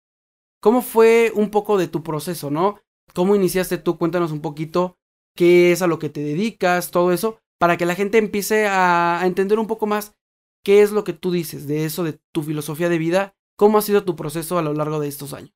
¿Cómo 0.60 0.82
fue 0.82 1.32
un 1.36 1.50
poco 1.52 1.78
de 1.78 1.88
tu 1.88 2.04
proceso, 2.04 2.52
no? 2.52 2.82
¿Cómo 3.14 3.36
iniciaste 3.36 3.78
tú? 3.78 3.98
Cuéntanos 3.98 4.32
un 4.32 4.42
poquito 4.42 4.98
qué 5.36 5.72
es 5.72 5.82
a 5.82 5.88
lo 5.88 6.00
que 6.00 6.10
te 6.10 6.22
dedicas, 6.22 6.92
todo 6.92 7.14
eso, 7.14 7.40
para 7.58 7.78
que 7.78 7.86
la 7.86 7.96
gente 7.96 8.18
empiece 8.18 8.68
a, 8.68 9.22
entender 9.24 9.58
un 9.58 9.68
poco 9.68 9.86
más 9.86 10.16
qué 10.64 10.82
es 10.82 10.92
lo 10.92 11.06
que 11.06 11.14
tú 11.14 11.32
dices 11.32 11.66
de 11.66 11.86
eso, 11.86 12.04
de 12.04 12.20
tu 12.34 12.44
filosofía 12.44 12.90
de 12.90 12.98
vida, 12.98 13.36
cómo 13.56 13.78
ha 13.78 13.82
sido 13.82 14.04
tu 14.04 14.16
proceso 14.18 14.58
a 14.58 14.62
lo 14.62 14.74
largo 14.74 15.00
de 15.00 15.08
estos 15.08 15.34
años. 15.34 15.54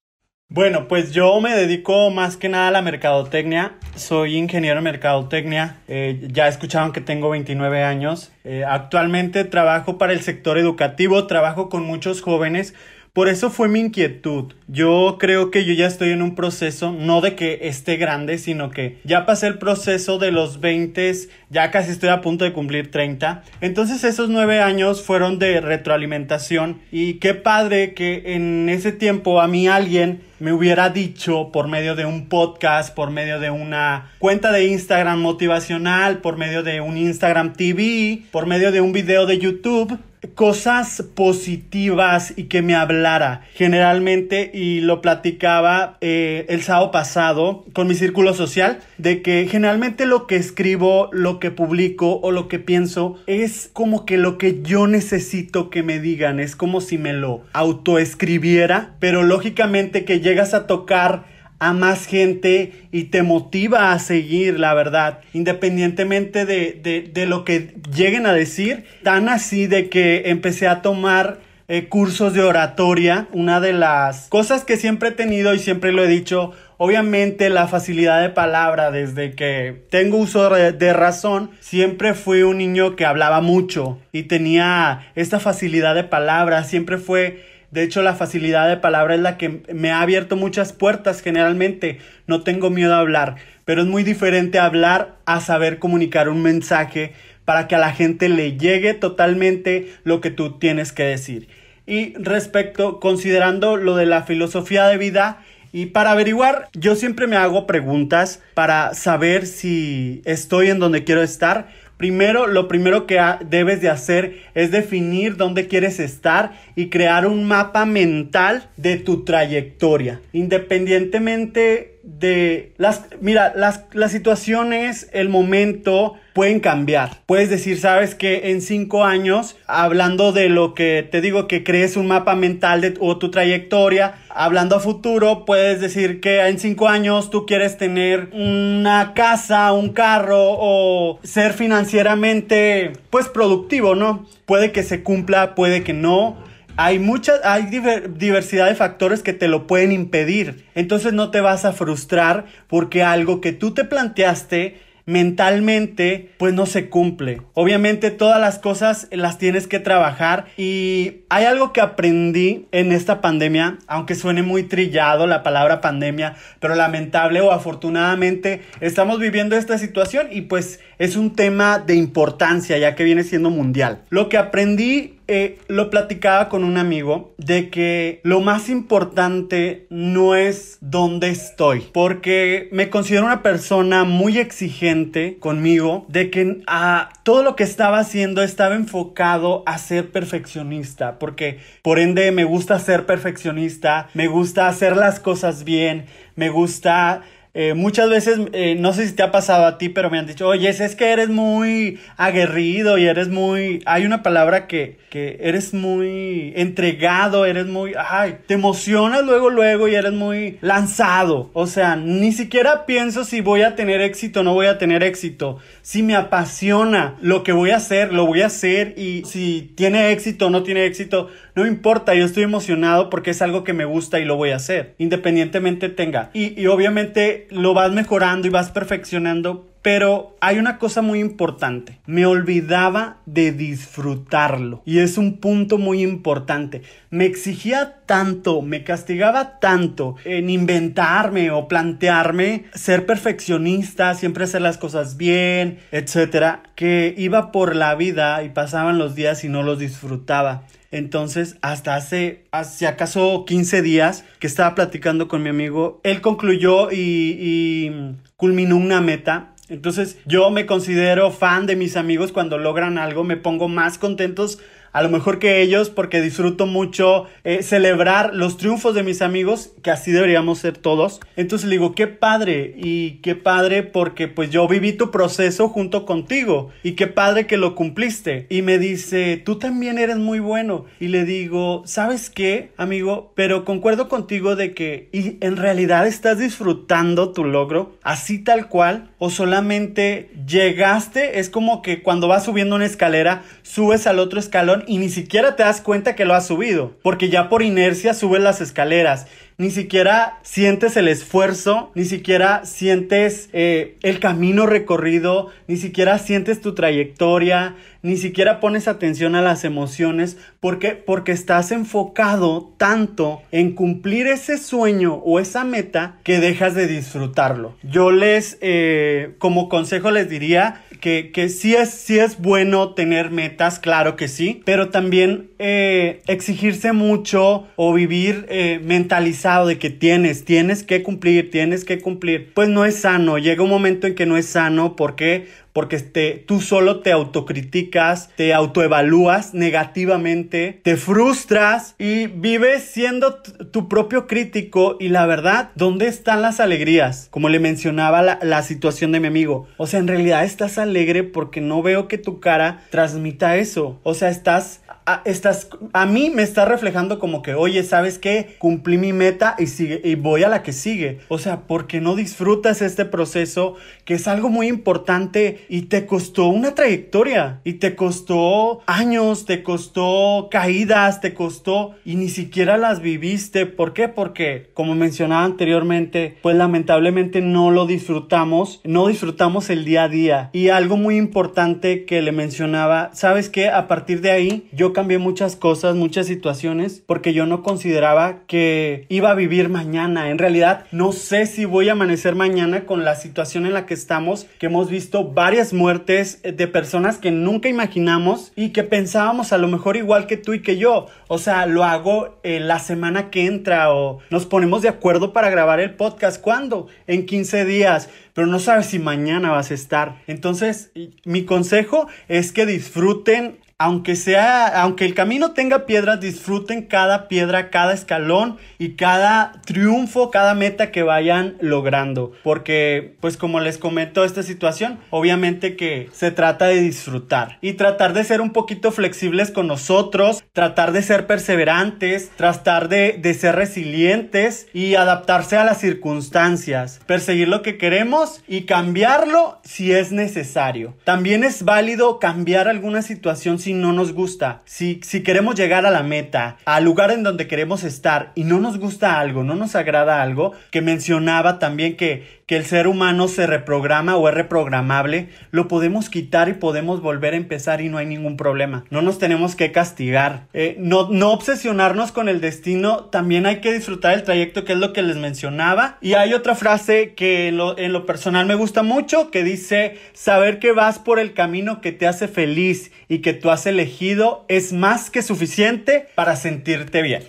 Bueno, 0.49 0.87
pues 0.87 1.11
yo 1.11 1.41
me 1.41 1.55
dedico 1.55 2.11
más 2.11 2.37
que 2.37 2.47
nada 2.47 2.67
a 2.67 2.71
la 2.71 2.81
mercadotecnia. 2.81 3.79
Soy 3.95 4.37
ingeniero 4.37 4.77
en 4.77 4.83
mercadotecnia. 4.83 5.81
Eh, 5.87 6.27
ya 6.31 6.47
escucharon 6.47 6.91
que 6.91 7.01
tengo 7.01 7.29
29 7.29 7.83
años. 7.83 8.31
Eh, 8.43 8.63
actualmente 8.67 9.45
trabajo 9.45 9.97
para 9.97 10.13
el 10.13 10.21
sector 10.21 10.57
educativo, 10.57 11.27
trabajo 11.27 11.69
con 11.69 11.85
muchos 11.85 12.21
jóvenes 12.21 12.75
por 13.13 13.29
eso 13.29 13.51
fue 13.51 13.67
mi 13.67 13.79
inquietud. 13.79 14.53
Yo 14.67 15.17
creo 15.19 15.51
que 15.51 15.65
yo 15.65 15.73
ya 15.73 15.85
estoy 15.85 16.09
en 16.09 16.23
un 16.23 16.33
proceso, 16.33 16.91
no 16.91 17.21
de 17.21 17.35
que 17.35 17.59
esté 17.61 17.97
grande, 17.97 18.39
sino 18.39 18.71
que 18.71 18.97
ya 19.03 19.27
pasé 19.27 19.45
el 19.45 19.59
proceso 19.59 20.17
de 20.17 20.31
los 20.31 20.59
20, 20.59 21.13
ya 21.51 21.69
casi 21.69 21.91
estoy 21.91 22.09
a 22.09 22.21
punto 22.21 22.43
de 22.43 22.53
cumplir 22.53 22.89
30. 22.89 23.43
Entonces 23.61 24.03
esos 24.03 24.29
nueve 24.29 24.61
años 24.61 25.03
fueron 25.03 25.37
de 25.37 25.61
retroalimentación 25.61 26.81
y 26.91 27.15
qué 27.15 27.35
padre 27.35 27.93
que 27.93 28.33
en 28.33 28.67
ese 28.67 28.91
tiempo 28.91 29.41
a 29.41 29.47
mí 29.47 29.67
alguien 29.67 30.21
me 30.39 30.51
hubiera 30.51 30.89
dicho 30.89 31.51
por 31.53 31.67
medio 31.67 31.93
de 31.93 32.05
un 32.05 32.29
podcast, 32.29 32.95
por 32.95 33.11
medio 33.11 33.39
de 33.39 33.51
una 33.51 34.11
cuenta 34.17 34.51
de 34.51 34.65
Instagram 34.65 35.21
motivacional, 35.21 36.17
por 36.17 36.37
medio 36.37 36.63
de 36.63 36.81
un 36.81 36.97
Instagram 36.97 37.53
TV, 37.53 38.23
por 38.31 38.47
medio 38.47 38.71
de 38.71 38.81
un 38.81 38.91
video 38.91 39.27
de 39.27 39.37
YouTube, 39.37 39.99
cosas 40.35 41.03
positivas 41.15 42.33
y 42.35 42.43
que 42.43 42.61
me 42.61 42.75
hablara. 42.75 43.41
Generalmente 43.53 44.51
y 44.53 44.81
lo 44.81 45.01
platicaba 45.01 45.97
eh, 46.01 46.45
el 46.49 46.61
sábado 46.61 46.91
pasado 46.91 47.65
con 47.73 47.87
mi 47.87 47.95
círculo 47.95 48.33
social 48.33 48.79
de 48.97 49.21
que 49.21 49.47
generalmente 49.49 50.05
lo 50.05 50.27
que 50.27 50.35
escribo 50.35 51.09
lo 51.11 51.39
que 51.39 51.51
publico 51.51 52.19
o 52.21 52.31
lo 52.31 52.47
que 52.47 52.59
pienso 52.59 53.17
es 53.27 53.69
como 53.73 54.05
que 54.05 54.17
lo 54.17 54.37
que 54.37 54.61
yo 54.61 54.87
necesito 54.87 55.69
que 55.69 55.83
me 55.83 55.99
digan. 55.99 56.39
Es 56.39 56.55
como 56.55 56.81
si 56.81 56.97
me 56.97 57.13
lo 57.13 57.41
autoescribiera 57.53 58.93
pero 58.99 59.23
lógicamente 59.23 60.05
que 60.05 60.19
llegas 60.19 60.53
a 60.53 60.67
tocar 60.67 61.32
a 61.63 61.73
más 61.73 62.05
gente 62.05 62.73
y 62.91 63.05
te 63.05 63.23
motiva 63.23 63.93
a 63.93 63.99
seguir, 63.99 64.59
la 64.59 64.73
verdad, 64.73 65.19
independientemente 65.33 66.45
de, 66.45 67.09
de, 67.13 67.25
lo 67.25 67.45
que 67.45 67.75
lleguen 67.95 68.25
a 68.25 68.33
decir. 68.33 68.83
Tan 69.03 69.29
así 69.29 69.67
de 69.67 69.89
que 69.89 70.29
empecé 70.29 70.67
a 70.67 70.81
tomar 70.81 71.39
eh, 71.69 71.87
cursos 71.87 72.33
de 72.33 72.43
oratoria. 72.43 73.27
Una 73.31 73.61
de 73.61 73.71
las 73.71 74.27
cosas 74.27 74.65
que 74.65 74.75
siempre 74.75 75.09
he 75.09 75.11
tenido 75.13 75.53
y 75.53 75.59
siempre 75.59 75.93
lo 75.93 76.03
he 76.03 76.07
dicho, 76.07 76.51
obviamente 76.77 77.49
la 77.49 77.69
facilidad 77.69 78.21
de 78.21 78.29
palabra, 78.29 78.91
desde 78.91 79.31
que 79.31 79.85
tengo 79.89 80.17
uso 80.17 80.49
de 80.49 80.93
razón, 80.93 81.51
siempre 81.61 82.13
fui 82.13 82.43
un 82.43 82.57
niño 82.57 82.97
que 82.97 83.05
hablaba 83.05 83.39
mucho 83.39 83.99
y 84.11 84.23
tenía 84.23 85.07
esta 85.15 85.39
facilidad 85.39 85.95
de 85.95 86.03
palabra, 86.03 86.65
siempre 86.65 86.97
fue 86.97 87.52
de 87.73 87.81
hecho, 87.81 88.03
la 88.03 88.13
facilidad 88.13 88.69
de 88.69 88.77
palabra 88.77 89.15
es 89.15 89.21
la 89.21 89.35
que 89.35 89.63
me 89.73 89.89
ha 89.89 90.01
abierto 90.01 90.35
muchas 90.35 90.73
puertas 90.73 91.23
generalmente. 91.23 91.97
No 92.27 92.43
tengo 92.43 92.69
miedo 92.69 92.93
a 92.93 92.99
hablar, 92.99 93.37
pero 93.65 93.81
es 93.81 93.87
muy 93.87 94.03
diferente 94.03 94.59
hablar 94.59 95.15
a 95.25 95.41
saber 95.41 95.79
comunicar 95.79 96.29
un 96.29 96.43
mensaje 96.43 97.13
para 97.45 97.67
que 97.67 97.73
a 97.73 97.79
la 97.79 97.91
gente 97.91 98.29
le 98.29 98.57
llegue 98.57 98.93
totalmente 98.93 99.91
lo 100.03 100.21
que 100.21 100.29
tú 100.29 100.59
tienes 100.59 100.91
que 100.91 101.01
decir. 101.01 101.47
Y 101.87 102.13
respecto, 102.13 102.99
considerando 102.99 103.75
lo 103.75 103.95
de 103.95 104.05
la 104.05 104.21
filosofía 104.21 104.85
de 104.85 104.99
vida, 104.99 105.43
y 105.71 105.87
para 105.87 106.11
averiguar, 106.11 106.69
yo 106.73 106.95
siempre 106.95 107.25
me 107.25 107.37
hago 107.37 107.65
preguntas 107.65 108.39
para 108.53 108.93
saber 108.93 109.47
si 109.47 110.21
estoy 110.25 110.69
en 110.69 110.77
donde 110.77 111.03
quiero 111.03 111.23
estar 111.23 111.69
Primero, 112.03 112.47
lo 112.47 112.67
primero 112.67 113.07
que 113.07 113.17
debes 113.49 113.79
de 113.79 113.89
hacer 113.89 114.41
es 114.55 114.71
definir 114.71 115.37
dónde 115.37 115.69
quieres 115.69 116.01
estar 116.01 116.51
y 116.75 116.89
crear 116.89 117.25
un 117.25 117.45
mapa 117.45 117.85
mental 117.85 118.69
de 118.75 118.97
tu 118.97 119.23
trayectoria. 119.23 120.19
Independientemente 120.33 121.92
de 122.03 122.73
las, 122.77 123.05
mira, 123.21 123.53
las, 123.55 123.85
las 123.93 124.11
situaciones, 124.11 125.09
el 125.13 125.29
momento 125.29 126.15
pueden 126.33 126.59
cambiar. 126.59 127.21
Puedes 127.25 127.49
decir, 127.49 127.79
sabes 127.79 128.13
que 128.13 128.51
en 128.51 128.61
cinco 128.61 129.05
años, 129.05 129.55
hablando 129.67 130.33
de 130.33 130.49
lo 130.49 130.73
que 130.73 131.07
te 131.09 131.21
digo, 131.21 131.47
que 131.47 131.63
crees 131.63 131.95
un 131.95 132.07
mapa 132.07 132.35
mental 132.35 132.81
de 132.81 132.95
o 132.99 133.17
tu 133.17 133.31
trayectoria, 133.31 134.15
hablando 134.29 134.75
a 134.75 134.81
futuro, 134.81 135.45
puedes 135.45 135.79
decir 135.79 136.19
que 136.19 136.45
en 136.45 136.59
cinco 136.59 136.89
años 136.89 137.29
tú 137.29 137.45
quieres 137.45 137.77
tener 137.77 138.29
una 138.33 139.13
casa, 139.13 139.71
un 139.71 139.89
carro 139.93 140.41
o 140.41 141.19
ser 141.23 141.53
financieramente, 141.53 142.91
pues 143.09 143.29
productivo, 143.29 143.95
¿no? 143.95 144.25
Puede 144.45 144.73
que 144.73 144.83
se 144.83 145.03
cumpla, 145.03 145.55
puede 145.55 145.83
que 145.83 145.93
no 145.93 146.51
hay 146.75 146.99
mucha, 146.99 147.33
hay 147.43 147.65
diversidad 147.65 148.67
de 148.67 148.75
factores 148.75 149.21
que 149.21 149.33
te 149.33 149.47
lo 149.47 149.67
pueden 149.67 149.91
impedir. 149.91 150.65
Entonces 150.75 151.13
no 151.13 151.31
te 151.31 151.41
vas 151.41 151.65
a 151.65 151.73
frustrar 151.73 152.45
porque 152.67 153.03
algo 153.03 153.41
que 153.41 153.51
tú 153.51 153.73
te 153.73 153.83
planteaste 153.83 154.81
mentalmente 155.05 156.31
pues 156.37 156.53
no 156.53 156.65
se 156.65 156.89
cumple. 156.89 157.41
Obviamente 157.53 158.11
todas 158.11 158.39
las 158.39 158.59
cosas 158.59 159.07
las 159.11 159.37
tienes 159.37 159.67
que 159.67 159.79
trabajar 159.79 160.45
y 160.57 161.23
hay 161.29 161.45
algo 161.45 161.73
que 161.73 161.81
aprendí 161.81 162.67
en 162.71 162.91
esta 162.91 163.19
pandemia, 163.21 163.79
aunque 163.87 164.15
suene 164.15 164.43
muy 164.43 164.63
trillado 164.63 165.27
la 165.27 165.43
palabra 165.43 165.81
pandemia, 165.81 166.35
pero 166.59 166.75
lamentable 166.75 167.41
o 167.41 167.51
afortunadamente 167.51 168.61
estamos 168.79 169.19
viviendo 169.19 169.57
esta 169.57 169.77
situación 169.77 170.27
y 170.31 170.41
pues 170.41 170.79
es 170.99 171.15
un 171.15 171.35
tema 171.35 171.79
de 171.79 171.95
importancia 171.95 172.77
ya 172.77 172.95
que 172.95 173.03
viene 173.03 173.23
siendo 173.23 173.49
mundial. 173.49 174.03
Lo 174.09 174.29
que 174.29 174.37
aprendí 174.37 175.12
eh, 175.33 175.57
lo 175.67 175.89
platicaba 175.89 176.47
con 176.47 176.63
un 176.63 176.77
amigo 176.77 177.33
de 177.39 177.71
que 177.71 178.21
lo 178.21 178.39
más 178.39 178.69
importante 178.69 179.87
no 179.89 180.35
es 180.35 180.77
dónde 180.79 181.31
estoy, 181.31 181.89
porque 181.91 182.69
me 182.71 182.91
considero 182.91 183.25
una 183.25 183.41
persona 183.41 184.03
muy 184.03 184.37
exigente 184.37 185.37
conmigo, 185.39 186.05
de 186.07 186.29
que 186.29 186.61
a 186.67 186.99
ah, 186.99 187.09
todo 187.23 187.41
lo 187.41 187.55
que 187.55 187.63
estaba 187.63 187.97
haciendo 187.97 188.43
estaba 188.43 188.75
enfocado 188.75 189.63
a 189.65 189.79
ser 189.79 190.11
perfeccionista, 190.11 191.17
porque 191.17 191.57
por 191.81 191.97
ende 191.97 192.31
me 192.31 192.43
gusta 192.43 192.77
ser 192.77 193.07
perfeccionista, 193.07 194.09
me 194.13 194.27
gusta 194.27 194.67
hacer 194.67 194.95
las 194.95 195.19
cosas 195.19 195.63
bien, 195.63 196.05
me 196.35 196.49
gusta 196.49 197.23
eh, 197.55 197.75
muchas 197.75 198.09
veces, 198.09 198.39
eh, 198.53 198.75
no 198.79 198.93
sé 198.93 199.07
si 199.07 199.13
te 199.13 199.21
ha 199.21 199.31
pasado 199.31 199.67
a 199.67 199.77
ti, 199.77 199.87
pero 199.89 200.09
me 200.09 200.17
han 200.17 200.25
dicho, 200.25 200.47
oye, 200.47 200.69
es 200.69 200.95
que 200.95 201.11
eres 201.11 201.29
muy 201.29 201.99
aguerrido 202.17 202.97
y 202.97 203.05
eres 203.05 203.27
muy... 203.27 203.83
Hay 203.85 204.07
una 204.07 204.23
palabra 204.23 204.65
que, 204.65 204.97
que 205.11 205.37
eres 205.39 205.71
muy 205.71 206.51
entregado, 206.55 207.45
eres 207.45 207.67
muy... 207.67 207.93
Ay, 207.95 208.37
te 208.47 208.55
emocionas 208.55 209.23
luego, 209.23 209.51
luego 209.51 209.87
y 209.87 209.93
eres 209.93 210.13
muy 210.13 210.57
lanzado. 210.61 211.51
O 211.53 211.67
sea, 211.67 211.95
ni 211.95 212.31
siquiera 212.31 212.87
pienso 212.87 213.23
si 213.23 213.41
voy 213.41 213.61
a 213.61 213.75
tener 213.75 214.01
éxito 214.01 214.39
o 214.39 214.43
no 214.43 214.55
voy 214.55 214.65
a 214.65 214.79
tener 214.79 215.03
éxito. 215.03 215.59
Si 215.83 216.01
me 216.01 216.15
apasiona 216.15 217.17
lo 217.21 217.43
que 217.43 217.51
voy 217.51 217.69
a 217.69 217.75
hacer, 217.75 218.13
lo 218.13 218.25
voy 218.25 218.41
a 218.41 218.47
hacer 218.47 218.95
y 218.97 219.25
si 219.25 219.73
tiene 219.75 220.11
éxito 220.11 220.47
o 220.47 220.49
no 220.49 220.63
tiene 220.63 220.87
éxito, 220.87 221.29
no 221.55 221.67
importa, 221.67 222.15
yo 222.15 222.25
estoy 222.25 222.43
emocionado 222.43 223.09
porque 223.09 223.31
es 223.31 223.41
algo 223.41 223.63
que 223.63 223.73
me 223.73 223.85
gusta 223.85 224.19
y 224.19 224.25
lo 224.25 224.35
voy 224.35 224.51
a 224.51 224.55
hacer, 224.55 224.95
independientemente 224.97 225.89
tenga. 225.89 226.31
Y, 226.33 226.59
y 226.59 226.67
obviamente 226.67 227.47
lo 227.51 227.73
vas 227.73 227.91
mejorando 227.91 228.47
y 228.47 228.51
vas 228.51 228.71
perfeccionando, 228.71 229.72
pero 229.83 230.37
hay 230.39 230.57
una 230.59 230.79
cosa 230.79 231.01
muy 231.01 231.19
importante. 231.19 231.99
Me 232.07 232.25
olvidaba 232.25 233.17
de 233.25 233.51
disfrutarlo. 233.51 234.81
Y 234.85 234.99
es 234.99 235.17
un 235.17 235.37
punto 235.37 235.77
muy 235.77 236.01
importante. 236.01 236.81
Me 237.09 237.25
exigía 237.25 237.97
tanto, 238.05 238.61
me 238.61 238.85
castigaba 238.85 239.59
tanto 239.59 240.15
en 240.23 240.49
inventarme 240.49 241.51
o 241.51 241.67
plantearme 241.67 242.63
ser 242.73 243.05
perfeccionista, 243.05 244.15
siempre 244.15 244.45
hacer 244.45 244.61
las 244.61 244.77
cosas 244.77 245.17
bien, 245.17 245.79
etcétera, 245.91 246.63
que 246.75 247.13
iba 247.17 247.51
por 247.51 247.75
la 247.75 247.93
vida 247.95 248.41
y 248.43 248.49
pasaban 248.49 248.97
los 248.97 249.15
días 249.15 249.43
y 249.43 249.49
no 249.49 249.63
los 249.63 249.79
disfrutaba. 249.79 250.63
Entonces, 250.91 251.57
hasta 251.61 251.95
hace, 251.95 252.45
hace 252.51 252.87
acaso 252.87 253.45
15 253.45 253.81
días 253.81 254.23
que 254.39 254.47
estaba 254.47 254.75
platicando 254.75 255.27
con 255.27 255.43
mi 255.43 255.49
amigo, 255.49 255.99
él 256.03 256.21
concluyó 256.21 256.91
y, 256.91 257.35
y 257.39 258.15
culminó 258.37 258.77
una 258.77 259.01
meta 259.01 259.52
Entonces 259.69 260.17
yo 260.25 260.49
me 260.51 260.65
considero 260.65 261.31
fan 261.31 261.65
de 261.65 261.75
mis 261.75 261.95
amigos. 261.95 262.31
Cuando 262.31 262.57
logran 262.57 262.97
algo, 262.97 263.23
me 263.23 263.37
pongo 263.37 263.67
más 263.67 263.97
contentos 263.97 264.59
a 264.93 265.03
lo 265.03 265.09
mejor 265.09 265.39
que 265.39 265.61
ellos 265.61 265.89
porque 265.89 266.21
disfruto 266.21 266.65
mucho 266.65 267.25
eh, 267.43 267.63
celebrar 267.63 268.33
los 268.33 268.57
triunfos 268.57 268.95
de 268.95 269.03
mis 269.03 269.21
amigos, 269.21 269.71
que 269.81 269.91
así 269.91 270.11
deberíamos 270.11 270.59
ser 270.59 270.77
todos. 270.77 271.19
Entonces 271.35 271.67
le 271.67 271.75
digo, 271.75 271.95
qué 271.95 272.07
padre 272.07 272.73
y 272.77 273.19
qué 273.21 273.35
padre 273.35 273.83
porque 273.83 274.27
pues 274.27 274.49
yo 274.49 274.67
viví 274.67 274.93
tu 274.93 275.11
proceso 275.11 275.67
junto 275.67 276.05
contigo 276.05 276.69
y 276.83 276.93
qué 276.93 277.07
padre 277.07 277.47
que 277.47 277.57
lo 277.57 277.75
cumpliste. 277.75 278.45
Y 278.49 278.61
me 278.61 278.77
dice, 278.77 279.41
tú 279.43 279.57
también 279.57 279.97
eres 279.97 280.17
muy 280.17 280.39
bueno. 280.39 280.85
Y 280.99 281.07
le 281.07 281.25
digo, 281.25 281.83
¿sabes 281.85 282.29
qué, 282.29 282.71
amigo? 282.77 283.33
Pero 283.35 283.65
concuerdo 283.65 284.07
contigo 284.07 284.55
de 284.55 284.73
que 284.73 285.09
y 285.11 285.37
en 285.41 285.57
realidad 285.57 286.07
estás 286.07 286.39
disfrutando 286.39 287.33
tu 287.33 287.43
logro 287.43 287.97
así 288.03 288.39
tal 288.39 288.67
cual 288.67 289.11
o 289.17 289.29
solamente 289.29 290.31
llegaste, 290.47 291.39
es 291.39 291.49
como 291.49 291.81
que 291.81 292.03
cuando 292.03 292.27
vas 292.27 292.45
subiendo 292.45 292.75
una 292.75 292.85
escalera, 292.85 293.43
subes 293.61 294.07
al 294.07 294.19
otro 294.19 294.39
escalón 294.39 294.82
y 294.87 294.97
ni 294.97 295.09
siquiera 295.09 295.55
te 295.55 295.63
das 295.63 295.81
cuenta 295.81 296.15
que 296.15 296.25
lo 296.25 296.33
has 296.33 296.47
subido, 296.47 296.97
porque 297.01 297.29
ya 297.29 297.49
por 297.49 297.63
inercia 297.63 298.13
subes 298.13 298.41
las 298.41 298.61
escaleras 298.61 299.27
ni 299.57 299.71
siquiera 299.71 300.39
sientes 300.41 300.97
el 300.97 301.07
esfuerzo, 301.07 301.91
ni 301.95 302.05
siquiera 302.05 302.65
sientes 302.65 303.49
eh, 303.53 303.97
el 304.01 304.19
camino 304.19 304.65
recorrido, 304.65 305.49
ni 305.67 305.77
siquiera 305.77 306.17
sientes 306.17 306.59
tu 306.59 306.73
trayectoria, 306.73 307.75
ni 308.01 308.17
siquiera 308.17 308.59
pones 308.59 308.87
atención 308.87 309.35
a 309.35 309.41
las 309.41 309.63
emociones, 309.63 310.37
porque 310.59 310.91
porque 310.91 311.31
estás 311.31 311.71
enfocado 311.71 312.73
tanto 312.77 313.41
en 313.51 313.73
cumplir 313.73 314.27
ese 314.27 314.57
sueño 314.57 315.15
o 315.15 315.39
esa 315.39 315.63
meta 315.63 316.17
que 316.23 316.39
dejas 316.39 316.75
de 316.75 316.87
disfrutarlo. 316.87 317.75
Yo 317.83 318.11
les, 318.11 318.57
eh, 318.61 319.35
como 319.37 319.69
consejo 319.69 320.11
les 320.11 320.29
diría 320.29 320.82
que, 321.03 321.31
que 321.33 321.49
sí, 321.49 321.75
es, 321.75 321.89
sí 321.89 322.17
es 322.17 322.39
bueno 322.39 322.93
tener 322.93 323.29
metas, 323.29 323.77
claro 323.77 324.15
que 324.15 324.29
sí, 324.29 324.61
pero 324.63 324.87
también 324.87 325.49
eh, 325.59 326.21
exigirse 326.27 326.93
mucho 326.93 327.67
o 327.75 327.91
vivir 327.91 328.47
mentalizado 328.83 329.67
de 329.67 329.77
que 329.77 329.89
tienes, 329.89 330.45
tienes 330.45 330.83
que 330.83 331.03
cumplir, 331.03 331.51
tienes 331.51 331.83
que 331.83 331.99
cumplir, 331.99 332.53
pues 332.53 332.69
no 332.69 332.85
es 332.85 332.95
sano. 332.95 333.37
Llega 333.37 333.63
un 333.63 333.69
momento 333.69 334.07
en 334.07 334.15
que 334.15 334.25
no 334.25 334.37
es 334.37 334.45
sano. 334.45 334.95
¿Por 334.95 335.17
qué? 335.17 335.47
Porque 335.73 335.99
te, 335.99 336.43
tú 336.47 336.61
solo 336.61 337.01
te 337.01 337.11
autocriticas, 337.11 338.29
te 338.35 338.53
autoevalúas 338.53 339.53
negativamente, 339.53 340.79
te 340.83 340.97
frustras 340.97 341.95
y 341.97 342.27
vives 342.27 342.83
siendo 342.83 343.41
tu 343.41 343.89
propio 343.89 344.27
crítico. 344.27 344.97
Y 344.99 345.09
la 345.09 345.25
verdad, 345.25 345.71
¿dónde 345.75 346.07
están 346.07 346.41
las 346.41 346.59
alegrías? 346.59 347.27
Como 347.31 347.49
le 347.49 347.59
mencionaba 347.59 348.21
la, 348.21 348.39
la 348.41 348.61
situación 348.61 349.11
de 349.11 349.19
mi 349.19 349.27
amigo. 349.27 349.67
O 349.77 349.87
sea, 349.87 349.99
en 349.99 350.07
realidad 350.07 350.43
estás 350.43 350.77
alegre 350.77 351.23
porque 351.23 351.59
no 351.59 351.81
veo 351.81 352.07
que 352.07 352.17
tu 352.17 352.39
cara 352.39 352.85
transmita 352.91 353.57
eso. 353.57 353.99
O 354.03 354.13
sea, 354.13 354.29
estás 354.29 354.81
a, 355.05 355.21
estás, 355.25 355.67
a 355.91 356.05
mí 356.05 356.29
me 356.29 356.43
está 356.43 356.65
reflejando 356.65 357.19
como 357.19 357.41
que, 357.41 357.53
oye, 357.53 357.83
¿sabes 357.83 358.19
qué? 358.19 358.55
Cumplí 358.59 358.97
mi 358.97 359.13
meta 359.13 359.55
y, 359.59 359.67
sigue, 359.67 360.01
y 360.03 360.15
voy 360.15 360.43
a 360.43 360.49
la 360.49 360.63
que 360.63 360.73
sigue. 360.73 361.19
O 361.27 361.39
sea, 361.39 361.61
porque 361.61 361.99
no 361.99 362.15
disfrutas 362.15 362.81
este 362.81 363.05
proceso 363.05 363.75
que 364.05 364.13
es 364.15 364.27
algo 364.27 364.49
muy 364.49 364.67
importante 364.67 365.62
y 365.69 365.83
te 365.83 366.05
costó 366.05 366.47
una 366.47 366.75
trayectoria 366.75 367.61
y 367.63 367.73
te 367.73 367.95
costó 367.95 368.81
años, 368.85 369.45
te 369.45 369.63
costó 369.63 370.47
caídas, 370.51 371.21
te 371.21 371.33
costó 371.33 371.95
y 372.05 372.15
ni 372.15 372.29
siquiera 372.29 372.77
las 372.77 373.01
viviste. 373.01 373.65
¿Por 373.65 373.93
qué? 373.93 374.07
Porque, 374.07 374.69
como 374.73 374.95
mencionaba 374.95 375.43
anteriormente, 375.43 376.37
pues 376.41 376.55
lamentablemente 376.55 377.41
no 377.41 377.71
lo 377.71 377.85
disfrutamos, 377.85 378.81
no 378.83 379.07
disfrutamos 379.07 379.69
el 379.69 379.85
día 379.85 380.03
a 380.03 380.09
día. 380.09 380.49
Y 380.53 380.69
algo 380.69 380.97
muy 380.97 381.17
importante 381.17 382.05
que 382.05 382.21
le 382.21 382.31
mencionaba, 382.31 383.11
¿sabes 383.13 383.49
qué? 383.49 383.69
A 383.69 383.87
partir 383.87 384.21
de 384.21 384.31
ahí, 384.31 384.67
yo 384.71 384.93
cambié 384.93 385.17
muchas 385.17 385.55
cosas, 385.55 385.95
muchas 385.95 386.27
situaciones, 386.27 387.03
porque 387.05 387.33
yo 387.33 387.45
no 387.45 387.63
consideraba 387.63 388.39
que 388.47 389.05
iba 389.09 389.31
a 389.31 389.35
vivir 389.35 389.69
mañana. 389.69 390.29
En 390.29 390.37
realidad, 390.37 390.85
no 390.91 391.11
sé 391.11 391.45
si 391.45 391.65
voy 391.65 391.89
a 391.89 391.93
amanecer 391.93 392.35
mañana 392.35 392.85
con 392.85 393.03
la 393.03 393.15
situación 393.15 393.65
en 393.65 393.73
la 393.73 393.85
que 393.85 393.93
estamos, 393.93 394.45
que 394.59 394.67
hemos 394.67 394.89
visto 394.89 395.23
varias 395.53 395.71
muertes 395.71 396.41
de 396.41 396.67
personas 396.67 397.19
que 397.19 397.29
nunca 397.29 397.69
imaginamos 397.69 398.51
y 398.55 398.69
que 398.69 398.81
pensábamos 398.81 399.53
a 399.53 399.59
lo 399.59 399.67
mejor 399.67 399.97
igual 399.97 400.25
que 400.25 400.35
tú 400.35 400.55
y 400.55 400.63
que 400.63 400.77
yo. 400.77 401.05
O 401.27 401.37
sea, 401.37 401.67
lo 401.67 401.83
hago 401.83 402.39
eh, 402.41 402.59
la 402.59 402.79
semana 402.79 403.29
que 403.29 403.45
entra 403.45 403.93
o 403.93 404.17
nos 404.31 404.47
ponemos 404.47 404.81
de 404.81 404.89
acuerdo 404.89 405.31
para 405.31 405.51
grabar 405.51 405.79
el 405.79 405.93
podcast. 405.93 406.41
¿Cuándo? 406.41 406.87
En 407.05 407.27
15 407.27 407.65
días 407.65 408.09
pero 408.33 408.47
no 408.47 408.59
sabes 408.59 408.87
si 408.87 408.99
mañana 408.99 409.51
vas 409.51 409.69
a 409.71 409.75
estar. 409.75 410.21
Entonces, 410.27 410.91
mi 411.23 411.45
consejo 411.45 412.07
es 412.27 412.51
que 412.51 412.65
disfruten 412.65 413.59
aunque 413.77 414.15
sea, 414.15 414.67
aunque 414.81 415.05
el 415.05 415.13
camino 415.13 415.51
tenga 415.51 415.85
piedras, 415.85 416.19
disfruten 416.19 416.83
cada 416.83 417.27
piedra, 417.27 417.69
cada 417.69 417.93
escalón 417.93 418.57
y 418.77 418.91
cada 418.91 419.61
triunfo, 419.65 420.31
cada 420.31 420.53
meta 420.53 420.91
que 420.91 421.03
vayan 421.03 421.57
logrando. 421.59 422.31
Porque, 422.43 423.15
pues 423.19 423.37
como 423.37 423.59
les 423.59 423.77
comento 423.77 424.23
esta 424.23 424.43
situación, 424.43 424.99
obviamente 425.09 425.75
que 425.75 426.09
se 426.13 426.31
trata 426.31 426.67
de 426.67 426.81
disfrutar 426.81 427.57
y 427.61 427.73
tratar 427.73 428.13
de 428.13 428.23
ser 428.23 428.41
un 428.41 428.51
poquito 428.51 428.91
flexibles 428.91 429.51
con 429.51 429.67
nosotros, 429.67 430.43
tratar 430.53 430.91
de 430.91 431.01
ser 431.01 431.27
perseverantes, 431.27 432.31
tratar 432.35 432.89
de, 432.89 433.17
de 433.19 433.33
ser 433.33 433.55
resilientes 433.55 434.67
y 434.73 434.95
adaptarse 434.95 435.57
a 435.57 435.63
las 435.63 435.79
circunstancias, 435.79 437.01
perseguir 437.05 437.47
lo 437.47 437.61
que 437.61 437.77
queremos 437.77 438.43
y 438.47 438.61
cambiarlo 438.61 439.59
si 439.63 439.91
es 439.91 440.11
necesario. 440.11 440.95
También 441.03 441.43
es 441.43 441.63
válido 441.63 442.19
cambiar 442.19 442.67
alguna 442.67 443.01
situación 443.01 443.59
si 443.63 443.73
no 443.73 443.93
nos 443.93 444.11
gusta, 444.11 444.61
si, 444.65 444.99
si 445.03 445.23
queremos 445.23 445.55
llegar 445.55 445.85
a 445.85 445.91
la 445.91 446.03
meta, 446.03 446.57
al 446.65 446.83
lugar 446.83 447.11
en 447.11 447.23
donde 447.23 447.47
queremos 447.47 447.83
estar 447.83 448.33
y 448.35 448.43
no 448.43 448.59
nos 448.59 448.77
gusta 448.77 449.19
algo, 449.19 449.43
no 449.43 449.55
nos 449.55 449.75
agrada 449.75 450.21
algo, 450.21 450.51
que 450.69 450.81
mencionaba 450.81 451.59
también 451.59 451.95
que, 451.95 452.42
que 452.45 452.57
el 452.57 452.65
ser 452.65 452.87
humano 452.87 453.27
se 453.27 453.47
reprograma 453.47 454.17
o 454.17 454.27
es 454.27 454.33
reprogramable, 454.33 455.29
lo 455.51 455.67
podemos 455.67 456.09
quitar 456.09 456.49
y 456.49 456.53
podemos 456.53 457.01
volver 457.01 457.33
a 457.33 457.37
empezar 457.37 457.81
y 457.81 457.89
no 457.89 457.97
hay 457.97 458.05
ningún 458.05 458.37
problema. 458.37 458.85
No 458.89 459.01
nos 459.01 459.19
tenemos 459.19 459.55
que 459.55 459.71
castigar. 459.71 460.47
Eh, 460.53 460.75
no, 460.79 461.09
no 461.09 461.31
obsesionarnos 461.31 462.11
con 462.11 462.29
el 462.29 462.41
destino. 462.41 463.05
También 463.05 463.45
hay 463.45 463.61
que 463.61 463.73
disfrutar 463.73 464.13
el 464.13 464.23
trayecto, 464.23 464.65
que 464.65 464.73
es 464.73 464.79
lo 464.79 464.93
que 464.93 465.01
les 465.01 465.17
mencionaba. 465.17 465.97
Y 466.01 466.13
hay 466.13 466.33
otra 466.33 466.55
frase 466.55 467.13
que 467.13 467.47
en 467.47 467.57
lo, 467.57 467.77
en 467.77 467.93
lo 467.93 468.05
personal 468.05 468.45
me 468.45 468.55
gusta 468.55 468.83
mucho, 468.83 469.31
que 469.31 469.43
dice, 469.43 469.97
saber 470.13 470.59
que 470.59 470.71
vas 470.71 470.99
por 470.99 471.19
el 471.19 471.33
camino 471.33 471.81
que 471.81 471.91
te 471.91 472.07
hace 472.07 472.27
feliz 472.27 472.91
y 473.07 473.19
que 473.19 473.33
tú 473.33 473.49
has 473.49 473.65
elegido 473.65 474.45
es 474.47 474.73
más 474.73 475.09
que 475.09 475.21
suficiente 475.21 476.07
para 476.15 476.35
sentirte 476.35 477.01
bien. 477.01 477.23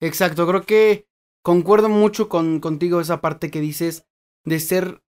Exacto, 0.00 0.46
creo 0.46 0.62
que 0.62 1.06
concuerdo 1.42 1.88
mucho 1.88 2.28
con, 2.28 2.60
contigo 2.60 3.00
esa 3.00 3.20
parte 3.20 3.50
que 3.50 3.60
dices 3.60 4.06
de 4.46 4.60
ser 4.60 5.02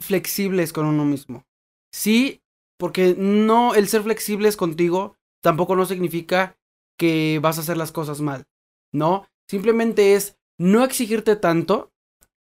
flexibles 0.00 0.72
con 0.72 0.86
uno 0.86 1.04
mismo. 1.04 1.44
Sí, 1.92 2.42
porque 2.78 3.14
no, 3.18 3.74
el 3.74 3.88
ser 3.88 4.02
flexibles 4.02 4.56
contigo 4.56 5.16
tampoco 5.42 5.76
no 5.76 5.84
significa 5.84 6.58
que 6.98 7.38
vas 7.42 7.58
a 7.58 7.60
hacer 7.60 7.76
las 7.76 7.92
cosas 7.92 8.20
mal, 8.20 8.46
¿no? 8.92 9.26
Simplemente 9.48 10.14
es 10.14 10.38
no 10.58 10.84
exigirte 10.84 11.36
tanto, 11.36 11.92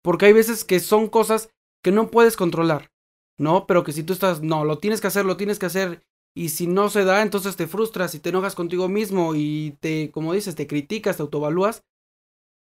porque 0.02 0.28
hay 0.28 0.34
veces 0.34 0.64
que 0.64 0.80
son 0.80 1.08
cosas 1.08 1.50
que 1.84 1.92
no 1.92 2.10
puedes 2.10 2.38
controlar, 2.38 2.92
¿no? 3.38 3.68
Pero 3.68 3.84
que 3.84 3.92
si 3.92 4.04
tú 4.04 4.14
estás, 4.14 4.42
no, 4.42 4.64
lo 4.64 4.78
tienes 4.80 5.02
que 5.02 5.08
hacer, 5.08 5.26
lo 5.26 5.38
tienes 5.38 5.60
que 5.60 5.66
hacer, 5.66 6.04
y 6.36 6.50
si 6.50 6.68
no 6.68 6.90
se 6.90 7.04
da, 7.04 7.22
entonces 7.24 7.56
te 7.56 7.68
frustras 7.68 8.14
y 8.16 8.20
te 8.20 8.30
enojas 8.30 8.56
contigo 8.56 8.88
mismo 8.88 9.34
y 9.36 9.76
te, 9.80 10.12
como 10.12 10.34
dices, 10.34 10.56
te 10.56 10.68
criticas, 10.68 11.18
te 11.18 11.24
autovalúas, 11.24 11.84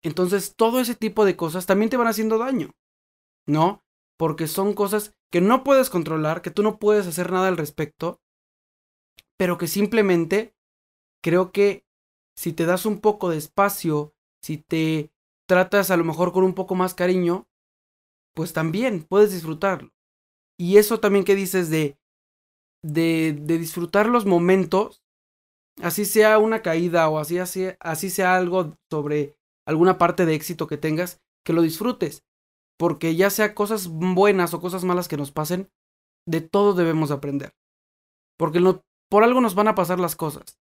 entonces 0.03 0.55
todo 0.57 0.81
ese 0.81 0.95
tipo 0.95 1.25
de 1.25 1.37
cosas 1.37 1.67
también 1.67 1.91
te 1.91 1.97
van 1.97 2.09
haciendo 2.09 2.39
daño. 2.39 2.71
¿No? 3.47 3.85
Porque 4.19 4.47
son 4.47 4.75
cosas 4.75 5.15
que 5.31 5.41
no 5.41 5.65
puedes 5.65 5.91
controlar, 5.91 6.43
que 6.43 6.51
tú 6.51 6.63
no 6.63 6.79
puedes 6.79 7.07
hacer 7.07 7.33
nada 7.33 7.49
al 7.49 7.57
respecto, 7.57 8.21
pero 9.37 9.59
que 9.59 9.67
simplemente 9.67 10.55
creo 11.23 11.53
que 11.53 11.85
si 12.37 12.53
te 12.53 12.67
das 12.67 12.87
un 12.87 13.01
poco 13.01 13.31
de 13.31 13.39
espacio, 13.39 14.15
si 14.43 14.59
te 14.59 15.13
tratas 15.49 15.91
a 15.91 15.97
lo 15.97 16.05
mejor 16.05 16.33
con 16.33 16.45
un 16.45 16.55
poco 16.55 16.75
más 16.75 16.95
cariño, 16.95 17.47
pues 18.35 18.53
también 18.53 19.05
puedes 19.05 19.33
disfrutarlo. 19.33 19.91
Y 20.59 20.79
eso 20.79 21.01
también 21.01 21.25
que 21.25 21.35
dices 21.35 21.71
de, 21.71 21.99
de, 22.83 23.37
de 23.39 23.59
disfrutar 23.59 24.09
los 24.09 24.27
momentos, 24.27 25.03
así 25.83 26.05
sea 26.05 26.39
una 26.39 26.63
caída 26.63 27.09
o 27.09 27.19
así, 27.19 27.39
así, 27.39 27.67
así 27.81 28.11
sea 28.11 28.37
algo 28.37 28.77
sobre 28.91 29.37
alguna 29.67 29.99
parte 29.99 30.27
de 30.27 30.35
éxito 30.35 30.67
que 30.67 30.77
tengas, 30.79 31.21
que 31.45 31.53
lo 31.53 31.63
disfrutes. 31.63 32.25
Porque 32.79 33.17
ya 33.17 33.31
sea 33.31 33.55
cosas 33.55 33.89
buenas 33.89 34.55
o 34.55 34.61
cosas 34.61 34.85
malas 34.85 35.09
que 35.09 35.17
nos 35.17 35.33
pasen, 35.33 35.71
de 36.27 36.41
todo 36.41 36.75
debemos 36.75 37.11
aprender. 37.11 37.55
Porque 38.39 38.61
no, 38.61 38.85
por 39.09 39.25
algo 39.25 39.41
nos 39.41 39.55
van 39.55 39.69
a 39.69 39.75
pasar 39.75 39.99
las 39.99 40.17
cosas, 40.17 40.59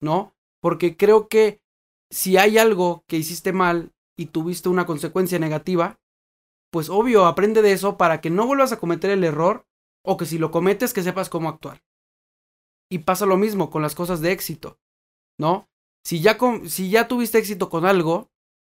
¿no? 0.00 0.34
Porque 0.60 0.96
creo 0.96 1.28
que 1.28 1.62
si 2.10 2.36
hay 2.36 2.58
algo 2.58 3.04
que 3.06 3.16
hiciste 3.16 3.52
mal 3.52 3.92
y 4.16 4.26
tuviste 4.26 4.68
una 4.68 4.86
consecuencia 4.86 5.38
negativa, 5.38 6.00
pues 6.70 6.88
obvio, 6.90 7.26
aprende 7.26 7.62
de 7.62 7.72
eso 7.72 7.96
para 7.96 8.20
que 8.20 8.30
no 8.30 8.46
vuelvas 8.46 8.72
a 8.72 8.78
cometer 8.78 9.10
el 9.10 9.24
error 9.24 9.66
o 10.04 10.16
que 10.16 10.26
si 10.26 10.38
lo 10.38 10.50
cometes 10.50 10.92
que 10.92 11.02
sepas 11.02 11.30
cómo 11.30 11.48
actuar. 11.48 11.82
Y 12.90 12.98
pasa 12.98 13.26
lo 13.26 13.36
mismo 13.36 13.70
con 13.70 13.82
las 13.82 13.94
cosas 13.94 14.20
de 14.20 14.32
éxito, 14.32 14.78
¿no? 15.38 15.68
Si 16.04 16.20
ya, 16.20 16.36
si 16.66 16.90
ya 16.90 17.08
tuviste 17.08 17.38
éxito 17.38 17.70
con 17.70 17.86
algo, 17.86 18.30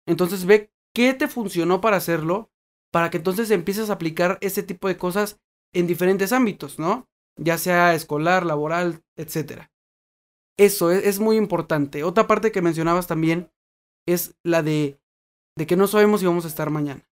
entonces 0.06 0.44
ve 0.44 0.70
qué 0.94 1.14
te 1.14 1.26
funcionó 1.26 1.80
para 1.80 1.96
hacerlo, 1.96 2.50
para 2.96 3.10
que 3.10 3.18
entonces 3.18 3.50
empieces 3.50 3.90
a 3.90 3.92
aplicar 3.92 4.38
ese 4.40 4.62
tipo 4.62 4.88
de 4.88 4.96
cosas 4.96 5.38
en 5.74 5.86
diferentes 5.86 6.32
ámbitos, 6.32 6.78
¿no? 6.78 7.10
Ya 7.38 7.58
sea 7.58 7.92
escolar, 7.92 8.46
laboral, 8.46 9.04
etc. 9.16 9.64
Eso 10.58 10.90
es, 10.90 11.04
es 11.04 11.20
muy 11.20 11.36
importante. 11.36 12.04
Otra 12.04 12.26
parte 12.26 12.52
que 12.52 12.62
mencionabas 12.62 13.06
también 13.06 13.52
es 14.08 14.34
la 14.42 14.62
de, 14.62 14.98
de 15.58 15.66
que 15.66 15.76
no 15.76 15.88
sabemos 15.88 16.20
si 16.20 16.26
vamos 16.26 16.46
a 16.46 16.48
estar 16.48 16.70
mañana. 16.70 17.06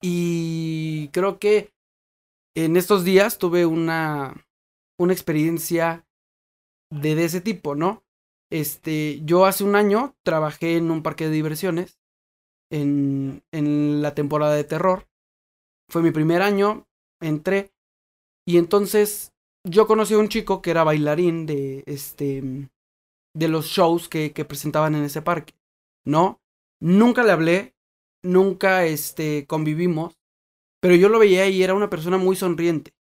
Y 0.00 1.08
creo 1.08 1.38
que 1.38 1.74
en 2.56 2.78
estos 2.78 3.04
días 3.04 3.36
tuve 3.36 3.66
una, 3.66 4.46
una 4.98 5.12
experiencia 5.12 6.06
de, 6.90 7.14
de 7.14 7.26
ese 7.26 7.42
tipo, 7.42 7.74
¿no? 7.74 8.02
Este, 8.50 9.20
yo 9.26 9.44
hace 9.44 9.62
un 9.62 9.76
año 9.76 10.16
trabajé 10.22 10.78
en 10.78 10.90
un 10.90 11.02
parque 11.02 11.26
de 11.26 11.32
diversiones 11.34 12.00
en, 12.70 13.42
en 13.52 14.02
la 14.02 14.14
temporada 14.14 14.54
de 14.54 14.64
terror. 14.64 15.06
Fue 15.88 16.02
mi 16.02 16.10
primer 16.10 16.42
año, 16.42 16.86
entré 17.20 17.72
y 18.46 18.58
entonces 18.58 19.32
yo 19.64 19.86
conocí 19.86 20.14
a 20.14 20.18
un 20.18 20.28
chico 20.28 20.62
que 20.62 20.70
era 20.70 20.84
bailarín 20.84 21.46
de 21.46 21.84
este 21.86 22.70
de 23.34 23.48
los 23.48 23.66
shows 23.66 24.08
que, 24.08 24.32
que 24.32 24.44
presentaban 24.44 24.94
en 24.94 25.04
ese 25.04 25.22
parque, 25.22 25.54
¿no? 26.04 26.40
Nunca 26.80 27.24
le 27.24 27.32
hablé, 27.32 27.74
nunca 28.22 28.86
este 28.86 29.46
convivimos, 29.46 30.18
pero 30.80 30.94
yo 30.94 31.08
lo 31.08 31.18
veía 31.18 31.48
y 31.48 31.62
era 31.62 31.74
una 31.74 31.90
persona 31.90 32.18
muy 32.18 32.36
sonriente. 32.36 32.94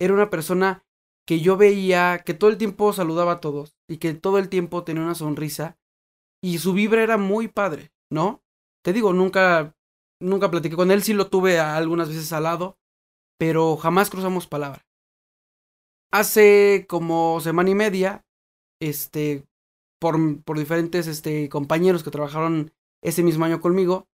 Era 0.00 0.14
una 0.14 0.30
persona 0.30 0.84
que 1.26 1.40
yo 1.40 1.56
veía 1.56 2.22
que 2.24 2.34
todo 2.34 2.50
el 2.50 2.58
tiempo 2.58 2.92
saludaba 2.92 3.32
a 3.32 3.40
todos 3.40 3.76
y 3.88 3.98
que 3.98 4.14
todo 4.14 4.38
el 4.38 4.48
tiempo 4.48 4.84
tenía 4.84 5.02
una 5.02 5.14
sonrisa 5.14 5.78
y 6.42 6.58
su 6.58 6.72
vibra 6.72 7.02
era 7.02 7.18
muy 7.18 7.48
padre, 7.48 7.92
¿no? 8.10 8.42
Te 8.82 8.92
digo, 8.92 9.12
nunca 9.12 9.74
nunca 10.20 10.50
platiqué 10.50 10.76
con 10.76 10.90
él, 10.90 11.02
sí 11.02 11.12
lo 11.12 11.28
tuve 11.28 11.58
algunas 11.58 12.08
veces 12.08 12.32
al 12.32 12.44
lado, 12.44 12.78
pero 13.38 13.76
jamás 13.76 14.10
cruzamos 14.10 14.46
palabra. 14.46 14.86
Hace 16.12 16.86
como 16.88 17.40
semana 17.40 17.70
y 17.70 17.74
media, 17.74 18.24
este, 18.80 19.46
por, 20.00 20.42
por 20.42 20.58
diferentes 20.58 21.06
este, 21.06 21.48
compañeros 21.48 22.02
que 22.02 22.10
trabajaron 22.10 22.72
ese 23.02 23.22
mismo 23.22 23.44
año 23.44 23.60
conmigo, 23.60 24.08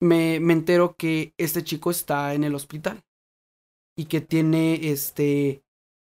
me, 0.00 0.40
me 0.40 0.52
entero 0.52 0.96
que 0.96 1.34
este 1.38 1.62
chico 1.64 1.90
está 1.90 2.34
en 2.34 2.44
el 2.44 2.54
hospital 2.54 3.04
y 3.96 4.06
que 4.06 4.20
tiene, 4.20 4.90
este, 4.90 5.64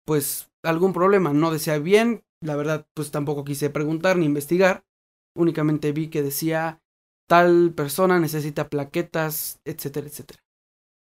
pues, 0.06 0.52
algún 0.64 0.94
problema. 0.94 1.34
No 1.34 1.52
decía 1.52 1.78
bien, 1.78 2.24
la 2.42 2.56
verdad, 2.56 2.88
pues 2.94 3.12
tampoco 3.12 3.44
quise 3.44 3.70
preguntar 3.70 4.18
ni 4.18 4.26
investigar. 4.26 4.84
Únicamente 5.36 5.92
vi 5.92 6.10
que 6.10 6.22
decía 6.24 6.81
tal 7.32 7.72
persona 7.74 8.20
necesita 8.20 8.68
plaquetas, 8.68 9.62
etcétera, 9.64 10.08
etcétera. 10.08 10.44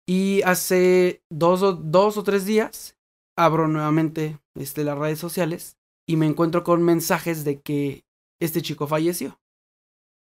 Y 0.05 0.41
hace 0.41 1.21
dos 1.31 1.63
o, 1.63 1.71
dos 1.71 2.17
o 2.17 2.23
tres 2.23 2.45
días 2.45 2.97
abro 3.37 3.69
nuevamente 3.69 4.37
este, 4.55 4.83
las 4.83 4.97
redes 4.97 5.19
sociales 5.19 5.77
y 6.05 6.17
me 6.17 6.25
encuentro 6.25 6.65
con 6.65 6.83
mensajes 6.83 7.45
de 7.45 7.61
que 7.61 8.03
este 8.41 8.61
chico 8.61 8.87
falleció. 8.87 9.39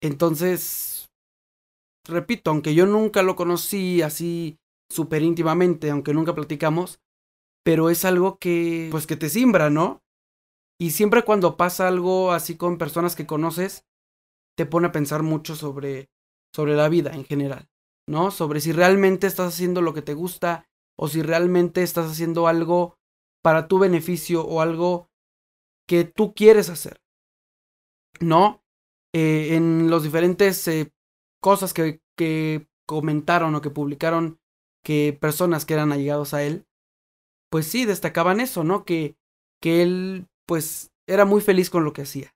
Entonces, 0.03 1.13
repito, 2.05 2.51
aunque 2.51 2.75
yo 2.75 2.85
nunca 2.85 3.23
lo 3.23 3.37
conocí 3.37 4.03
así 4.03 4.59
súper 4.91 5.23
íntimamente, 5.23 5.89
aunque 5.89 6.15
nunca 6.15 6.35
platicamos, 6.35 6.99
pero 7.63 7.91
es 7.91 8.05
algo 8.05 8.39
que, 8.39 8.89
pues 8.91 9.07
que 9.07 9.17
te 9.17 9.29
simbra, 9.29 9.71
¿no? 9.71 10.03
Y 10.81 10.91
siempre 10.91 11.23
cuando 11.23 11.57
pasa 11.57 11.87
algo 11.87 12.33
así 12.33 12.57
con 12.57 12.77
personas 12.77 13.15
que 13.15 13.25
conoces, 13.25 13.85
te 14.57 14.67
pone 14.67 14.89
a 14.89 14.93
pensar 14.93 15.23
mucho 15.23 15.57
sobre, 15.57 16.11
sobre 16.55 16.75
la 16.77 16.89
vida 16.89 17.13
en 17.13 17.25
general. 17.25 17.69
¿no? 18.07 18.31
Sobre 18.31 18.61
si 18.61 18.73
realmente 18.73 19.27
estás 19.27 19.55
haciendo 19.55 19.81
lo 19.81 19.95
que 19.95 20.03
te 20.03 20.15
gusta 20.15 20.67
o 20.99 21.09
si 21.09 21.23
realmente 21.23 21.83
estás 21.83 22.11
haciendo 22.11 22.47
algo 22.47 22.99
para 23.43 23.69
tu 23.69 23.79
beneficio 23.79 24.45
o 24.45 24.61
algo 24.61 25.09
que 25.89 26.05
tú 26.05 26.35
quieres 26.35 26.69
hacer, 26.69 27.01
¿no? 28.21 28.63
Eh, 29.15 29.57
en 29.57 29.91
los 29.91 30.05
diferentes 30.05 30.67
eh, 30.69 30.93
cosas 31.41 31.75
que, 31.75 32.01
que 32.17 32.69
comentaron 32.87 33.55
o 33.55 33.61
que 33.61 33.71
publicaron 33.71 34.39
que 34.85 35.17
personas 35.19 35.65
que 35.65 35.75
eran 35.75 35.93
allegados 35.93 36.35
a 36.35 36.43
él, 36.43 36.67
pues 37.51 37.67
sí, 37.67 37.85
destacaban 37.85 38.41
eso, 38.41 38.65
¿no? 38.65 38.85
Que, 38.85 39.17
que 39.61 39.83
él, 39.83 40.29
pues, 40.47 40.93
era 41.07 41.25
muy 41.25 41.41
feliz 41.41 41.69
con 41.69 41.85
lo 41.85 41.93
que 41.93 42.03
hacía, 42.03 42.35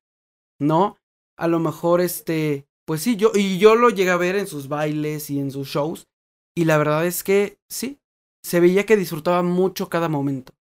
¿no? 0.61 0.99
A 1.37 1.49
lo 1.49 1.61
mejor, 1.61 2.01
este, 2.01 2.67
pues 2.87 3.03
sí, 3.03 3.17
yo, 3.17 3.33
y 3.35 3.59
yo 3.59 3.75
lo 3.75 3.91
llegué 3.91 4.11
a 4.11 4.17
ver 4.17 4.37
en 4.37 4.47
sus 4.47 4.69
bailes 4.69 5.31
y 5.31 5.39
en 5.39 5.51
sus 5.51 5.69
shows. 5.69 6.09
Y 6.57 6.65
la 6.65 6.79
verdad 6.79 7.07
es 7.07 7.23
que 7.23 7.59
sí, 7.69 7.99
se 8.43 8.61
veía 8.61 8.87
que 8.87 8.97
disfrutaba 8.97 9.43
mucho 9.43 9.89
cada 9.89 10.09
momento, 10.09 10.55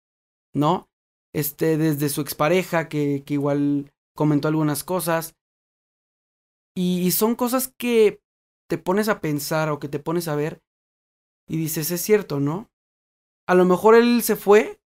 ¿no? 0.54 0.88
Este, 1.32 1.76
desde 1.76 2.08
su 2.08 2.20
expareja, 2.20 2.88
que, 2.88 3.22
que 3.24 3.34
igual 3.34 3.92
comentó 4.16 4.48
algunas 4.48 4.84
cosas. 4.84 5.36
Y, 6.76 7.02
y 7.06 7.12
son 7.12 7.36
cosas 7.36 7.72
que 7.78 8.20
te 8.68 8.78
pones 8.78 9.08
a 9.08 9.20
pensar 9.20 9.68
o 9.68 9.78
que 9.78 9.88
te 9.88 10.00
pones 10.00 10.26
a 10.26 10.34
ver 10.34 10.60
y 11.48 11.56
dices, 11.56 11.90
es 11.90 12.00
cierto, 12.00 12.40
¿no? 12.40 12.70
A 13.46 13.54
lo 13.54 13.64
mejor 13.64 13.94
él 13.94 14.22
se 14.22 14.36
fue, 14.36 14.80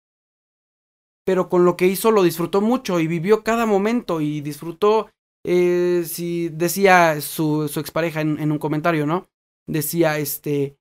pero 1.25 1.49
con 1.49 1.65
lo 1.65 1.75
que 1.75 1.87
hizo 1.87 2.11
lo 2.11 2.23
disfrutó 2.23 2.61
mucho 2.61 2.99
y 2.99 3.07
vivió 3.07 3.43
cada 3.43 3.65
momento 3.65 4.21
y 4.21 4.41
disfrutó 4.41 5.09
eh, 5.45 6.03
si 6.05 6.49
decía 6.49 7.21
su, 7.21 7.67
su 7.67 7.79
expareja 7.79 8.21
en, 8.21 8.39
en 8.39 8.51
un 8.51 8.59
comentario, 8.59 9.05
¿no? 9.05 9.29
Decía 9.67 10.17
este 10.17 10.77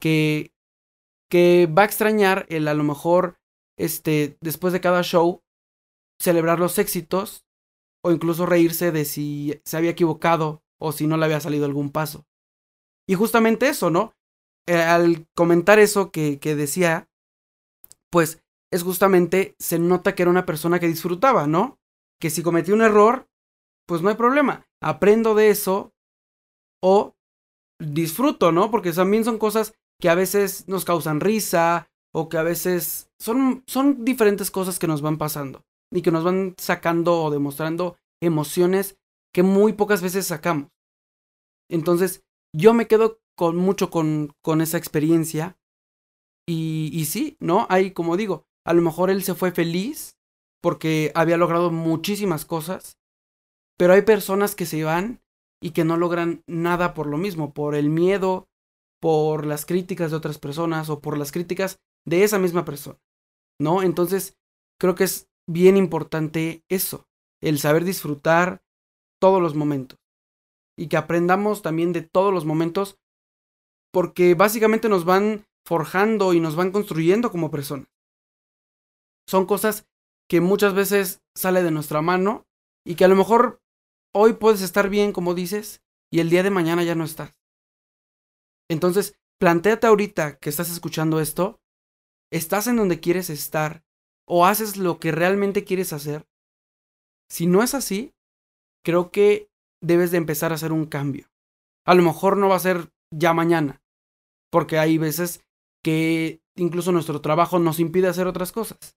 que, 0.00 0.52
que 1.30 1.66
va 1.66 1.82
a 1.82 1.86
extrañar 1.86 2.46
el 2.48 2.68
a 2.68 2.74
lo 2.74 2.84
mejor 2.84 3.38
este 3.78 4.38
después 4.40 4.72
de 4.72 4.80
cada 4.80 5.02
show 5.02 5.42
celebrar 6.18 6.58
los 6.58 6.78
éxitos 6.78 7.44
o 8.02 8.10
incluso 8.10 8.46
reírse 8.46 8.92
de 8.92 9.04
si 9.04 9.60
se 9.64 9.76
había 9.76 9.90
equivocado 9.90 10.62
o 10.80 10.92
si 10.92 11.06
no 11.06 11.16
le 11.16 11.24
había 11.24 11.40
salido 11.40 11.64
algún 11.64 11.90
paso. 11.90 12.24
Y 13.06 13.14
justamente 13.14 13.68
eso, 13.68 13.90
¿no? 13.90 14.14
Eh, 14.66 14.80
al 14.80 15.26
comentar 15.34 15.78
eso 15.78 16.10
que, 16.10 16.38
que 16.38 16.56
decía, 16.56 17.08
pues 18.10 18.42
es 18.72 18.82
justamente, 18.82 19.54
se 19.58 19.78
nota 19.78 20.14
que 20.14 20.22
era 20.22 20.30
una 20.30 20.46
persona 20.46 20.80
que 20.80 20.88
disfrutaba, 20.88 21.46
¿no? 21.46 21.78
Que 22.20 22.30
si 22.30 22.42
cometió 22.42 22.74
un 22.74 22.82
error, 22.82 23.28
pues 23.86 24.02
no 24.02 24.08
hay 24.08 24.16
problema. 24.16 24.66
Aprendo 24.82 25.34
de 25.34 25.50
eso 25.50 25.92
o 26.82 27.14
disfruto, 27.78 28.52
¿no? 28.52 28.70
Porque 28.70 28.92
también 28.92 29.24
son 29.24 29.38
cosas 29.38 29.74
que 30.00 30.08
a 30.08 30.14
veces 30.14 30.68
nos 30.68 30.84
causan 30.84 31.20
risa 31.20 31.88
o 32.12 32.28
que 32.28 32.38
a 32.38 32.42
veces 32.42 33.10
son, 33.18 33.62
son 33.66 34.04
diferentes 34.04 34.50
cosas 34.50 34.78
que 34.78 34.86
nos 34.86 35.02
van 35.02 35.18
pasando 35.18 35.64
y 35.92 36.02
que 36.02 36.10
nos 36.10 36.24
van 36.24 36.54
sacando 36.58 37.22
o 37.22 37.30
demostrando 37.30 37.96
emociones 38.22 38.98
que 39.32 39.42
muy 39.42 39.72
pocas 39.72 40.02
veces 40.02 40.26
sacamos. 40.26 40.70
Entonces, 41.70 42.24
yo 42.54 42.74
me 42.74 42.86
quedo 42.86 43.20
con 43.36 43.56
mucho 43.56 43.90
con, 43.90 44.32
con 44.42 44.60
esa 44.60 44.78
experiencia 44.78 45.58
y, 46.48 46.90
y 46.92 47.04
sí, 47.06 47.36
¿no? 47.40 47.66
Hay, 47.68 47.90
como 47.90 48.16
digo, 48.16 48.44
a 48.64 48.72
lo 48.72 48.82
mejor 48.82 49.10
él 49.10 49.22
se 49.22 49.34
fue 49.34 49.52
feliz 49.52 50.16
porque 50.62 51.12
había 51.14 51.36
logrado 51.36 51.70
muchísimas 51.70 52.44
cosas 52.44 52.98
pero 53.76 53.92
hay 53.92 54.02
personas 54.02 54.54
que 54.54 54.66
se 54.66 54.84
van 54.84 55.20
y 55.62 55.70
que 55.70 55.84
no 55.84 55.96
logran 55.96 56.42
nada 56.46 56.94
por 56.94 57.06
lo 57.06 57.18
mismo, 57.18 57.52
por 57.52 57.74
el 57.74 57.90
miedo, 57.90 58.48
por 59.00 59.46
las 59.46 59.66
críticas 59.66 60.10
de 60.10 60.16
otras 60.16 60.38
personas 60.38 60.90
o 60.90 61.00
por 61.00 61.18
las 61.18 61.32
críticas 61.32 61.78
de 62.06 62.24
esa 62.24 62.38
misma 62.38 62.64
persona. 62.64 62.98
¿No? 63.60 63.82
Entonces, 63.82 64.36
creo 64.78 64.94
que 64.94 65.04
es 65.04 65.28
bien 65.48 65.76
importante 65.76 66.62
eso, 66.68 67.06
el 67.40 67.58
saber 67.58 67.84
disfrutar 67.84 68.62
todos 69.20 69.40
los 69.40 69.54
momentos 69.54 69.98
y 70.78 70.88
que 70.88 70.96
aprendamos 70.96 71.62
también 71.62 71.92
de 71.92 72.02
todos 72.02 72.32
los 72.32 72.44
momentos 72.44 72.98
porque 73.92 74.34
básicamente 74.34 74.88
nos 74.88 75.04
van 75.04 75.46
forjando 75.66 76.34
y 76.34 76.40
nos 76.40 76.54
van 76.54 76.70
construyendo 76.70 77.30
como 77.30 77.50
personas. 77.50 77.88
Son 79.26 79.46
cosas 79.46 79.86
que 80.28 80.40
muchas 80.40 80.74
veces 80.74 81.22
sale 81.34 81.62
de 81.62 81.70
nuestra 81.70 82.02
mano 82.02 82.44
y 82.84 82.94
que 82.94 83.04
a 83.04 83.08
lo 83.08 83.16
mejor 83.16 83.60
hoy 84.16 84.32
puedes 84.32 84.62
estar 84.62 84.88
bien, 84.88 85.12
como 85.12 85.34
dices, 85.34 85.82
y 86.10 86.20
el 86.20 86.30
día 86.30 86.42
de 86.42 86.50
mañana 86.50 86.82
ya 86.82 86.94
no 86.94 87.04
estás. 87.04 87.38
Entonces, 88.70 89.18
planteate 89.38 89.86
ahorita 89.86 90.38
que 90.38 90.48
estás 90.48 90.70
escuchando 90.70 91.20
esto, 91.20 91.60
¿estás 92.32 92.66
en 92.66 92.76
donde 92.76 92.98
quieres 92.98 93.28
estar 93.28 93.84
o 94.26 94.46
haces 94.46 94.78
lo 94.78 94.98
que 94.98 95.12
realmente 95.12 95.64
quieres 95.64 95.92
hacer? 95.92 96.26
Si 97.28 97.46
no 97.46 97.62
es 97.62 97.74
así, 97.74 98.14
creo 98.82 99.10
que 99.10 99.50
debes 99.82 100.10
de 100.10 100.16
empezar 100.16 100.50
a 100.50 100.54
hacer 100.54 100.72
un 100.72 100.86
cambio. 100.86 101.28
A 101.84 101.94
lo 101.94 102.02
mejor 102.02 102.38
no 102.38 102.48
va 102.48 102.56
a 102.56 102.60
ser 102.60 102.90
ya 103.10 103.34
mañana, 103.34 103.82
porque 104.50 104.78
hay 104.78 104.96
veces 104.96 105.44
que 105.84 106.40
incluso 106.56 106.90
nuestro 106.90 107.20
trabajo 107.20 107.58
nos 107.58 107.78
impide 107.80 108.08
hacer 108.08 108.26
otras 108.26 108.50
cosas. 108.50 108.96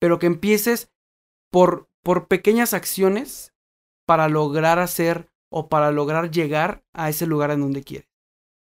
Pero 0.00 0.18
que 0.18 0.26
empieces 0.26 0.90
por, 1.52 1.88
por 2.02 2.28
pequeñas 2.28 2.72
acciones 2.74 3.52
para 4.06 4.28
lograr 4.28 4.78
hacer 4.78 5.30
o 5.50 5.68
para 5.68 5.90
lograr 5.90 6.30
llegar 6.30 6.84
a 6.92 7.08
ese 7.08 7.26
lugar 7.26 7.50
en 7.50 7.60
donde 7.60 7.82
quieres. 7.82 8.08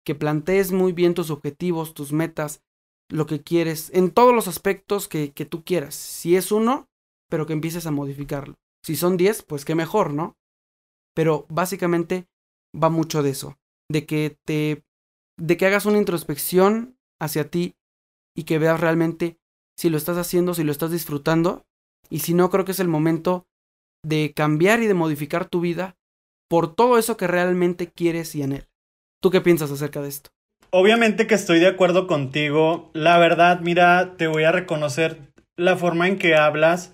Que 0.04 0.14
plantees 0.14 0.72
muy 0.72 0.92
bien 0.92 1.14
tus 1.14 1.30
objetivos, 1.30 1.94
tus 1.94 2.12
metas, 2.12 2.62
lo 3.08 3.26
que 3.26 3.42
quieres, 3.42 3.90
en 3.94 4.10
todos 4.10 4.34
los 4.34 4.48
aspectos 4.48 5.08
que, 5.08 5.32
que 5.32 5.44
tú 5.44 5.64
quieras. 5.64 5.94
Si 5.94 6.36
es 6.36 6.50
uno, 6.50 6.88
pero 7.28 7.46
que 7.46 7.52
empieces 7.52 7.86
a 7.86 7.90
modificarlo. 7.90 8.56
Si 8.82 8.96
son 8.96 9.16
diez, 9.16 9.42
pues 9.42 9.64
qué 9.64 9.74
mejor, 9.74 10.12
¿no? 10.12 10.36
Pero 11.14 11.46
básicamente 11.48 12.28
va 12.74 12.88
mucho 12.90 13.22
de 13.22 13.30
eso, 13.30 13.58
de 13.88 14.06
que 14.06 14.38
te 14.44 14.84
de 15.38 15.56
que 15.56 15.66
hagas 15.66 15.84
una 15.86 15.98
introspección 15.98 16.98
hacia 17.20 17.50
ti 17.50 17.76
y 18.34 18.44
que 18.44 18.58
veas 18.58 18.80
realmente 18.80 19.38
si 19.76 19.90
lo 19.90 19.98
estás 19.98 20.16
haciendo, 20.16 20.54
si 20.54 20.64
lo 20.64 20.72
estás 20.72 20.90
disfrutando 20.90 21.66
y 22.08 22.20
si 22.20 22.32
no 22.32 22.48
creo 22.50 22.64
que 22.64 22.72
es 22.72 22.80
el 22.80 22.88
momento 22.88 23.46
de 24.06 24.32
cambiar 24.34 24.82
y 24.82 24.86
de 24.86 24.94
modificar 24.94 25.46
tu 25.46 25.60
vida 25.60 25.96
por 26.48 26.74
todo 26.74 26.96
eso 26.96 27.16
que 27.16 27.26
realmente 27.26 27.90
quieres 27.90 28.34
y 28.36 28.42
anhelas. 28.42 28.68
¿Tú 29.20 29.30
qué 29.30 29.40
piensas 29.40 29.72
acerca 29.72 30.00
de 30.00 30.08
esto? 30.08 30.30
Obviamente 30.70 31.26
que 31.26 31.34
estoy 31.34 31.58
de 31.58 31.66
acuerdo 31.66 32.06
contigo. 32.06 32.90
La 32.92 33.18
verdad, 33.18 33.60
mira, 33.60 34.14
te 34.16 34.28
voy 34.28 34.44
a 34.44 34.52
reconocer 34.52 35.18
la 35.56 35.76
forma 35.76 36.06
en 36.06 36.18
que 36.18 36.36
hablas, 36.36 36.92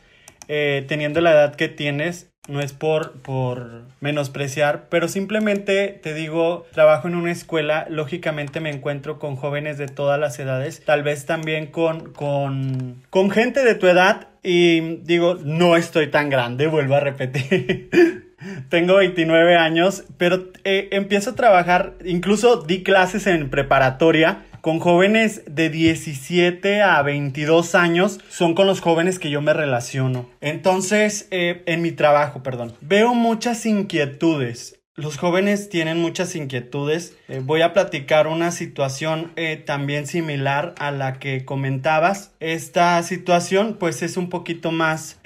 eh, 0.49 0.87
teniendo 0.89 1.21
la 1.21 1.33
edad 1.33 1.55
que 1.55 1.69
tienes. 1.69 2.32
No 2.49 2.61
es 2.61 2.73
por, 2.73 3.13
por 3.21 3.83
menospreciar, 4.01 4.87
pero 4.89 5.07
simplemente 5.07 6.01
te 6.03 6.13
digo, 6.13 6.67
trabajo 6.73 7.07
en 7.07 7.15
una 7.15 7.31
escuela, 7.31 7.87
lógicamente 7.89 8.59
me 8.59 8.71
encuentro 8.71 9.21
con 9.21 9.37
jóvenes 9.37 9.79
de 9.79 9.87
todas 9.87 10.19
las 10.19 10.41
edades, 10.41 10.85
tal 10.85 11.05
vez 11.05 11.25
también 11.25 11.69
con, 11.69 12.13
con, 12.13 13.01
con 13.11 13.31
gente 13.31 13.63
de 13.63 13.77
tu 13.77 13.87
edad 13.87 14.27
y 14.43 14.97
digo, 15.05 15.37
no 15.37 15.77
estoy 15.77 16.09
tan 16.09 16.31
grande, 16.31 16.67
vuelvo 16.67 16.97
a 16.97 17.01
repetir. 17.01 17.89
Tengo 18.69 18.97
29 18.97 19.57
años, 19.57 20.03
pero 20.19 20.49
eh, 20.65 20.89
empiezo 20.91 21.31
a 21.31 21.35
trabajar, 21.37 21.95
incluso 22.05 22.63
di 22.63 22.83
clases 22.83 23.29
en 23.29 23.51
preparatoria 23.51 24.43
con 24.63 24.79
jóvenes 24.79 25.43
de 25.47 25.69
17 25.69 26.81
a 26.81 27.03
22 27.03 27.75
años, 27.75 28.21
son 28.31 28.55
con 28.55 28.67
los 28.67 28.81
jóvenes 28.81 29.19
que 29.19 29.29
yo 29.29 29.43
me 29.43 29.53
relaciono. 29.53 30.31
Entonces, 30.41 31.29
eh, 31.31 31.63
en 31.67 31.83
mi 31.83 31.93
trabajo, 31.93 32.43
perdón, 32.43 32.73
veo 32.81 33.13
muchas 33.13 33.67
inquietudes. 33.67 34.79
Los 34.95 35.19
jóvenes 35.19 35.69
tienen 35.69 35.99
muchas 35.99 36.35
inquietudes. 36.35 37.17
Eh, 37.29 37.41
voy 37.43 37.63
a 37.63 37.75
platicar 37.75 38.27
una 38.27 38.51
situación 38.51 39.33
también 39.67 40.07
similar 40.07 40.75
a 40.79 40.91
la 40.91 41.19
que 41.19 41.45
comentabas. 41.45 42.35
Esta 42.41 43.03
situación 43.03 43.77
pues 43.79 44.03
es 44.03 44.17
un 44.17 44.29
poquito 44.29 44.71
más 44.71 45.19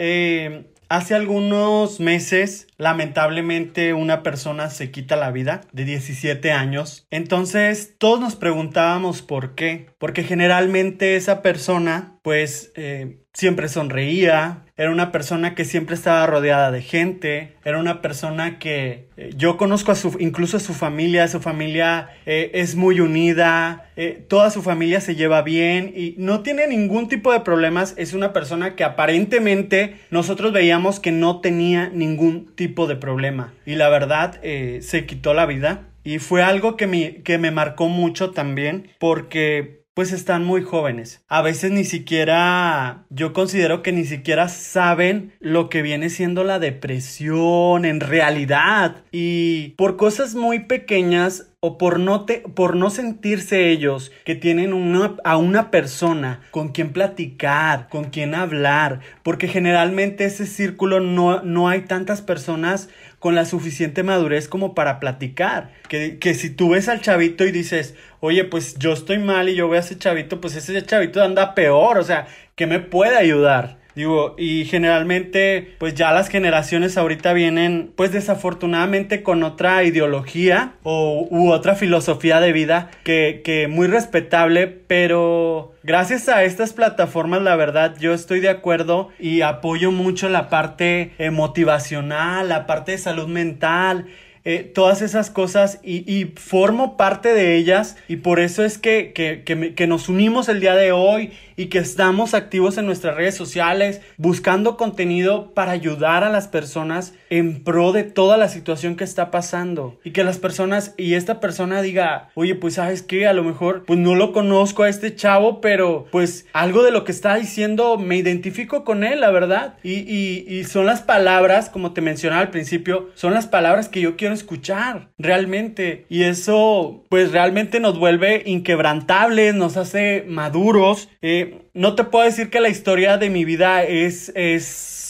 Hace 0.88 1.16
algunos 1.16 1.98
meses, 1.98 2.68
lamentablemente, 2.76 3.92
una 3.92 4.22
persona 4.22 4.70
se 4.70 4.92
quita 4.92 5.16
la 5.16 5.32
vida 5.32 5.62
de 5.72 5.84
17 5.84 6.52
años. 6.52 7.08
Entonces, 7.10 7.96
todos 7.98 8.20
nos 8.20 8.36
preguntábamos 8.36 9.20
por 9.20 9.56
qué. 9.56 9.86
Porque 9.98 10.22
generalmente 10.22 11.16
esa 11.16 11.42
persona, 11.42 12.20
pues, 12.22 12.72
eh, 12.76 13.25
siempre 13.36 13.68
sonreía, 13.68 14.62
era 14.78 14.90
una 14.90 15.12
persona 15.12 15.54
que 15.54 15.66
siempre 15.66 15.94
estaba 15.94 16.26
rodeada 16.26 16.70
de 16.70 16.80
gente, 16.80 17.52
era 17.66 17.78
una 17.78 18.00
persona 18.00 18.58
que 18.58 19.08
eh, 19.18 19.30
yo 19.36 19.58
conozco 19.58 19.92
a 19.92 19.94
su, 19.94 20.16
incluso 20.18 20.56
a 20.56 20.60
su 20.60 20.72
familia, 20.72 21.28
su 21.28 21.40
familia 21.40 22.08
eh, 22.24 22.52
es 22.54 22.76
muy 22.76 22.98
unida, 23.00 23.90
eh, 23.96 24.24
toda 24.26 24.48
su 24.48 24.62
familia 24.62 25.02
se 25.02 25.16
lleva 25.16 25.42
bien 25.42 25.92
y 25.94 26.14
no 26.16 26.40
tiene 26.40 26.66
ningún 26.66 27.08
tipo 27.08 27.30
de 27.30 27.40
problemas, 27.40 27.92
es 27.98 28.14
una 28.14 28.32
persona 28.32 28.74
que 28.74 28.84
aparentemente 28.84 29.98
nosotros 30.10 30.54
veíamos 30.54 30.98
que 30.98 31.12
no 31.12 31.42
tenía 31.42 31.90
ningún 31.90 32.54
tipo 32.54 32.86
de 32.86 32.96
problema 32.96 33.52
y 33.66 33.74
la 33.74 33.90
verdad 33.90 34.40
se 34.42 35.04
quitó 35.04 35.34
la 35.34 35.44
vida 35.44 35.82
y 36.04 36.20
fue 36.20 36.42
algo 36.42 36.76
que 36.76 36.86
me, 36.86 37.16
que 37.16 37.36
me 37.36 37.50
marcó 37.50 37.88
mucho 37.88 38.30
también 38.30 38.88
porque 38.98 39.75
pues 39.96 40.12
están 40.12 40.44
muy 40.44 40.62
jóvenes. 40.62 41.24
A 41.26 41.40
veces 41.40 41.70
ni 41.70 41.86
siquiera, 41.86 43.06
yo 43.08 43.32
considero 43.32 43.82
que 43.82 43.92
ni 43.92 44.04
siquiera 44.04 44.50
saben 44.50 45.32
lo 45.40 45.70
que 45.70 45.80
viene 45.80 46.10
siendo 46.10 46.44
la 46.44 46.58
depresión 46.58 47.86
en 47.86 48.00
realidad. 48.00 49.04
Y 49.10 49.68
por 49.78 49.96
cosas 49.96 50.34
muy 50.34 50.58
pequeñas 50.58 51.50
o 51.66 51.78
por 51.78 51.98
no, 51.98 52.24
te, 52.26 52.44
por 52.54 52.76
no 52.76 52.90
sentirse 52.90 53.70
ellos 53.70 54.12
que 54.24 54.36
tienen 54.36 54.72
una, 54.72 55.16
a 55.24 55.36
una 55.36 55.72
persona 55.72 56.42
con 56.52 56.68
quien 56.68 56.92
platicar, 56.92 57.88
con 57.88 58.04
quien 58.04 58.36
hablar, 58.36 59.00
porque 59.24 59.48
generalmente 59.48 60.26
ese 60.26 60.46
círculo 60.46 61.00
no, 61.00 61.42
no 61.42 61.68
hay 61.68 61.80
tantas 61.80 62.22
personas 62.22 62.88
con 63.18 63.34
la 63.34 63.44
suficiente 63.46 64.04
madurez 64.04 64.46
como 64.46 64.76
para 64.76 65.00
platicar. 65.00 65.72
Que, 65.88 66.18
que 66.20 66.34
si 66.34 66.50
tú 66.50 66.68
ves 66.68 66.88
al 66.88 67.00
chavito 67.00 67.44
y 67.44 67.50
dices, 67.50 67.96
oye, 68.20 68.44
pues 68.44 68.78
yo 68.78 68.92
estoy 68.92 69.18
mal 69.18 69.48
y 69.48 69.56
yo 69.56 69.68
veo 69.68 69.80
a 69.80 69.82
ese 69.82 69.98
chavito, 69.98 70.40
pues 70.40 70.54
ese 70.54 70.80
chavito 70.86 71.20
anda 71.20 71.56
peor, 71.56 71.98
o 71.98 72.04
sea, 72.04 72.28
que 72.54 72.68
me 72.68 72.78
puede 72.78 73.16
ayudar. 73.16 73.78
Digo, 73.96 74.34
y 74.36 74.66
generalmente, 74.66 75.74
pues 75.78 75.94
ya 75.94 76.12
las 76.12 76.28
generaciones 76.28 76.98
ahorita 76.98 77.32
vienen, 77.32 77.92
pues 77.96 78.12
desafortunadamente 78.12 79.22
con 79.22 79.42
otra 79.42 79.84
ideología 79.84 80.74
o, 80.82 81.26
u 81.30 81.50
otra 81.50 81.76
filosofía 81.76 82.38
de 82.40 82.52
vida 82.52 82.90
que, 83.04 83.40
que 83.42 83.68
muy 83.68 83.86
respetable, 83.86 84.66
pero 84.66 85.72
gracias 85.82 86.28
a 86.28 86.44
estas 86.44 86.74
plataformas, 86.74 87.40
la 87.40 87.56
verdad, 87.56 87.96
yo 87.98 88.12
estoy 88.12 88.40
de 88.40 88.50
acuerdo 88.50 89.08
y 89.18 89.40
apoyo 89.40 89.90
mucho 89.92 90.28
la 90.28 90.50
parte 90.50 91.12
motivacional, 91.32 92.50
la 92.50 92.66
parte 92.66 92.92
de 92.92 92.98
salud 92.98 93.28
mental, 93.28 94.08
eh, 94.48 94.62
todas 94.62 95.02
esas 95.02 95.28
cosas 95.28 95.80
y, 95.82 96.26
formo 96.36 96.96
parte 96.96 97.34
de 97.34 97.56
ellas 97.56 97.96
y 98.06 98.18
por 98.18 98.38
eso 98.38 98.64
es 98.64 98.78
que, 98.78 99.12
que, 99.12 99.42
que, 99.42 99.86
nos 99.88 100.08
unimos 100.08 100.48
el 100.48 100.60
día 100.60 100.76
de 100.76 100.92
hoy 100.92 101.32
y 101.56 101.66
que 101.66 101.78
estamos 101.78 102.34
activos 102.34 102.78
en 102.78 102.86
nuestras 102.86 103.16
redes 103.16 103.34
sociales 103.34 104.00
buscando 104.16 104.76
contenido 104.76 105.52
para 105.54 105.72
ayudar 105.72 106.24
a 106.24 106.30
las 106.30 106.48
personas 106.48 107.14
en 107.30 107.64
pro 107.64 107.92
de 107.92 108.04
toda 108.04 108.36
la 108.36 108.48
situación 108.48 108.96
que 108.96 109.04
está 109.04 109.30
pasando 109.30 109.98
y 110.04 110.10
que 110.10 110.24
las 110.24 110.38
personas 110.38 110.94
y 110.96 111.14
esta 111.14 111.40
persona 111.40 111.82
diga, 111.82 112.30
oye, 112.34 112.54
pues 112.54 112.74
sabes 112.74 113.02
que 113.02 113.26
a 113.26 113.32
lo 113.32 113.42
mejor 113.42 113.84
pues 113.86 113.98
no 113.98 114.14
lo 114.14 114.32
conozco 114.32 114.82
a 114.82 114.88
este 114.88 115.14
chavo, 115.14 115.60
pero 115.60 116.06
pues 116.10 116.46
algo 116.52 116.82
de 116.82 116.90
lo 116.90 117.04
que 117.04 117.12
está 117.12 117.36
diciendo 117.36 117.98
me 117.98 118.16
identifico 118.16 118.84
con 118.84 119.04
él, 119.04 119.20
la 119.20 119.30
verdad. 119.30 119.74
Y, 119.82 119.92
y, 119.92 120.64
son 120.64 120.86
las 120.86 121.02
palabras, 121.02 121.70
como 121.70 121.92
te 121.92 122.00
mencionaba 122.00 122.42
al 122.42 122.50
principio, 122.50 123.10
son 123.14 123.34
las 123.34 123.46
palabras 123.46 123.88
que 123.88 124.00
yo 124.00 124.16
quiero 124.16 124.34
escuchar 124.34 125.08
realmente. 125.18 126.06
Y 126.08 126.24
eso 126.24 127.04
pues 127.08 127.32
realmente 127.32 127.80
nos 127.80 127.98
vuelve 127.98 128.42
inquebrantables, 128.46 129.54
nos 129.54 129.76
hace 129.76 130.24
maduros. 130.28 131.08
Eh, 131.22 131.45
no 131.74 131.94
te 131.94 132.04
puedo 132.04 132.24
decir 132.24 132.50
que 132.50 132.60
la 132.60 132.68
historia 132.68 133.18
de 133.18 133.30
mi 133.30 133.44
vida 133.44 133.82
es 133.84 134.32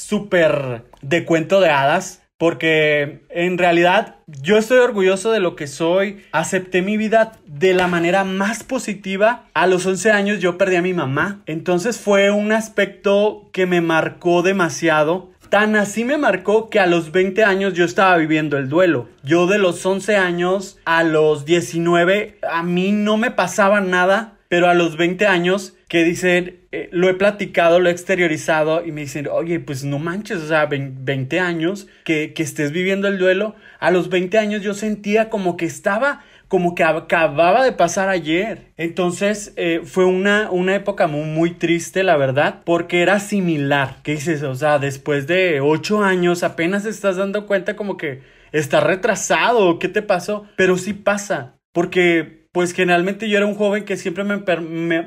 súper 0.06 0.82
de 1.02 1.24
cuento 1.24 1.60
de 1.60 1.70
hadas. 1.70 2.22
Porque 2.38 3.20
en 3.30 3.56
realidad 3.56 4.16
yo 4.26 4.58
estoy 4.58 4.76
orgulloso 4.76 5.32
de 5.32 5.40
lo 5.40 5.56
que 5.56 5.66
soy. 5.66 6.22
Acepté 6.32 6.82
mi 6.82 6.98
vida 6.98 7.32
de 7.46 7.72
la 7.72 7.86
manera 7.86 8.24
más 8.24 8.62
positiva. 8.62 9.46
A 9.54 9.66
los 9.66 9.86
11 9.86 10.10
años 10.10 10.40
yo 10.40 10.58
perdí 10.58 10.76
a 10.76 10.82
mi 10.82 10.92
mamá. 10.92 11.40
Entonces 11.46 11.98
fue 11.98 12.30
un 12.30 12.52
aspecto 12.52 13.48
que 13.52 13.64
me 13.64 13.80
marcó 13.80 14.42
demasiado. 14.42 15.30
Tan 15.48 15.76
así 15.76 16.04
me 16.04 16.18
marcó 16.18 16.68
que 16.68 16.78
a 16.78 16.86
los 16.86 17.10
20 17.10 17.42
años 17.42 17.72
yo 17.72 17.86
estaba 17.86 18.18
viviendo 18.18 18.58
el 18.58 18.68
duelo. 18.68 19.08
Yo 19.22 19.46
de 19.46 19.58
los 19.58 19.86
11 19.86 20.16
años 20.16 20.78
a 20.84 21.04
los 21.04 21.46
19 21.46 22.38
a 22.50 22.62
mí 22.62 22.92
no 22.92 23.16
me 23.16 23.30
pasaba 23.30 23.80
nada, 23.80 24.34
pero 24.48 24.68
a 24.68 24.74
los 24.74 24.98
20 24.98 25.26
años 25.26 25.75
que 25.88 26.02
dicen, 26.04 26.60
eh, 26.72 26.88
lo 26.92 27.08
he 27.08 27.14
platicado, 27.14 27.78
lo 27.78 27.88
he 27.88 27.92
exteriorizado 27.92 28.84
y 28.84 28.92
me 28.92 29.02
dicen, 29.02 29.28
oye, 29.28 29.60
pues 29.60 29.84
no 29.84 29.98
manches, 29.98 30.38
o 30.38 30.48
sea, 30.48 30.66
20 30.66 31.40
años 31.40 31.86
que, 32.04 32.32
que 32.34 32.42
estés 32.42 32.72
viviendo 32.72 33.06
el 33.08 33.18
duelo. 33.18 33.54
A 33.78 33.90
los 33.90 34.08
20 34.08 34.38
años 34.38 34.62
yo 34.62 34.74
sentía 34.74 35.30
como 35.30 35.56
que 35.56 35.66
estaba 35.66 36.24
como 36.48 36.74
que 36.74 36.84
acababa 36.84 37.64
de 37.64 37.72
pasar 37.72 38.08
ayer. 38.08 38.72
Entonces 38.76 39.52
eh, 39.56 39.80
fue 39.84 40.04
una, 40.04 40.50
una 40.50 40.74
época 40.74 41.06
muy, 41.06 41.50
triste, 41.54 42.02
la 42.02 42.16
verdad, 42.16 42.62
porque 42.64 43.02
era 43.02 43.20
similar. 43.20 43.96
¿Qué 44.02 44.12
dices? 44.12 44.42
O 44.42 44.54
sea, 44.54 44.78
después 44.78 45.26
de 45.26 45.60
ocho 45.60 46.02
años 46.02 46.42
apenas 46.42 46.84
estás 46.84 47.16
dando 47.16 47.46
cuenta 47.46 47.76
como 47.76 47.96
que 47.96 48.22
está 48.52 48.80
retrasado, 48.80 49.78
¿qué 49.78 49.88
te 49.88 50.02
pasó? 50.02 50.46
Pero 50.56 50.76
sí 50.78 50.92
pasa, 50.92 51.58
porque 51.72 52.45
pues 52.56 52.72
generalmente 52.72 53.28
yo 53.28 53.36
era 53.36 53.44
un 53.44 53.54
joven 53.54 53.84
que 53.84 53.98
siempre 53.98 54.24
me, 54.24 54.42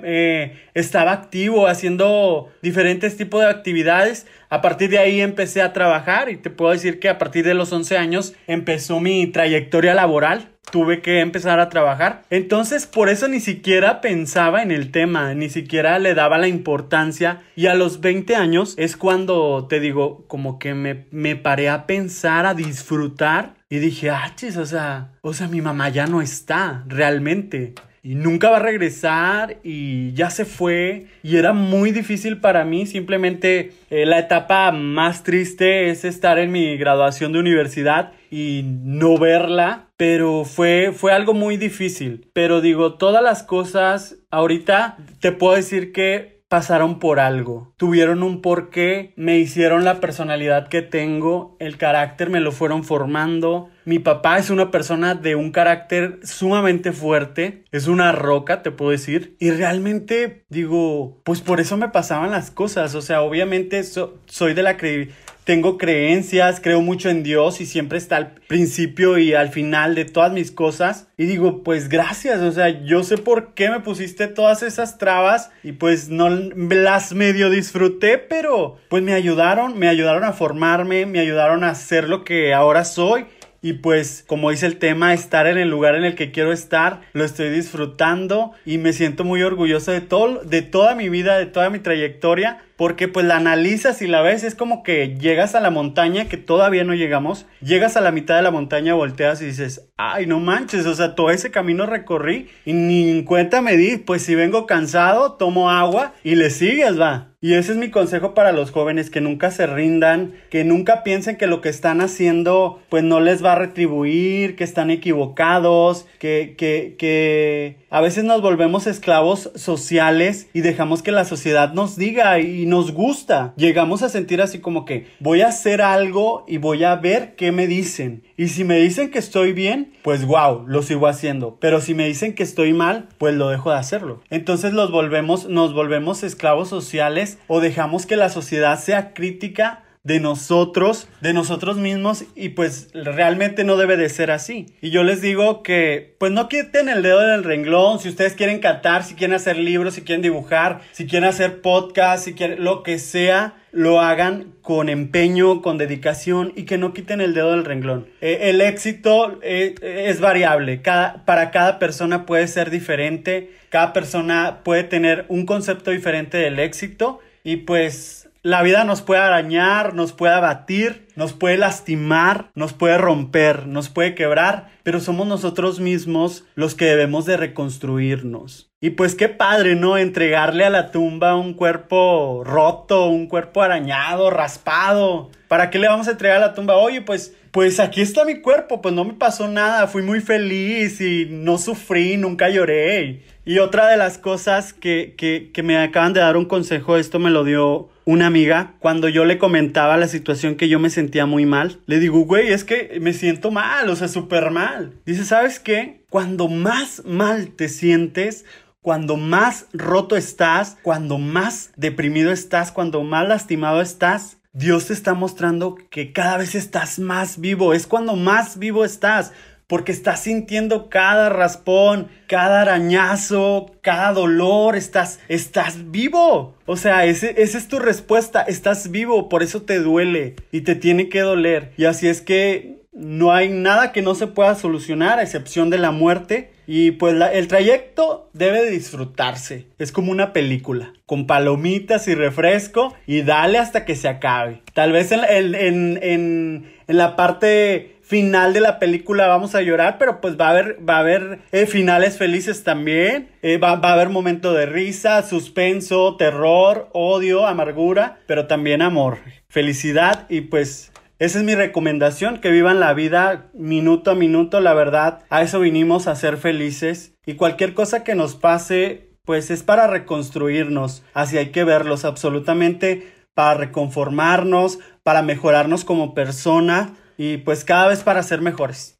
eh, 0.04 0.54
estaba 0.76 1.14
activo 1.14 1.66
haciendo 1.66 2.48
diferentes 2.62 3.18
tipos 3.18 3.42
de 3.42 3.48
actividades. 3.48 4.28
A 4.50 4.62
partir 4.62 4.92
de 4.92 5.00
ahí 5.00 5.20
empecé 5.20 5.64
a 5.64 5.74
trabajar 5.74 6.30
y 6.30 6.38
te 6.38 6.52
puedo 6.52 6.72
decir 6.72 7.00
que 7.00 7.10
a 7.10 7.18
partir 7.18 7.44
de 7.44 7.56
los 7.56 7.74
11 7.74 7.98
años 7.98 8.36
empezó 8.46 9.00
mi 9.00 9.26
trayectoria 9.26 9.96
laboral 9.96 10.50
tuve 10.72 11.02
que 11.02 11.20
empezar 11.20 11.60
a 11.60 11.70
trabajar. 11.70 12.24
Entonces, 12.30 12.86
por 12.86 13.10
eso 13.10 13.28
ni 13.28 13.40
siquiera 13.40 14.02
pensaba 14.02 14.62
en 14.62 14.72
el 14.72 14.92
tema, 14.92 15.34
ni 15.34 15.50
siquiera 15.50 16.00
le 16.00 16.14
daba 16.14 16.38
la 16.38 16.48
importancia. 16.48 17.42
Y 17.56 17.68
a 17.68 17.76
los 17.76 18.02
20 18.02 18.36
años 18.36 18.76
es 18.78 18.98
cuando 18.98 19.68
te 19.68 19.80
digo, 19.80 20.26
como 20.28 20.60
que 20.60 20.74
me, 20.74 21.06
me 21.12 21.36
paré 21.36 21.70
a 21.70 21.86
pensar, 21.86 22.46
a 22.46 22.54
disfrutar. 22.54 23.56
Y 23.70 23.80
dije, 23.80 24.10
ah, 24.10 24.34
chis, 24.36 24.58
o 24.58 24.66
sea, 24.66 25.12
o 25.22 25.34
sea, 25.34 25.48
mi 25.48 25.62
mamá 25.62 25.90
ya 25.90 26.08
no 26.08 26.22
está, 26.22 26.84
realmente 26.88 27.76
y 28.02 28.16
nunca 28.16 28.50
va 28.50 28.58
a 28.58 28.62
regresar 28.62 29.58
y 29.64 30.14
ya 30.14 30.30
se 30.30 30.46
fue 30.46 31.08
y 31.22 31.36
era 31.36 31.54
muy 31.54 31.92
difícil 31.92 32.38
para 32.38 32.64
mí 32.64 32.86
simplemente 32.86 33.74
eh, 33.90 34.06
la 34.06 34.20
etapa 34.20 34.72
más 34.72 35.24
triste 35.24 35.90
es 35.90 36.06
estar 36.06 36.40
en 36.40 36.52
mi 36.52 36.78
graduación 36.78 37.34
de 37.34 37.40
universidad 37.40 38.14
y 38.30 38.64
no 38.66 39.18
verla 39.18 39.90
pero 40.00 40.46
fue 40.46 40.94
fue 40.96 41.12
algo 41.12 41.34
muy 41.34 41.58
difícil. 41.58 42.30
Pero 42.32 42.62
digo 42.62 42.94
todas 42.94 43.22
las 43.22 43.44
cosas 43.44 44.16
ahorita 44.32 44.98
te 45.20 45.34
puedo 45.34 45.56
decir 45.56 45.92
que 45.92 46.40
pasaron 46.48 46.98
por 46.98 47.20
algo, 47.20 47.74
tuvieron 47.78 48.24
un 48.24 48.42
porqué, 48.42 49.14
me 49.16 49.38
hicieron 49.38 49.86
la 49.86 50.00
personalidad 50.00 50.68
que 50.68 50.82
tengo, 50.82 51.56
el 51.60 51.78
carácter 51.78 52.32
me 52.32 52.40
lo 52.40 52.52
fueron 52.52 52.84
formando. 52.84 53.70
Mi 53.86 54.00
papá 54.00 54.40
es 54.40 54.50
una 54.50 54.72
persona 54.72 55.14
de 55.14 55.36
un 55.36 55.52
carácter 55.52 56.20
sumamente 56.24 56.92
fuerte, 56.92 57.66
es 57.72 57.88
una 57.88 58.14
roca, 58.14 58.64
te 58.64 58.72
puedo 58.72 58.90
decir, 58.90 59.36
y 59.40 59.52
realmente 59.52 60.44
digo, 60.50 61.22
pues 61.24 61.42
por 61.42 61.60
eso 61.60 61.78
me 61.78 61.90
pasaban 61.90 62.32
las 62.32 62.50
cosas, 62.50 62.96
o 62.96 63.02
sea, 63.04 63.22
obviamente 63.22 63.84
soy 63.84 64.54
de 64.56 64.64
la 64.64 64.76
creencia 64.78 65.14
tengo 65.50 65.80
creencias, 65.80 66.60
creo 66.62 66.80
mucho 66.82 67.10
en 67.10 67.24
Dios 67.24 67.60
y 67.60 67.66
siempre 67.66 67.98
está 67.98 68.18
al 68.18 68.34
principio 68.46 69.18
y 69.18 69.34
al 69.34 69.50
final 69.50 69.96
de 69.96 70.06
todas 70.06 70.32
mis 70.32 70.52
cosas. 70.52 71.08
Y 71.18 71.26
digo, 71.26 71.64
pues 71.64 71.90
gracias, 71.90 72.40
o 72.42 72.52
sea, 72.52 72.86
yo 72.86 73.02
sé 73.02 73.18
por 73.18 73.56
qué 73.56 73.72
me 73.72 73.80
pusiste 73.80 74.28
todas 74.28 74.62
esas 74.62 75.00
trabas 75.00 75.50
y 75.64 75.72
pues 75.72 76.10
no 76.10 76.30
las 76.30 77.16
medio 77.16 77.50
disfruté, 77.50 78.20
pero 78.20 78.78
pues 78.90 79.02
me 79.02 79.14
ayudaron, 79.14 79.80
me 79.80 79.88
ayudaron 79.88 80.24
a 80.24 80.34
formarme, 80.34 81.08
me 81.08 81.20
ayudaron 81.20 81.64
a 81.64 81.74
ser 81.74 82.08
lo 82.10 82.24
que 82.24 82.54
ahora 82.54 82.86
soy 82.86 83.26
y 83.64 83.74
pues 83.74 84.24
como 84.28 84.52
dice 84.52 84.68
el 84.68 84.78
tema, 84.78 85.16
estar 85.16 85.48
en 85.48 85.58
el 85.58 85.68
lugar 85.68 85.96
en 85.96 86.06
el 86.06 86.14
que 86.14 86.30
quiero 86.30 86.54
estar, 86.54 87.02
lo 87.14 87.26
estoy 87.26 87.50
disfrutando 87.50 88.52
y 88.68 88.78
me 88.78 88.94
siento 88.94 89.24
muy 89.24 89.42
orgulloso 89.42 89.92
de 89.92 90.02
todo, 90.02 90.44
de 90.44 90.62
toda 90.62 90.94
mi 90.94 91.10
vida, 91.10 91.40
de 91.40 91.48
toda 91.48 91.72
mi 91.72 91.80
trayectoria 91.80 92.60
porque 92.80 93.10
pues 93.10 93.26
la 93.26 93.36
analizas 93.36 94.02
y 94.02 94.08
la 94.08 94.22
ves, 94.22 94.46
es 94.46 94.56
como 94.56 94.84
que 94.84 95.18
llegas 95.20 95.54
a 95.54 95.60
la 95.60 95.70
montaña 95.70 96.30
que 96.30 96.38
todavía 96.38 96.86
no 96.86 96.94
llegamos, 96.94 97.46
llegas 97.60 97.98
a 97.98 98.02
la 98.02 98.14
mitad 98.14 98.38
de 98.38 98.42
la 98.42 98.52
montaña, 98.52 98.94
volteas 98.94 99.42
y 99.42 99.48
dices, 99.48 99.90
ay, 99.98 100.28
no 100.28 100.40
manches, 100.40 100.86
o 100.86 100.96
sea, 100.96 101.14
todo 101.14 101.30
ese 101.30 101.52
camino 101.52 101.86
recorrí 101.86 102.48
y 102.64 102.72
ni 102.72 103.10
en 103.10 103.26
cuenta 103.26 103.62
me 103.62 103.76
di, 103.76 103.98
pues 103.98 104.22
si 104.22 104.34
vengo 104.34 104.66
cansado, 104.66 105.34
tomo 105.34 105.70
agua 105.70 106.14
y 106.24 106.36
le 106.36 106.52
sigues, 106.52 106.98
va. 106.98 107.30
Y 107.42 107.54
ese 107.54 107.72
es 107.72 107.78
mi 107.78 107.90
consejo 107.90 108.34
para 108.34 108.52
los 108.52 108.72
jóvenes, 108.72 109.10
que 109.10 109.22
nunca 109.22 109.50
se 109.50 109.66
rindan, 109.66 110.34
que 110.50 110.66
nunca 110.66 111.04
piensen 111.04 111.38
que 111.38 111.48
lo 111.48 111.62
que 111.62 111.70
están 111.70 112.02
haciendo 112.02 112.82
pues 112.90 113.06
no 113.06 113.22
les 113.22 113.44
va 113.44 113.54
a 113.54 113.56
retribuir, 113.56 114.58
que 114.58 114.66
están 114.66 114.90
equivocados, 114.90 116.06
que, 116.20 116.56
que, 116.58 116.98
que 117.00 117.78
a 117.90 118.02
veces 118.02 118.26
nos 118.26 118.42
volvemos 118.42 118.88
esclavos 118.88 119.52
sociales 119.56 120.50
y 120.54 120.62
dejamos 120.62 121.02
que 121.02 121.14
la 121.14 121.24
sociedad 121.24 121.72
nos 121.72 121.96
diga 121.96 122.40
y 122.40 122.66
nos 122.70 122.94
gusta. 122.94 123.54
Llegamos 123.58 124.04
a 124.04 124.10
sentir 124.10 124.42
así 124.42 124.60
como 124.60 124.86
que 124.86 125.08
voy 125.20 125.42
a 125.42 125.50
hacer 125.50 125.82
algo 125.82 126.46
y 126.48 126.58
voy 126.58 126.84
a 126.84 126.96
ver 126.96 127.36
qué 127.36 127.52
me 127.52 127.68
dicen. 127.68 128.24
Y 128.38 128.50
si 128.50 128.64
me 128.64 128.78
dicen 128.78 129.12
que 129.12 129.20
estoy 129.20 129.54
bien, 129.54 129.94
pues 130.04 130.26
wow, 130.26 130.66
lo 130.68 130.82
sigo 130.82 131.08
haciendo. 131.08 131.58
Pero 131.60 131.82
si 131.82 131.94
me 131.94 132.08
dicen 132.08 132.34
que 132.34 132.44
estoy 132.44 132.74
mal, 132.74 133.10
pues 133.18 133.36
lo 133.36 133.50
dejo 133.50 133.72
de 133.72 133.78
hacerlo. 133.78 134.22
Entonces 134.30 134.74
los 134.74 134.92
volvemos, 134.92 135.50
nos 135.50 135.74
volvemos 135.74 136.24
esclavos 136.24 136.70
sociales 136.70 137.40
o 137.48 137.60
dejamos 137.60 138.06
que 138.06 138.16
la 138.16 138.30
sociedad 138.30 138.80
sea 138.80 139.14
crítica 139.14 139.84
de 140.04 140.20
nosotros, 140.20 141.10
de 141.22 141.34
nosotros 141.34 141.78
mismos 141.78 142.24
y 142.34 142.50
pues 142.50 142.90
realmente 142.94 143.64
no 143.64 143.76
debe 143.76 143.98
de 143.98 144.10
ser 144.10 144.32
así. 144.32 144.68
Y 144.82 144.92
yo 144.92 145.04
les 145.04 145.22
digo 145.22 145.62
que 145.62 146.16
pues 146.20 146.32
no 146.32 146.48
quiten 146.48 146.88
el 146.88 147.04
dedo 147.04 147.22
en 147.24 147.32
el 147.32 147.44
renglón, 147.44 148.00
si 148.00 148.10
ustedes 148.10 148.34
quieren 148.34 148.60
cantar, 148.60 149.04
si 149.04 149.16
quieren 149.16 149.36
hacer 149.36 149.58
libros, 149.58 149.96
si 149.96 150.02
quieren 150.02 150.22
dibujar, 150.22 150.82
si 150.94 151.06
quieren 151.06 151.28
hacer 151.28 151.62
podcast, 151.62 152.24
si 152.24 152.34
quieren 152.34 152.64
lo 152.64 152.82
que 152.84 152.98
sea, 152.98 153.56
lo 153.72 154.00
hagan 154.00 154.54
con 154.62 154.88
empeño, 154.90 155.62
con 155.62 155.78
dedicación 155.78 156.54
y 156.56 156.64
que 156.64 156.78
no 156.78 156.94
quiten 156.94 157.20
el 157.20 157.34
dedo 157.34 157.52
del 157.52 157.66
renglón. 157.66 158.08
Eh, 158.22 158.40
el 158.44 158.62
éxito 158.62 159.40
eh, 159.44 159.76
es 159.82 160.22
variable, 160.22 160.82
cada, 160.82 161.26
para 161.26 161.52
cada 161.52 161.78
persona 161.78 162.26
puede 162.26 162.48
ser 162.48 162.70
diferente, 162.70 163.52
cada 163.70 163.92
persona 163.92 164.62
puede 164.64 164.86
tener 164.86 165.26
un 165.28 165.46
concepto 165.46 165.92
diferente 165.92 166.38
del 166.38 166.58
éxito 166.58 167.20
y 167.44 167.58
pues 167.58 168.29
la 168.42 168.62
vida 168.64 168.84
nos 168.86 169.02
puede 169.02 169.22
arañar, 169.22 169.94
nos 169.94 170.14
puede 170.14 170.34
abatir, 170.34 171.08
nos 171.16 171.34
puede 171.34 171.58
lastimar, 171.58 172.52
nos 172.56 172.74
puede 172.74 172.98
romper, 172.98 173.68
nos 173.68 173.90
puede 173.90 174.16
quebrar, 174.16 174.70
pero 174.84 175.00
somos 175.00 175.28
nosotros 175.28 175.80
mismos 175.80 176.46
los 176.56 176.76
que 176.76 176.86
debemos 176.86 177.26
de 177.26 177.38
reconstruirnos. 177.38 178.72
Y 178.82 178.92
pues 178.92 179.16
qué 179.16 179.28
padre, 179.28 179.76
¿no? 179.76 179.98
Entregarle 179.98 180.64
a 180.64 180.70
la 180.70 180.92
tumba 180.92 181.36
un 181.36 181.54
cuerpo 181.54 182.44
roto, 182.46 183.08
un 183.08 183.28
cuerpo 183.28 183.62
arañado, 183.62 184.30
raspado. 184.30 185.32
¿Para 185.50 185.70
qué 185.70 185.80
le 185.80 185.90
vamos 185.90 186.08
a 186.08 186.12
entregar 186.12 186.38
a 186.38 186.48
la 186.48 186.54
tumba? 186.54 186.78
Oye, 186.78 187.02
pues 187.02 187.36
pues 187.52 187.80
aquí 187.80 188.02
está 188.02 188.26
mi 188.26 188.42
cuerpo, 188.42 188.80
pues 188.80 188.94
no 188.94 189.04
me 189.04 189.14
pasó 189.14 189.48
nada, 189.48 189.88
fui 189.88 190.04
muy 190.04 190.22
feliz 190.22 191.02
y 191.02 191.28
no 191.30 191.58
sufrí, 191.58 192.16
nunca 192.16 192.50
lloré. 192.50 193.24
Y 193.50 193.58
otra 193.58 193.88
de 193.88 193.98
las 193.98 194.20
cosas 194.20 194.74
que, 194.74 195.16
que, 195.18 195.64
me 195.64 195.76
acaban 195.76 196.14
de 196.14 196.20
dar 196.20 196.38
un 196.38 196.46
consejo, 196.46 196.98
esto 196.98 197.18
me 197.18 197.32
lo 197.32 197.44
dio 197.44 197.90
una 198.06 198.28
amiga, 198.28 198.76
cuando 198.78 199.10
yo 199.10 199.26
le 199.26 199.40
comentaba 199.40 199.98
la 199.98 200.08
situación 200.08 200.54
que 200.54 200.70
yo 200.70 200.78
me 200.78 200.92
sentía 200.92 201.26
muy 201.26 201.48
mal, 201.48 201.80
le 201.88 202.00
digo, 202.00 202.20
güey, 202.26 202.50
es 202.50 202.64
que 202.64 203.00
me 203.02 203.12
siento 203.12 203.50
mal, 203.50 203.90
o 203.90 203.96
sea, 203.96 204.08
súper 204.08 204.52
mal. 204.52 204.94
Dice, 205.04 205.26
¿sabes 205.26 205.58
qué? 205.58 206.06
Cuando 206.12 206.48
más 206.48 207.04
mal 207.06 207.48
te 207.56 207.70
sientes, 207.70 208.46
cuando 208.82 209.18
más 209.18 209.66
roto 209.74 210.16
estás, 210.16 210.78
cuando 210.84 211.18
más 211.18 211.72
deprimido 211.76 212.32
estás, 212.32 212.72
cuando 212.72 213.02
más 213.02 213.28
lastimado 213.28 213.82
estás, 213.82 214.38
Dios 214.54 214.88
te 214.88 214.94
está 214.94 215.14
mostrando 215.16 215.76
que 215.90 216.12
cada 216.12 216.38
vez 216.38 216.54
estás 216.54 217.00
más 217.00 217.40
vivo. 217.40 217.74
Es 217.74 217.88
cuando 217.88 218.16
más 218.16 218.60
vivo 218.60 218.86
estás 218.86 219.32
porque 219.70 219.92
estás 219.92 220.24
sintiendo 220.24 220.90
cada 220.90 221.30
raspón, 221.30 222.08
cada 222.26 222.62
arañazo, 222.62 223.76
cada 223.82 224.14
dolor, 224.14 224.76
estás, 224.76 225.20
estás 225.28 225.92
vivo. 225.92 226.56
O 226.66 226.76
sea, 226.76 227.06
ese, 227.06 227.40
esa 227.44 227.60
es 227.60 227.68
tu 227.68 227.78
respuesta, 227.78 228.42
estás 228.42 228.90
vivo, 228.90 229.30
por 229.30 229.44
eso 229.44 229.62
te 229.62 229.78
duele 229.78 230.38
y 230.52 230.62
te 230.62 230.74
tiene 230.74 231.08
que 231.08 231.20
doler. 231.22 231.72
Y 231.78 231.86
así 231.86 232.08
es 232.08 232.22
que 232.22 232.80
no 232.94 233.32
hay 233.32 233.50
nada 233.50 233.92
que 233.92 234.02
no 234.02 234.16
se 234.16 234.26
pueda 234.26 234.56
solucionar 234.56 235.20
a 235.20 235.24
excepción 235.24 235.70
de 235.70 235.78
la 235.78 235.92
muerte. 235.92 236.50
Y 236.66 236.92
pues 236.92 237.16
el 237.34 237.48
trayecto 237.48 238.30
debe 238.34 238.64
de 238.64 238.72
disfrutarse. 238.72 239.68
Es 239.78 239.92
como 239.92 240.12
una 240.12 240.34
película, 240.34 240.94
con 241.06 241.28
palomitas 241.28 242.08
y 242.08 242.16
refresco 242.16 242.96
y 243.06 243.22
dale 243.22 243.60
hasta 243.60 243.86
que 243.86 243.96
se 243.96 244.08
acabe. 244.08 244.64
Tal 244.74 244.92
vez 244.92 245.12
en, 245.12 245.22
en, 245.26 246.00
en, 246.04 246.74
en 246.88 246.98
la 246.98 247.16
parte 247.16 247.99
final 248.10 248.54
de 248.54 248.60
la 248.60 248.80
película 248.80 249.28
vamos 249.28 249.54
a 249.54 249.62
llorar, 249.62 250.00
pero 250.00 250.20
pues 250.20 250.36
va 250.36 250.48
a 250.48 250.50
haber, 250.50 250.80
va 250.88 250.96
a 250.96 251.02
haber 251.02 251.42
eh, 251.52 251.68
finales 251.68 252.18
felices 252.18 252.64
también. 252.64 253.30
Eh, 253.44 253.60
va, 253.60 253.76
va, 253.76 253.92
a 253.92 253.94
haber 253.94 254.10
momento 254.10 254.52
de 254.54 254.66
risa, 254.66 255.22
suspenso, 255.22 256.18
terror, 256.18 256.90
odio, 256.92 257.46
amargura, 257.46 258.18
pero 258.26 258.48
también 258.48 258.82
amor, 258.82 259.20
felicidad 259.48 260.26
y 260.28 260.42
pues 260.42 260.92
esa 261.20 261.38
es 261.38 261.46
mi 261.46 261.54
recomendación, 261.54 262.40
que 262.40 262.50
vivan 262.50 262.80
la 262.80 262.96
vida 262.96 263.52
minuto 263.54 264.10
a 264.10 264.16
minuto, 264.16 264.60
la 264.60 264.74
verdad, 264.74 265.20
a 265.30 265.44
eso 265.44 265.60
vinimos 265.60 266.08
a 266.08 266.16
ser 266.16 266.38
felices 266.38 267.14
y 267.28 267.36
cualquier 267.36 267.76
cosa 267.76 268.04
que 268.04 268.16
nos 268.16 268.34
pase, 268.34 269.12
pues 269.24 269.52
es 269.52 269.62
para 269.62 269.86
reconstruirnos, 269.86 271.04
así 271.14 271.38
hay 271.38 271.52
que 271.52 271.64
verlos 271.64 272.06
absolutamente, 272.06 273.14
para 273.36 273.54
reconformarnos, 273.54 274.80
para 275.04 275.22
mejorarnos 275.22 275.86
como 275.86 276.16
persona, 276.16 276.96
y 277.20 277.38
pues 277.38 277.66
cada 277.66 277.90
vez 277.90 278.02
para 278.02 278.24
ser 278.24 278.42
mejores. 278.42 278.98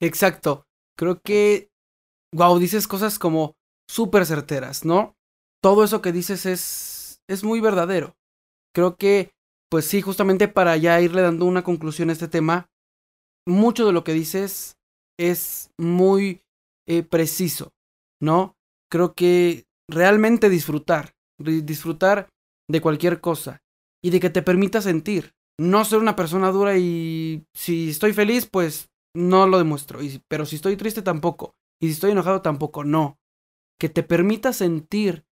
Exacto. 0.00 0.64
Creo 0.96 1.20
que, 1.20 1.68
wow, 2.32 2.58
dices 2.60 2.86
cosas 2.86 3.18
como 3.18 3.56
súper 3.90 4.24
certeras, 4.24 4.84
¿no? 4.84 5.16
Todo 5.60 5.82
eso 5.82 6.00
que 6.00 6.12
dices 6.12 6.46
es, 6.46 7.20
es 7.28 7.42
muy 7.42 7.60
verdadero. 7.60 8.14
Creo 8.72 8.96
que, 8.96 9.32
pues 9.68 9.86
sí, 9.86 10.00
justamente 10.00 10.46
para 10.46 10.76
ya 10.76 11.00
irle 11.00 11.22
dando 11.22 11.44
una 11.44 11.64
conclusión 11.64 12.08
a 12.08 12.12
este 12.12 12.28
tema, 12.28 12.68
mucho 13.46 13.84
de 13.84 13.92
lo 13.92 14.04
que 14.04 14.12
dices 14.12 14.76
es 15.18 15.70
muy 15.76 16.42
eh, 16.86 17.02
preciso, 17.02 17.72
¿no? 18.22 18.54
Creo 18.90 19.14
que 19.14 19.64
realmente 19.90 20.50
disfrutar, 20.50 21.14
disfrutar 21.38 22.28
de 22.68 22.80
cualquier 22.80 23.20
cosa 23.20 23.58
y 24.04 24.10
de 24.10 24.20
que 24.20 24.30
te 24.30 24.42
permita 24.42 24.80
sentir 24.80 25.32
no 25.58 25.84
ser 25.84 25.98
una 25.98 26.16
persona 26.16 26.50
dura 26.50 26.76
y 26.76 27.46
si 27.54 27.90
estoy 27.90 28.12
feliz, 28.12 28.46
pues 28.46 28.90
no 29.14 29.46
lo 29.46 29.58
demuestro. 29.58 30.02
Y, 30.02 30.22
pero 30.28 30.44
si 30.46 30.56
estoy 30.56 30.76
triste 30.76 31.02
tampoco. 31.02 31.56
Y 31.80 31.86
si 31.86 31.92
estoy 31.94 32.12
enojado 32.12 32.42
tampoco. 32.42 32.84
No. 32.84 33.18
Que 33.78 33.88
te 33.88 34.02
permita 34.02 34.52
sentir. 34.52 35.26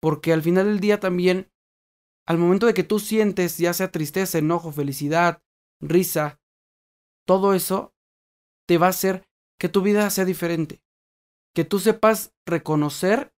Porque 0.00 0.32
al 0.32 0.42
final 0.42 0.66
del 0.66 0.80
día 0.80 1.00
también, 1.00 1.50
al 2.26 2.38
momento 2.38 2.66
de 2.66 2.74
que 2.74 2.84
tú 2.84 2.98
sientes, 2.98 3.56
ya 3.56 3.72
sea 3.72 3.90
tristeza, 3.90 4.38
enojo, 4.38 4.70
felicidad, 4.70 5.42
risa, 5.80 6.40
todo 7.26 7.54
eso 7.54 7.94
te 8.66 8.76
va 8.76 8.86
a 8.86 8.90
hacer 8.90 9.26
que 9.58 9.70
tu 9.70 9.80
vida 9.80 10.08
sea 10.10 10.26
diferente. 10.26 10.82
Que 11.54 11.64
tú 11.64 11.78
sepas 11.78 12.34
reconocer 12.46 13.32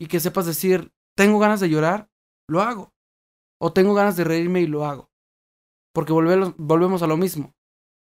y 0.00 0.06
que 0.06 0.18
sepas 0.18 0.46
decir, 0.46 0.92
tengo 1.16 1.38
ganas 1.38 1.60
de 1.60 1.70
llorar, 1.70 2.10
lo 2.48 2.60
hago. 2.60 2.92
O 3.60 3.72
tengo 3.72 3.94
ganas 3.94 4.16
de 4.16 4.24
reírme 4.24 4.62
y 4.62 4.66
lo 4.66 4.84
hago. 4.84 5.10
Porque 5.94 6.12
volvemos, 6.12 6.54
volvemos 6.58 7.02
a 7.02 7.06
lo 7.06 7.16
mismo. 7.16 7.54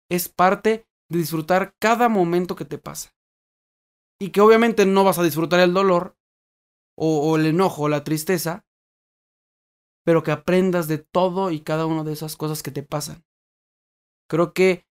Es 0.10 0.28
parte 0.30 0.86
de 1.10 1.18
disfrutar 1.18 1.74
cada 1.80 2.10
momento 2.10 2.56
que 2.56 2.66
te 2.66 2.78
pasa. 2.78 3.16
Y 4.20 4.32
que 4.32 4.42
obviamente 4.42 4.86
no 4.86 5.04
vas 5.04 5.18
a 5.18 5.24
disfrutar 5.24 5.62
el 5.62 5.74
dolor, 5.74 6.18
o, 6.98 7.32
o 7.32 7.38
el 7.38 7.46
enojo, 7.46 7.84
o 7.84 7.90
la 7.90 8.04
tristeza, 8.04 8.66
pero 10.06 10.24
que 10.24 10.32
aprendas 10.32 10.88
de 10.88 10.98
todo 10.98 11.52
y 11.52 11.62
cada 11.62 11.86
una 11.86 12.04
de 12.04 12.14
esas 12.14 12.36
cosas 12.36 12.64
que 12.64 12.72
te 12.72 12.84
pasan. 12.84 13.24
Creo 14.30 14.54
que 14.54 14.86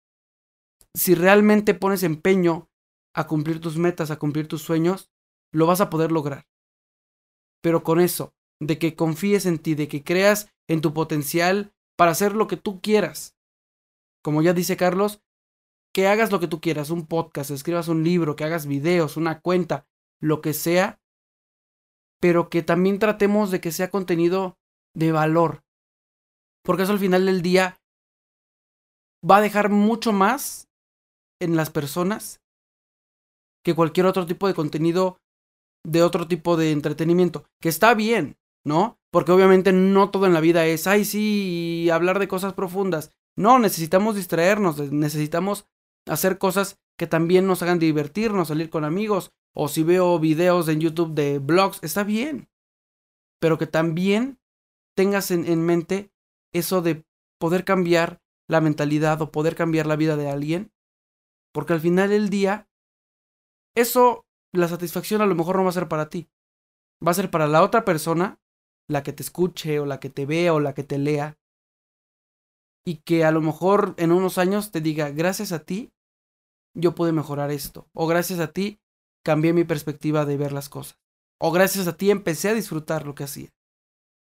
si 0.96 1.14
realmente 1.14 1.74
pones 1.74 2.02
empeño 2.02 2.70
a 3.14 3.26
cumplir 3.26 3.60
tus 3.60 3.76
metas, 3.76 4.10
a 4.10 4.18
cumplir 4.18 4.48
tus 4.48 4.62
sueños, 4.62 5.10
lo 5.52 5.66
vas 5.66 5.80
a 5.80 5.90
poder 5.90 6.12
lograr. 6.12 6.46
Pero 7.62 7.82
con 7.82 8.00
eso, 8.00 8.32
de 8.60 8.78
que 8.78 8.96
confíes 8.96 9.46
en 9.46 9.58
ti, 9.58 9.74
de 9.74 9.88
que 9.88 10.04
creas 10.04 10.50
en 10.68 10.80
tu 10.80 10.94
potencial 10.94 11.74
para 11.98 12.12
hacer 12.12 12.34
lo 12.34 12.46
que 12.46 12.56
tú 12.56 12.80
quieras. 12.80 13.36
Como 14.22 14.40
ya 14.40 14.52
dice 14.52 14.76
Carlos, 14.76 15.20
que 15.92 16.06
hagas 16.06 16.30
lo 16.30 16.38
que 16.38 16.46
tú 16.46 16.60
quieras, 16.60 16.90
un 16.90 17.06
podcast, 17.06 17.50
escribas 17.50 17.88
un 17.88 18.04
libro, 18.04 18.36
que 18.36 18.44
hagas 18.44 18.66
videos, 18.66 19.16
una 19.16 19.40
cuenta, 19.40 19.86
lo 20.20 20.40
que 20.40 20.52
sea, 20.52 21.00
pero 22.20 22.50
que 22.50 22.62
también 22.62 23.00
tratemos 23.00 23.50
de 23.50 23.60
que 23.60 23.72
sea 23.72 23.90
contenido 23.90 24.58
de 24.94 25.10
valor. 25.10 25.64
Porque 26.62 26.84
eso 26.84 26.92
al 26.92 26.98
final 27.00 27.26
del 27.26 27.42
día 27.42 27.80
va 29.28 29.38
a 29.38 29.42
dejar 29.42 29.68
mucho 29.68 30.12
más 30.12 30.68
en 31.40 31.56
las 31.56 31.70
personas 31.70 32.40
que 33.64 33.74
cualquier 33.74 34.06
otro 34.06 34.24
tipo 34.24 34.46
de 34.46 34.54
contenido 34.54 35.18
de 35.84 36.02
otro 36.02 36.28
tipo 36.28 36.56
de 36.56 36.70
entretenimiento, 36.70 37.44
que 37.60 37.68
está 37.68 37.94
bien, 37.94 38.36
¿no? 38.68 39.00
Porque 39.10 39.32
obviamente 39.32 39.72
no 39.72 40.10
todo 40.10 40.26
en 40.26 40.34
la 40.34 40.40
vida 40.40 40.66
es, 40.66 40.86
ay, 40.86 41.04
sí, 41.04 41.88
hablar 41.90 42.18
de 42.18 42.28
cosas 42.28 42.52
profundas. 42.52 43.12
No, 43.34 43.58
necesitamos 43.58 44.14
distraernos, 44.14 44.78
necesitamos 44.92 45.66
hacer 46.06 46.38
cosas 46.38 46.78
que 46.96 47.06
también 47.06 47.46
nos 47.46 47.62
hagan 47.62 47.78
divertirnos, 47.78 48.48
salir 48.48 48.70
con 48.70 48.84
amigos, 48.84 49.32
o 49.54 49.68
si 49.68 49.82
veo 49.82 50.18
videos 50.18 50.68
en 50.68 50.80
YouTube 50.80 51.14
de 51.14 51.38
blogs, 51.38 51.78
está 51.82 52.04
bien. 52.04 52.48
Pero 53.40 53.56
que 53.58 53.66
también 53.66 54.38
tengas 54.94 55.30
en, 55.30 55.46
en 55.46 55.64
mente 55.64 56.12
eso 56.52 56.82
de 56.82 57.06
poder 57.38 57.64
cambiar 57.64 58.20
la 58.48 58.60
mentalidad 58.60 59.22
o 59.22 59.30
poder 59.30 59.54
cambiar 59.54 59.86
la 59.86 59.96
vida 59.96 60.16
de 60.16 60.30
alguien. 60.30 60.72
Porque 61.52 61.72
al 61.72 61.80
final 61.80 62.10
del 62.10 62.28
día, 62.28 62.68
eso, 63.74 64.26
la 64.52 64.68
satisfacción 64.68 65.22
a 65.22 65.26
lo 65.26 65.34
mejor 65.34 65.56
no 65.56 65.64
va 65.64 65.70
a 65.70 65.72
ser 65.72 65.88
para 65.88 66.08
ti. 66.08 66.28
Va 67.06 67.12
a 67.12 67.14
ser 67.14 67.30
para 67.30 67.46
la 67.46 67.62
otra 67.62 67.84
persona, 67.84 68.40
la 68.88 69.02
que 69.02 69.12
te 69.12 69.22
escuche 69.22 69.78
o 69.80 69.86
la 69.86 70.00
que 70.00 70.10
te 70.10 70.26
vea 70.26 70.54
o 70.54 70.60
la 70.60 70.74
que 70.74 70.82
te 70.82 70.98
lea. 70.98 71.38
Y 72.84 72.96
que 72.98 73.24
a 73.24 73.30
lo 73.30 73.40
mejor 73.40 73.94
en 73.98 74.12
unos 74.12 74.38
años 74.38 74.70
te 74.70 74.80
diga, 74.80 75.10
gracias 75.10 75.52
a 75.52 75.64
ti, 75.64 75.92
yo 76.74 76.94
pude 76.94 77.12
mejorar 77.12 77.50
esto. 77.50 77.88
O 77.92 78.06
gracias 78.06 78.40
a 78.40 78.52
ti, 78.52 78.80
cambié 79.24 79.52
mi 79.52 79.64
perspectiva 79.64 80.24
de 80.24 80.36
ver 80.36 80.52
las 80.52 80.68
cosas. 80.68 80.98
O 81.38 81.52
gracias 81.52 81.86
a 81.86 81.96
ti 81.96 82.10
empecé 82.10 82.48
a 82.48 82.54
disfrutar 82.54 83.06
lo 83.06 83.14
que 83.14 83.24
hacía. 83.24 83.50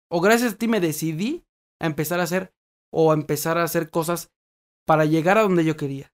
O 0.08 0.20
gracias 0.20 0.54
a 0.54 0.56
ti 0.56 0.68
me 0.68 0.80
decidí 0.80 1.44
a 1.80 1.86
empezar 1.86 2.20
a 2.20 2.24
hacer 2.24 2.54
o 2.92 3.10
a 3.10 3.14
empezar 3.14 3.58
a 3.58 3.64
hacer 3.64 3.90
cosas 3.90 4.30
para 4.86 5.04
llegar 5.04 5.38
a 5.38 5.42
donde 5.42 5.64
yo 5.64 5.76
quería. 5.76 6.12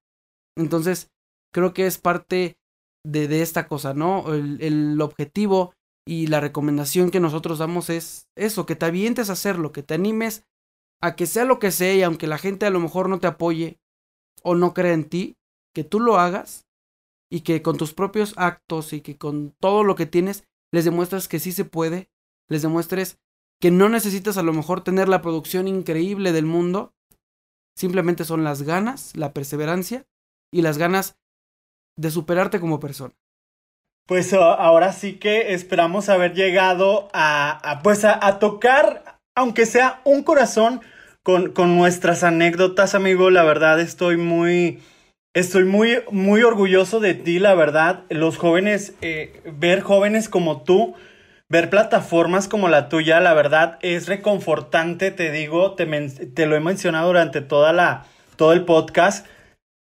Entonces, 0.57 1.11
creo 1.53 1.75
que 1.75 1.87
es 1.87 1.99
parte 1.99 2.59
de, 3.05 3.29
de 3.29 3.43
esta 3.43 3.69
cosa, 3.69 3.95
¿no? 3.95 4.33
El, 4.35 4.63
el, 4.63 5.01
objetivo 5.01 5.75
y 6.09 6.27
la 6.27 6.41
recomendación 6.41 7.11
que 7.11 7.21
nosotros 7.21 7.59
damos 7.59 7.91
es 7.91 8.31
eso, 8.35 8.65
que 8.65 8.77
te 8.77 8.87
avientes 8.87 9.29
a 9.29 9.35
hacerlo, 9.35 9.73
que 9.73 9.83
te 9.83 9.93
animes 9.93 10.47
a 11.03 11.15
que 11.17 11.27
sea 11.27 11.45
lo 11.45 11.59
que 11.59 11.71
sea 11.71 11.95
y 11.95 12.03
aunque 12.03 12.27
la 12.27 12.39
gente 12.39 12.65
a 12.65 12.71
lo 12.71 12.81
mejor 12.81 13.11
no 13.11 13.19
te 13.21 13.27
apoye 13.27 13.79
o 14.43 14.55
no 14.55 14.73
crea 14.73 14.95
en 14.95 15.05
ti, 15.05 15.37
que 15.75 15.85
tú 15.85 16.01
lo 16.01 16.19
hagas 16.19 16.67
y 17.31 17.43
que 17.43 17.61
con 17.61 17.77
tus 17.77 17.93
propios 17.93 18.33
actos 18.39 18.95
y 18.95 19.03
que 19.03 19.19
con 19.19 19.55
todo 19.61 19.85
lo 19.85 19.97
que 19.97 20.07
tienes 20.07 20.45
les 20.73 20.87
demuestres 20.87 21.29
que 21.29 21.41
sí 21.41 21.53
se 21.53 21.67
puede, 21.67 22.09
les 22.49 22.63
demuestres 22.63 23.19
que 23.61 23.71
no 23.71 23.91
necesitas 23.91 24.39
a 24.39 24.43
lo 24.43 24.55
mejor 24.55 24.83
tener 24.83 25.11
la 25.11 25.21
producción 25.21 25.69
increíble 25.69 26.33
del 26.33 26.47
mundo, 26.47 26.95
simplemente 27.77 28.25
son 28.25 28.45
las 28.45 28.63
ganas, 28.63 29.15
la 29.15 29.35
perseverancia 29.35 30.07
y 30.51 30.63
las 30.63 30.79
ganas 30.79 31.19
de 31.99 32.11
superarte 32.11 32.61
como 32.61 32.81
persona. 32.81 33.15
Pues 34.09 34.33
ahora 34.33 34.95
sí 34.95 35.19
que 35.19 35.53
esperamos 35.53 36.09
haber 36.09 36.33
llegado 36.33 37.11
a, 37.13 37.81
pues 37.85 38.07
a, 38.07 38.39
tocar, 38.39 39.19
aunque 39.37 39.67
sea 39.67 40.01
un 40.05 40.23
corazón, 40.23 40.81
con, 41.23 41.53
con 41.53 41.77
nuestras 41.77 42.25
anécdotas, 42.25 42.95
amigo. 42.95 43.29
La 43.29 43.45
verdad 43.45 43.79
estoy 43.79 44.17
muy, 44.17 44.79
estoy 45.35 45.65
muy, 45.65 45.99
muy 46.11 46.43
orgulloso 46.43 47.01
de 47.01 47.13
ti, 47.13 47.39
la 47.39 47.55
verdad. 47.55 48.05
Los 48.09 48.39
jóvenes, 48.39 48.95
eh, 49.03 49.43
ver 49.45 49.83
jóvenes 49.83 50.31
como 50.31 50.63
tú, 50.63 50.95
Ver 51.51 51.71
plataformas 51.71 52.47
como 52.47 52.69
la 52.69 52.91
tuya, 52.91 53.21
la 53.21 53.33
verdad, 53.33 53.79
es 53.81 54.07
reconfortante, 54.07 55.11
te 55.11 55.31
digo, 55.33 55.75
te, 55.77 55.87
te 55.87 56.45
lo 56.45 56.57
he 56.57 56.61
mencionado 56.61 57.07
durante 57.07 57.41
toda 57.41 57.73
la, 57.73 58.05
todo 58.37 58.53
el 58.53 58.67
podcast. 58.67 59.27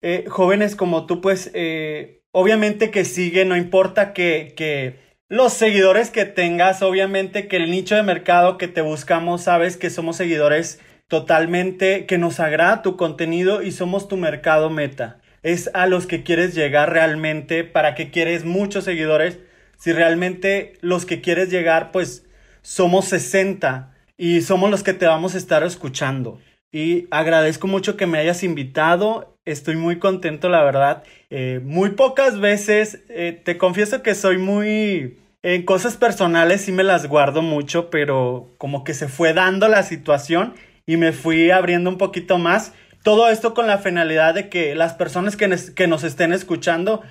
Eh, 0.03 0.25
jóvenes 0.29 0.75
como 0.75 1.07
tú, 1.07 1.21
pues, 1.21 1.49
eh, 1.55 2.21
obviamente 2.37 2.91
que 2.91 3.05
sigue, 3.05 3.45
no 3.45 3.55
importa 3.55 4.11
que, 4.11 4.53
que 4.57 4.99
los 5.29 5.53
seguidores 5.53 6.11
que 6.11 6.25
tengas, 6.25 6.81
obviamente 6.81 7.47
que 7.47 7.55
el 7.55 7.71
nicho 7.71 7.95
de 7.95 8.03
mercado 8.03 8.57
que 8.57 8.67
te 8.67 8.81
buscamos, 8.81 9.43
sabes 9.43 9.77
que 9.77 9.89
somos 9.89 10.17
seguidores 10.17 10.81
totalmente, 11.07 12.05
que 12.05 12.17
nos 12.17 12.41
agrada 12.41 12.81
tu 12.81 12.97
contenido 12.97 13.63
y 13.63 13.71
somos 13.71 14.09
tu 14.09 14.17
mercado 14.17 14.69
meta. 14.69 15.21
Es 15.43 15.69
a 15.73 15.87
los 15.87 16.07
que 16.07 16.23
quieres 16.23 16.53
llegar 16.53 16.91
realmente, 16.91 17.63
para 17.63 17.95
que 17.95 18.11
quieres 18.11 18.43
muchos 18.43 18.83
seguidores 18.83 19.39
si 19.77 19.93
realmente 19.93 20.73
los 20.81 21.05
que 21.05 21.21
quieres 21.21 21.49
llegar, 21.49 21.93
pues 21.93 22.25
somos 22.61 23.05
60 23.05 23.95
y 24.17 24.41
somos 24.41 24.69
los 24.69 24.83
que 24.83 24.93
te 24.93 25.07
vamos 25.07 25.35
a 25.35 25.37
estar 25.37 25.63
escuchando. 25.63 26.41
Y 26.69 27.07
agradezco 27.11 27.67
mucho 27.67 27.95
que 27.95 28.07
me 28.07 28.17
hayas 28.17 28.43
invitado. 28.43 29.34
Estoy 29.45 29.75
muy 29.75 29.99
contento, 29.99 30.49
la 30.49 30.63
verdad. 30.63 31.03
Eh, 31.29 31.61
muy 31.63 31.91
pocas 31.91 32.39
veces, 32.39 33.03
eh, 33.09 33.39
te 33.43 33.57
confieso 33.57 34.01
que 34.01 34.15
soy 34.15 34.37
muy... 34.37 35.19
En 35.43 35.63
cosas 35.63 35.95
personales 35.95 36.61
sí 36.61 36.71
me 36.71 36.83
las 36.83 37.07
guardo 37.07 37.43
mucho, 37.43 37.91
pero 37.91 38.49
como 38.57 38.83
que 38.83 38.95
se 38.95 39.07
fue 39.07 39.33
dando 39.33 39.67
la 39.67 39.83
situación 39.83 40.55
y 40.87 40.97
me 40.97 41.11
fui 41.11 41.51
abriendo 41.51 41.91
un 41.91 41.99
poquito 41.99 42.39
más. 42.39 42.73
Todo 43.03 43.29
esto 43.29 43.53
con 43.53 43.67
la 43.67 43.77
finalidad 43.77 44.33
de 44.33 44.49
que 44.49 44.73
las 44.73 44.93
personas 44.93 45.37
que, 45.37 45.55
que 45.75 45.87
nos 45.87 46.03
estén 46.03 46.33
escuchando 46.33 47.03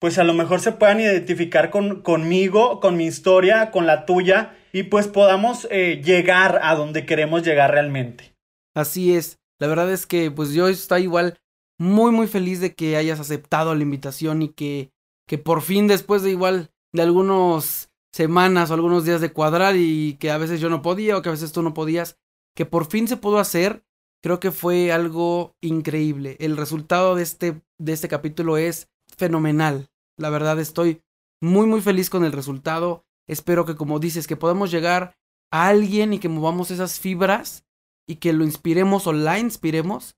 pues 0.00 0.18
a 0.18 0.24
lo 0.24 0.32
mejor 0.32 0.60
se 0.60 0.72
puedan 0.72 0.98
identificar 0.98 1.70
con, 1.70 2.00
conmigo, 2.00 2.80
con 2.80 2.96
mi 2.96 3.04
historia, 3.04 3.70
con 3.70 3.86
la 3.86 4.06
tuya, 4.06 4.56
y 4.72 4.84
pues 4.84 5.06
podamos 5.06 5.68
eh, 5.70 6.00
llegar 6.02 6.58
a 6.62 6.74
donde 6.74 7.04
queremos 7.04 7.42
llegar 7.42 7.70
realmente. 7.70 8.32
Así 8.74 9.14
es. 9.14 9.38
La 9.58 9.66
verdad 9.66 9.92
es 9.92 10.06
que 10.06 10.30
pues 10.30 10.54
yo 10.54 10.68
estoy 10.68 11.02
igual 11.02 11.36
muy 11.80 12.12
muy 12.12 12.26
feliz 12.26 12.60
de 12.60 12.74
que 12.74 12.96
hayas 12.96 13.20
aceptado 13.20 13.74
la 13.74 13.82
invitación 13.82 14.42
y 14.42 14.50
que, 14.50 14.92
que 15.26 15.38
por 15.38 15.62
fin 15.62 15.86
después 15.86 16.22
de 16.22 16.30
igual 16.30 16.70
de 16.92 17.02
algunos 17.02 17.90
semanas 18.12 18.70
o 18.70 18.74
algunos 18.74 19.06
días 19.06 19.22
de 19.22 19.32
cuadrar 19.32 19.76
y 19.76 20.14
que 20.20 20.30
a 20.30 20.36
veces 20.36 20.60
yo 20.60 20.68
no 20.68 20.82
podía 20.82 21.16
o 21.16 21.22
que 21.22 21.30
a 21.30 21.32
veces 21.32 21.52
tú 21.52 21.62
no 21.62 21.72
podías, 21.72 22.18
que 22.54 22.66
por 22.66 22.86
fin 22.86 23.08
se 23.08 23.16
pudo 23.16 23.38
hacer, 23.38 23.82
creo 24.22 24.40
que 24.40 24.50
fue 24.50 24.92
algo 24.92 25.56
increíble. 25.62 26.36
El 26.40 26.58
resultado 26.58 27.14
de 27.14 27.22
este, 27.22 27.62
de 27.78 27.92
este 27.92 28.08
capítulo 28.08 28.58
es 28.58 28.90
fenomenal. 29.16 29.88
La 30.18 30.28
verdad 30.28 30.60
estoy 30.60 31.02
muy 31.40 31.66
muy 31.66 31.80
feliz 31.80 32.10
con 32.10 32.24
el 32.24 32.32
resultado. 32.32 33.06
Espero 33.26 33.64
que 33.64 33.76
como 33.76 34.00
dices, 34.00 34.26
que 34.26 34.36
podamos 34.36 34.70
llegar 34.70 35.16
a 35.50 35.68
alguien 35.68 36.12
y 36.12 36.18
que 36.18 36.28
movamos 36.28 36.70
esas 36.70 37.00
fibras 37.00 37.64
y 38.06 38.16
que 38.16 38.34
lo 38.34 38.44
inspiremos 38.44 39.06
o 39.06 39.14
la 39.14 39.38
inspiremos 39.38 40.16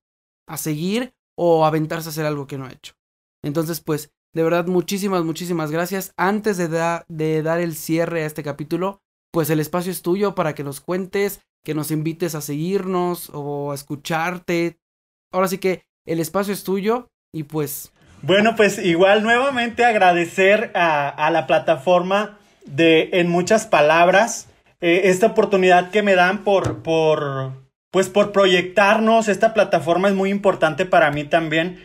a 0.48 0.56
seguir 0.56 1.14
o 1.44 1.64
aventarse 1.64 2.08
a 2.08 2.12
hacer 2.12 2.24
algo 2.24 2.46
que 2.46 2.56
no 2.56 2.66
ha 2.66 2.72
hecho. 2.72 2.92
Entonces, 3.42 3.80
pues, 3.80 4.12
de 4.32 4.44
verdad, 4.44 4.68
muchísimas, 4.68 5.24
muchísimas 5.24 5.72
gracias. 5.72 6.14
Antes 6.16 6.56
de, 6.56 6.68
dar 7.42 7.60
el 7.60 7.74
cierre 7.74 8.22
a 8.22 8.26
este 8.26 8.44
capítulo, 8.44 9.00
pues 9.32 9.50
el 9.50 9.58
espacio 9.58 9.90
es 9.90 10.02
tuyo 10.02 10.36
para 10.36 10.54
que 10.54 10.62
nos 10.62 10.80
cuentes, 10.80 11.40
que 11.64 11.74
nos 11.74 11.90
invites 11.90 12.36
a 12.36 12.42
seguirnos 12.42 13.28
o 13.34 13.72
a 13.72 13.74
escucharte. 13.74 14.78
Ahora 15.32 15.48
sí 15.48 15.58
que 15.58 15.84
el 16.06 16.20
espacio 16.20 16.54
es 16.54 16.62
tuyo 16.62 17.08
y 17.34 17.42
pues 17.42 17.90
Bueno, 18.22 18.54
pues 18.54 18.78
igual 18.78 19.24
nuevamente 19.24 19.84
agradecer 19.84 20.70
a, 20.76 21.28
la 21.32 21.48
plataforma 21.48 22.38
de 22.66 23.10
En 23.14 23.28
Muchas 23.28 23.66
Palabras 23.66 24.46
eh, 24.80 25.02
esta 25.06 25.26
oportunidad 25.26 25.90
que 25.90 26.02
me 26.02 26.14
dan 26.14 26.44
por, 26.44 26.84
por, 26.84 27.61
pues 27.92 28.08
por 28.08 28.32
proyectarnos. 28.32 29.28
Esta 29.28 29.54
plataforma 29.54 30.08
es 30.08 30.14
muy 30.14 30.30
importante 30.30 30.84
para 30.84 31.12
mí 31.12 31.22
también 31.22 31.78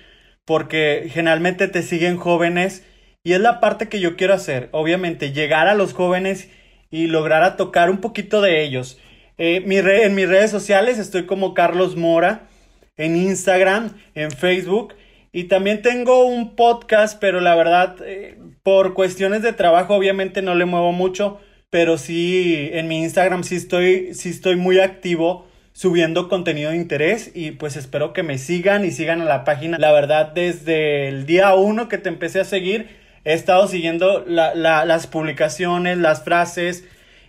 porque 0.46 1.10
generalmente 1.12 1.68
te 1.68 1.84
siguen 1.84 2.18
jóvenes 2.18 2.84
y 3.24 3.34
es 3.34 3.42
la 3.42 3.60
parte 3.60 3.90
que 3.90 4.00
yo 4.00 4.16
quiero 4.16 4.34
hacer. 4.34 4.70
Obviamente, 4.72 5.34
llegar 5.34 5.68
a 5.68 5.76
los 5.76 5.94
jóvenes 5.94 6.50
y 6.90 7.08
lograr 7.08 7.58
tocar 7.58 7.90
un 7.90 7.98
poquito 7.98 8.42
de 8.42 8.64
ellos. 8.64 8.98
Eh, 9.38 9.64
en 9.66 10.16
mis 10.16 10.30
redes 10.30 10.50
sociales 10.50 10.98
estoy 10.98 11.26
como 11.26 11.54
Carlos 11.54 11.98
Mora, 11.98 12.48
en 12.96 13.18
Instagram, 13.18 13.92
en 14.16 14.32
Facebook. 14.32 14.96
Y 15.34 15.44
también 15.44 15.82
tengo 15.82 16.26
un 16.26 16.56
podcast, 16.56 17.20
pero 17.20 17.42
la 17.42 17.54
verdad, 17.54 17.98
eh, 18.06 18.38
por 18.64 18.94
cuestiones 18.94 19.42
de 19.42 19.52
trabajo, 19.52 19.94
obviamente 19.94 20.42
no 20.42 20.56
le 20.56 20.64
muevo 20.64 20.94
mucho. 20.94 21.42
Pero 21.70 21.98
sí, 21.98 22.70
en 22.72 22.88
mi 22.88 23.04
Instagram 23.04 23.44
sí 23.44 23.58
estoy, 23.58 24.14
sí 24.14 24.30
estoy 24.30 24.56
muy 24.56 24.80
activo 24.80 25.47
subiendo 25.78 26.28
contenido 26.28 26.72
de 26.72 26.78
interés 26.78 27.30
y 27.36 27.52
pues 27.52 27.76
espero 27.76 28.12
que 28.12 28.24
me 28.24 28.40
sigan 28.40 28.84
y 28.84 28.90
sigan 28.90 29.22
a 29.22 29.26
la 29.26 29.44
página. 29.44 29.78
La 29.78 29.92
verdad, 29.92 30.32
desde 30.34 31.08
el 31.08 31.28
día 31.28 31.54
uno 31.54 31.88
que 31.88 32.00
te 32.00 32.10
empecé 32.10 32.40
a 32.40 32.46
seguir, 32.46 32.90
he 33.26 33.34
estado 33.34 33.68
siguiendo 33.68 34.26
las 34.26 35.06
publicaciones, 35.06 36.00
las 36.00 36.24
frases, 36.24 36.86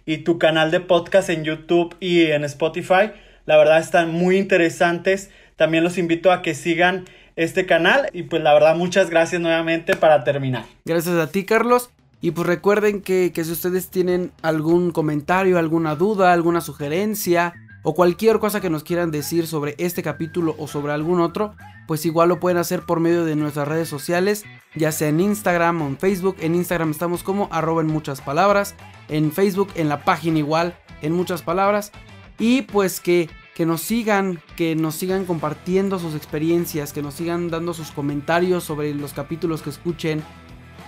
y 0.07 0.19
tu 0.19 0.39
canal 0.39 0.71
de 0.71 0.81
podcast 0.81 1.29
en 1.29 1.45
YouTube 1.45 1.95
y 2.01 2.23
en 2.23 2.43
Spotify. 2.45 3.11
La 3.45 3.59
verdad 3.59 3.81
están 3.81 4.13
muy 4.13 4.39
interesantes. 4.39 5.29
También 5.57 5.85
los 5.85 5.99
invito 5.99 6.33
a 6.33 6.41
que 6.41 6.55
sigan 6.55 7.05
este 7.37 7.67
canal 7.67 8.09
y 8.15 8.23
pues 8.23 8.43
la 8.43 8.55
verdad 8.55 8.77
muchas 8.77 9.11
gracias 9.11 9.43
nuevamente 9.43 9.95
para 9.95 10.25
terminar. 10.25 10.65
Gracias 10.87 11.17
a 11.17 11.31
ti 11.31 11.45
Carlos. 11.45 11.91
Y 12.23 12.31
pues 12.31 12.47
recuerden 12.47 13.03
que, 13.03 13.31
que 13.35 13.45
si 13.45 13.53
ustedes 13.53 13.91
tienen 13.91 14.33
algún 14.41 14.91
comentario, 14.91 15.59
alguna 15.59 15.97
duda, 15.97 16.33
alguna 16.33 16.63
sugerencia 16.63 17.53
o 17.89 17.95
cualquier 17.95 18.39
cosa 18.39 18.61
que 18.61 18.69
nos 18.69 18.85
quieran 18.85 19.11
decir 19.11 19.47
sobre 19.47 19.75
este 19.79 20.03
capítulo 20.03 20.55
o 20.59 20.69
sobre 20.69 20.93
algún 20.93 21.23
otro, 21.23 21.55
pues 21.87 22.05
igual 22.05 22.29
lo 22.29 22.39
pueden 22.39 22.59
hacer 22.59 22.83
por 22.83 23.01
medio 23.01 23.25
de 23.25 23.35
nuestras 23.35 23.67
redes 23.67 23.89
sociales, 23.89 24.45
ya 24.75 24.93
sea 24.93 25.09
en 25.09 25.21
Instagram 25.21 25.81
o 25.81 25.87
en 25.87 25.97
Facebook. 25.97 26.37
En 26.41 26.55
Instagram 26.55 26.91
estamos 26.91 27.23
como 27.23 27.49
arroba 27.51 27.81
en 27.81 27.87
muchas 27.87 28.21
palabras, 28.21 28.75
en 29.09 29.33
Facebook, 29.33 29.71
en 29.75 29.89
la 29.89 30.05
página 30.05 30.39
igual, 30.39 30.77
en 31.01 31.15
muchas 31.15 31.41
palabras. 31.41 31.91
Y 32.39 32.61
pues 32.61 33.01
que, 33.01 33.31
que 33.55 33.65
nos 33.65 33.81
sigan, 33.81 34.43
que 34.55 34.77
nos 34.77 34.95
sigan 34.95 35.25
compartiendo 35.25 35.99
sus 35.99 36.15
experiencias, 36.15 36.93
que 36.93 37.01
nos 37.01 37.15
sigan 37.15 37.49
dando 37.49 37.73
sus 37.73 37.91
comentarios 37.91 38.65
sobre 38.65 38.93
los 38.93 39.15
capítulos 39.15 39.63
que 39.63 39.71
escuchen 39.71 40.23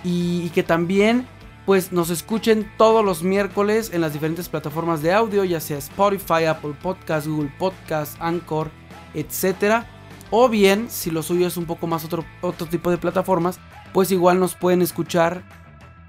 y, 0.04 0.42
y 0.44 0.50
que 0.50 0.64
también 0.64 1.26
pues 1.70 1.92
nos 1.92 2.10
escuchen 2.10 2.68
todos 2.76 3.04
los 3.04 3.22
miércoles 3.22 3.92
en 3.94 4.00
las 4.00 4.12
diferentes 4.12 4.48
plataformas 4.48 5.02
de 5.02 5.12
audio, 5.12 5.44
ya 5.44 5.60
sea 5.60 5.78
Spotify, 5.78 6.46
Apple 6.48 6.74
Podcast, 6.82 7.28
Google 7.28 7.52
Podcast, 7.60 8.16
Anchor, 8.18 8.72
etcétera 9.14 9.86
o 10.30 10.48
bien, 10.48 10.90
si 10.90 11.12
lo 11.12 11.22
suyo 11.22 11.46
es 11.46 11.56
un 11.56 11.66
poco 11.66 11.86
más 11.86 12.04
otro, 12.04 12.24
otro 12.40 12.66
tipo 12.66 12.90
de 12.90 12.98
plataformas, 12.98 13.60
pues 13.92 14.10
igual 14.10 14.40
nos 14.40 14.56
pueden 14.56 14.82
escuchar 14.82 15.44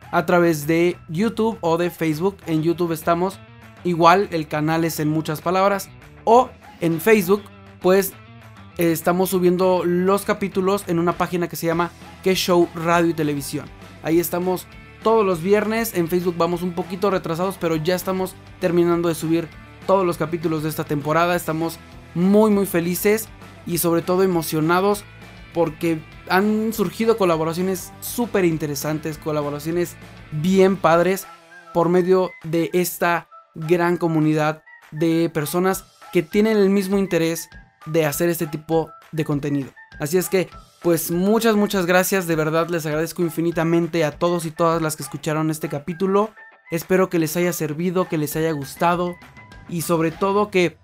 a 0.09 0.25
través 0.25 0.65
de 0.65 0.97
YouTube 1.09 1.59
o 1.61 1.77
de 1.77 1.91
Facebook. 1.91 2.37
En 2.47 2.63
YouTube 2.63 2.91
estamos 2.91 3.37
igual, 3.83 4.29
el 4.31 4.47
canal 4.47 4.83
es 4.83 4.99
en 4.99 5.09
muchas 5.09 5.41
palabras. 5.41 5.89
O 6.23 6.49
en 6.79 6.99
Facebook, 6.99 7.43
pues 7.83 8.13
estamos 8.79 9.29
subiendo 9.29 9.83
los 9.85 10.25
capítulos 10.25 10.85
en 10.87 10.97
una 10.97 11.19
página 11.19 11.47
que 11.47 11.55
se 11.55 11.67
llama 11.67 11.91
Que 12.23 12.33
Show 12.33 12.67
Radio 12.73 13.11
y 13.11 13.13
Televisión. 13.13 13.67
Ahí 14.01 14.19
estamos 14.19 14.65
todos 15.03 15.25
los 15.25 15.41
viernes. 15.41 15.93
En 15.95 16.07
Facebook 16.07 16.35
vamos 16.37 16.61
un 16.61 16.73
poquito 16.73 17.09
retrasados, 17.09 17.57
pero 17.59 17.75
ya 17.75 17.95
estamos 17.95 18.35
terminando 18.59 19.09
de 19.09 19.15
subir 19.15 19.47
todos 19.87 20.05
los 20.05 20.17
capítulos 20.17 20.63
de 20.63 20.69
esta 20.69 20.83
temporada. 20.83 21.35
Estamos 21.35 21.77
muy 22.13 22.51
muy 22.51 22.65
felices 22.65 23.27
y 23.65 23.77
sobre 23.77 24.01
todo 24.01 24.23
emocionados 24.23 25.03
porque 25.53 26.01
han 26.29 26.73
surgido 26.73 27.17
colaboraciones 27.17 27.91
súper 27.99 28.45
interesantes, 28.45 29.17
colaboraciones 29.17 29.95
bien 30.31 30.77
padres 30.77 31.27
por 31.73 31.89
medio 31.89 32.31
de 32.43 32.69
esta 32.73 33.27
gran 33.55 33.97
comunidad 33.97 34.63
de 34.91 35.29
personas 35.33 35.85
que 36.13 36.23
tienen 36.23 36.57
el 36.57 36.69
mismo 36.69 36.97
interés 36.97 37.49
de 37.85 38.05
hacer 38.05 38.29
este 38.29 38.47
tipo 38.47 38.89
de 39.11 39.25
contenido. 39.25 39.71
Así 39.99 40.17
es 40.17 40.29
que, 40.29 40.49
pues 40.81 41.11
muchas, 41.11 41.55
muchas 41.55 41.85
gracias, 41.85 42.25
de 42.25 42.35
verdad 42.35 42.69
les 42.69 42.85
agradezco 42.85 43.21
infinitamente 43.21 44.03
a 44.03 44.11
todos 44.11 44.45
y 44.45 44.51
todas 44.51 44.81
las 44.81 44.95
que 44.95 45.03
escucharon 45.03 45.51
este 45.51 45.69
capítulo. 45.69 46.31
Espero 46.71 47.09
que 47.09 47.19
les 47.19 47.37
haya 47.37 47.53
servido, 47.53 48.07
que 48.07 48.17
les 48.17 48.35
haya 48.35 48.51
gustado 48.51 49.15
y 49.69 49.81
sobre 49.81 50.11
todo 50.11 50.49
que 50.49 50.77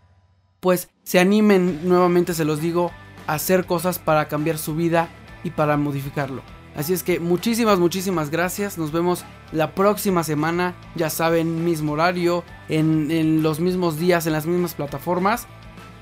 pues 0.60 0.90
se 1.04 1.20
animen, 1.20 1.88
nuevamente 1.88 2.34
se 2.34 2.46
los 2.46 2.62
digo, 2.62 2.92
a 3.26 3.34
hacer 3.34 3.66
cosas 3.66 3.98
para 3.98 4.28
cambiar 4.28 4.58
su 4.58 4.76
vida 4.76 5.10
y 5.44 5.52
para 5.52 5.78
modificarlo. 5.78 6.42
Así 6.76 6.94
es 6.94 7.02
que 7.02 7.20
muchísimas, 7.20 7.80
muchísimas 7.80 8.30
gracias. 8.30 8.78
Nos 8.78 8.92
vemos 8.92 9.26
la 9.52 9.74
próxima 9.74 10.24
semana. 10.24 10.76
Ya 10.96 11.10
saben, 11.10 11.66
mismo 11.66 11.94
horario, 11.94 12.44
en, 12.70 13.10
en, 13.10 13.42
los 13.42 13.60
mismos 13.60 13.98
días, 13.98 14.28
en 14.28 14.34
las 14.34 14.46
mismas 14.46 14.76
plataformas. 14.76 15.48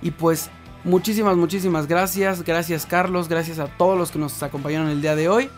Y 0.01 0.11
pues 0.11 0.49
muchísimas, 0.85 1.35
muchísimas 1.35 1.87
gracias. 1.87 2.43
Gracias 2.43 2.85
Carlos, 2.85 3.27
gracias 3.27 3.59
a 3.59 3.67
todos 3.67 3.97
los 3.97 4.11
que 4.11 4.19
nos 4.19 4.41
acompañaron 4.41 4.89
el 4.89 5.01
día 5.01 5.15
de 5.15 5.27
hoy. 5.27 5.49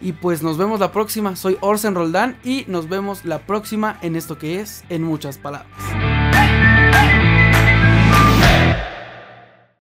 Y 0.00 0.12
pues 0.12 0.42
nos 0.42 0.58
vemos 0.58 0.80
la 0.80 0.92
próxima. 0.92 1.36
Soy 1.36 1.56
Orsen 1.60 1.94
Roldán 1.94 2.36
y 2.44 2.64
nos 2.66 2.88
vemos 2.88 3.24
la 3.24 3.38
próxima 3.38 3.98
en 4.02 4.16
esto 4.16 4.36
que 4.36 4.60
es 4.60 4.84
En 4.88 5.02
muchas 5.02 5.38
palabras. 5.38 6.11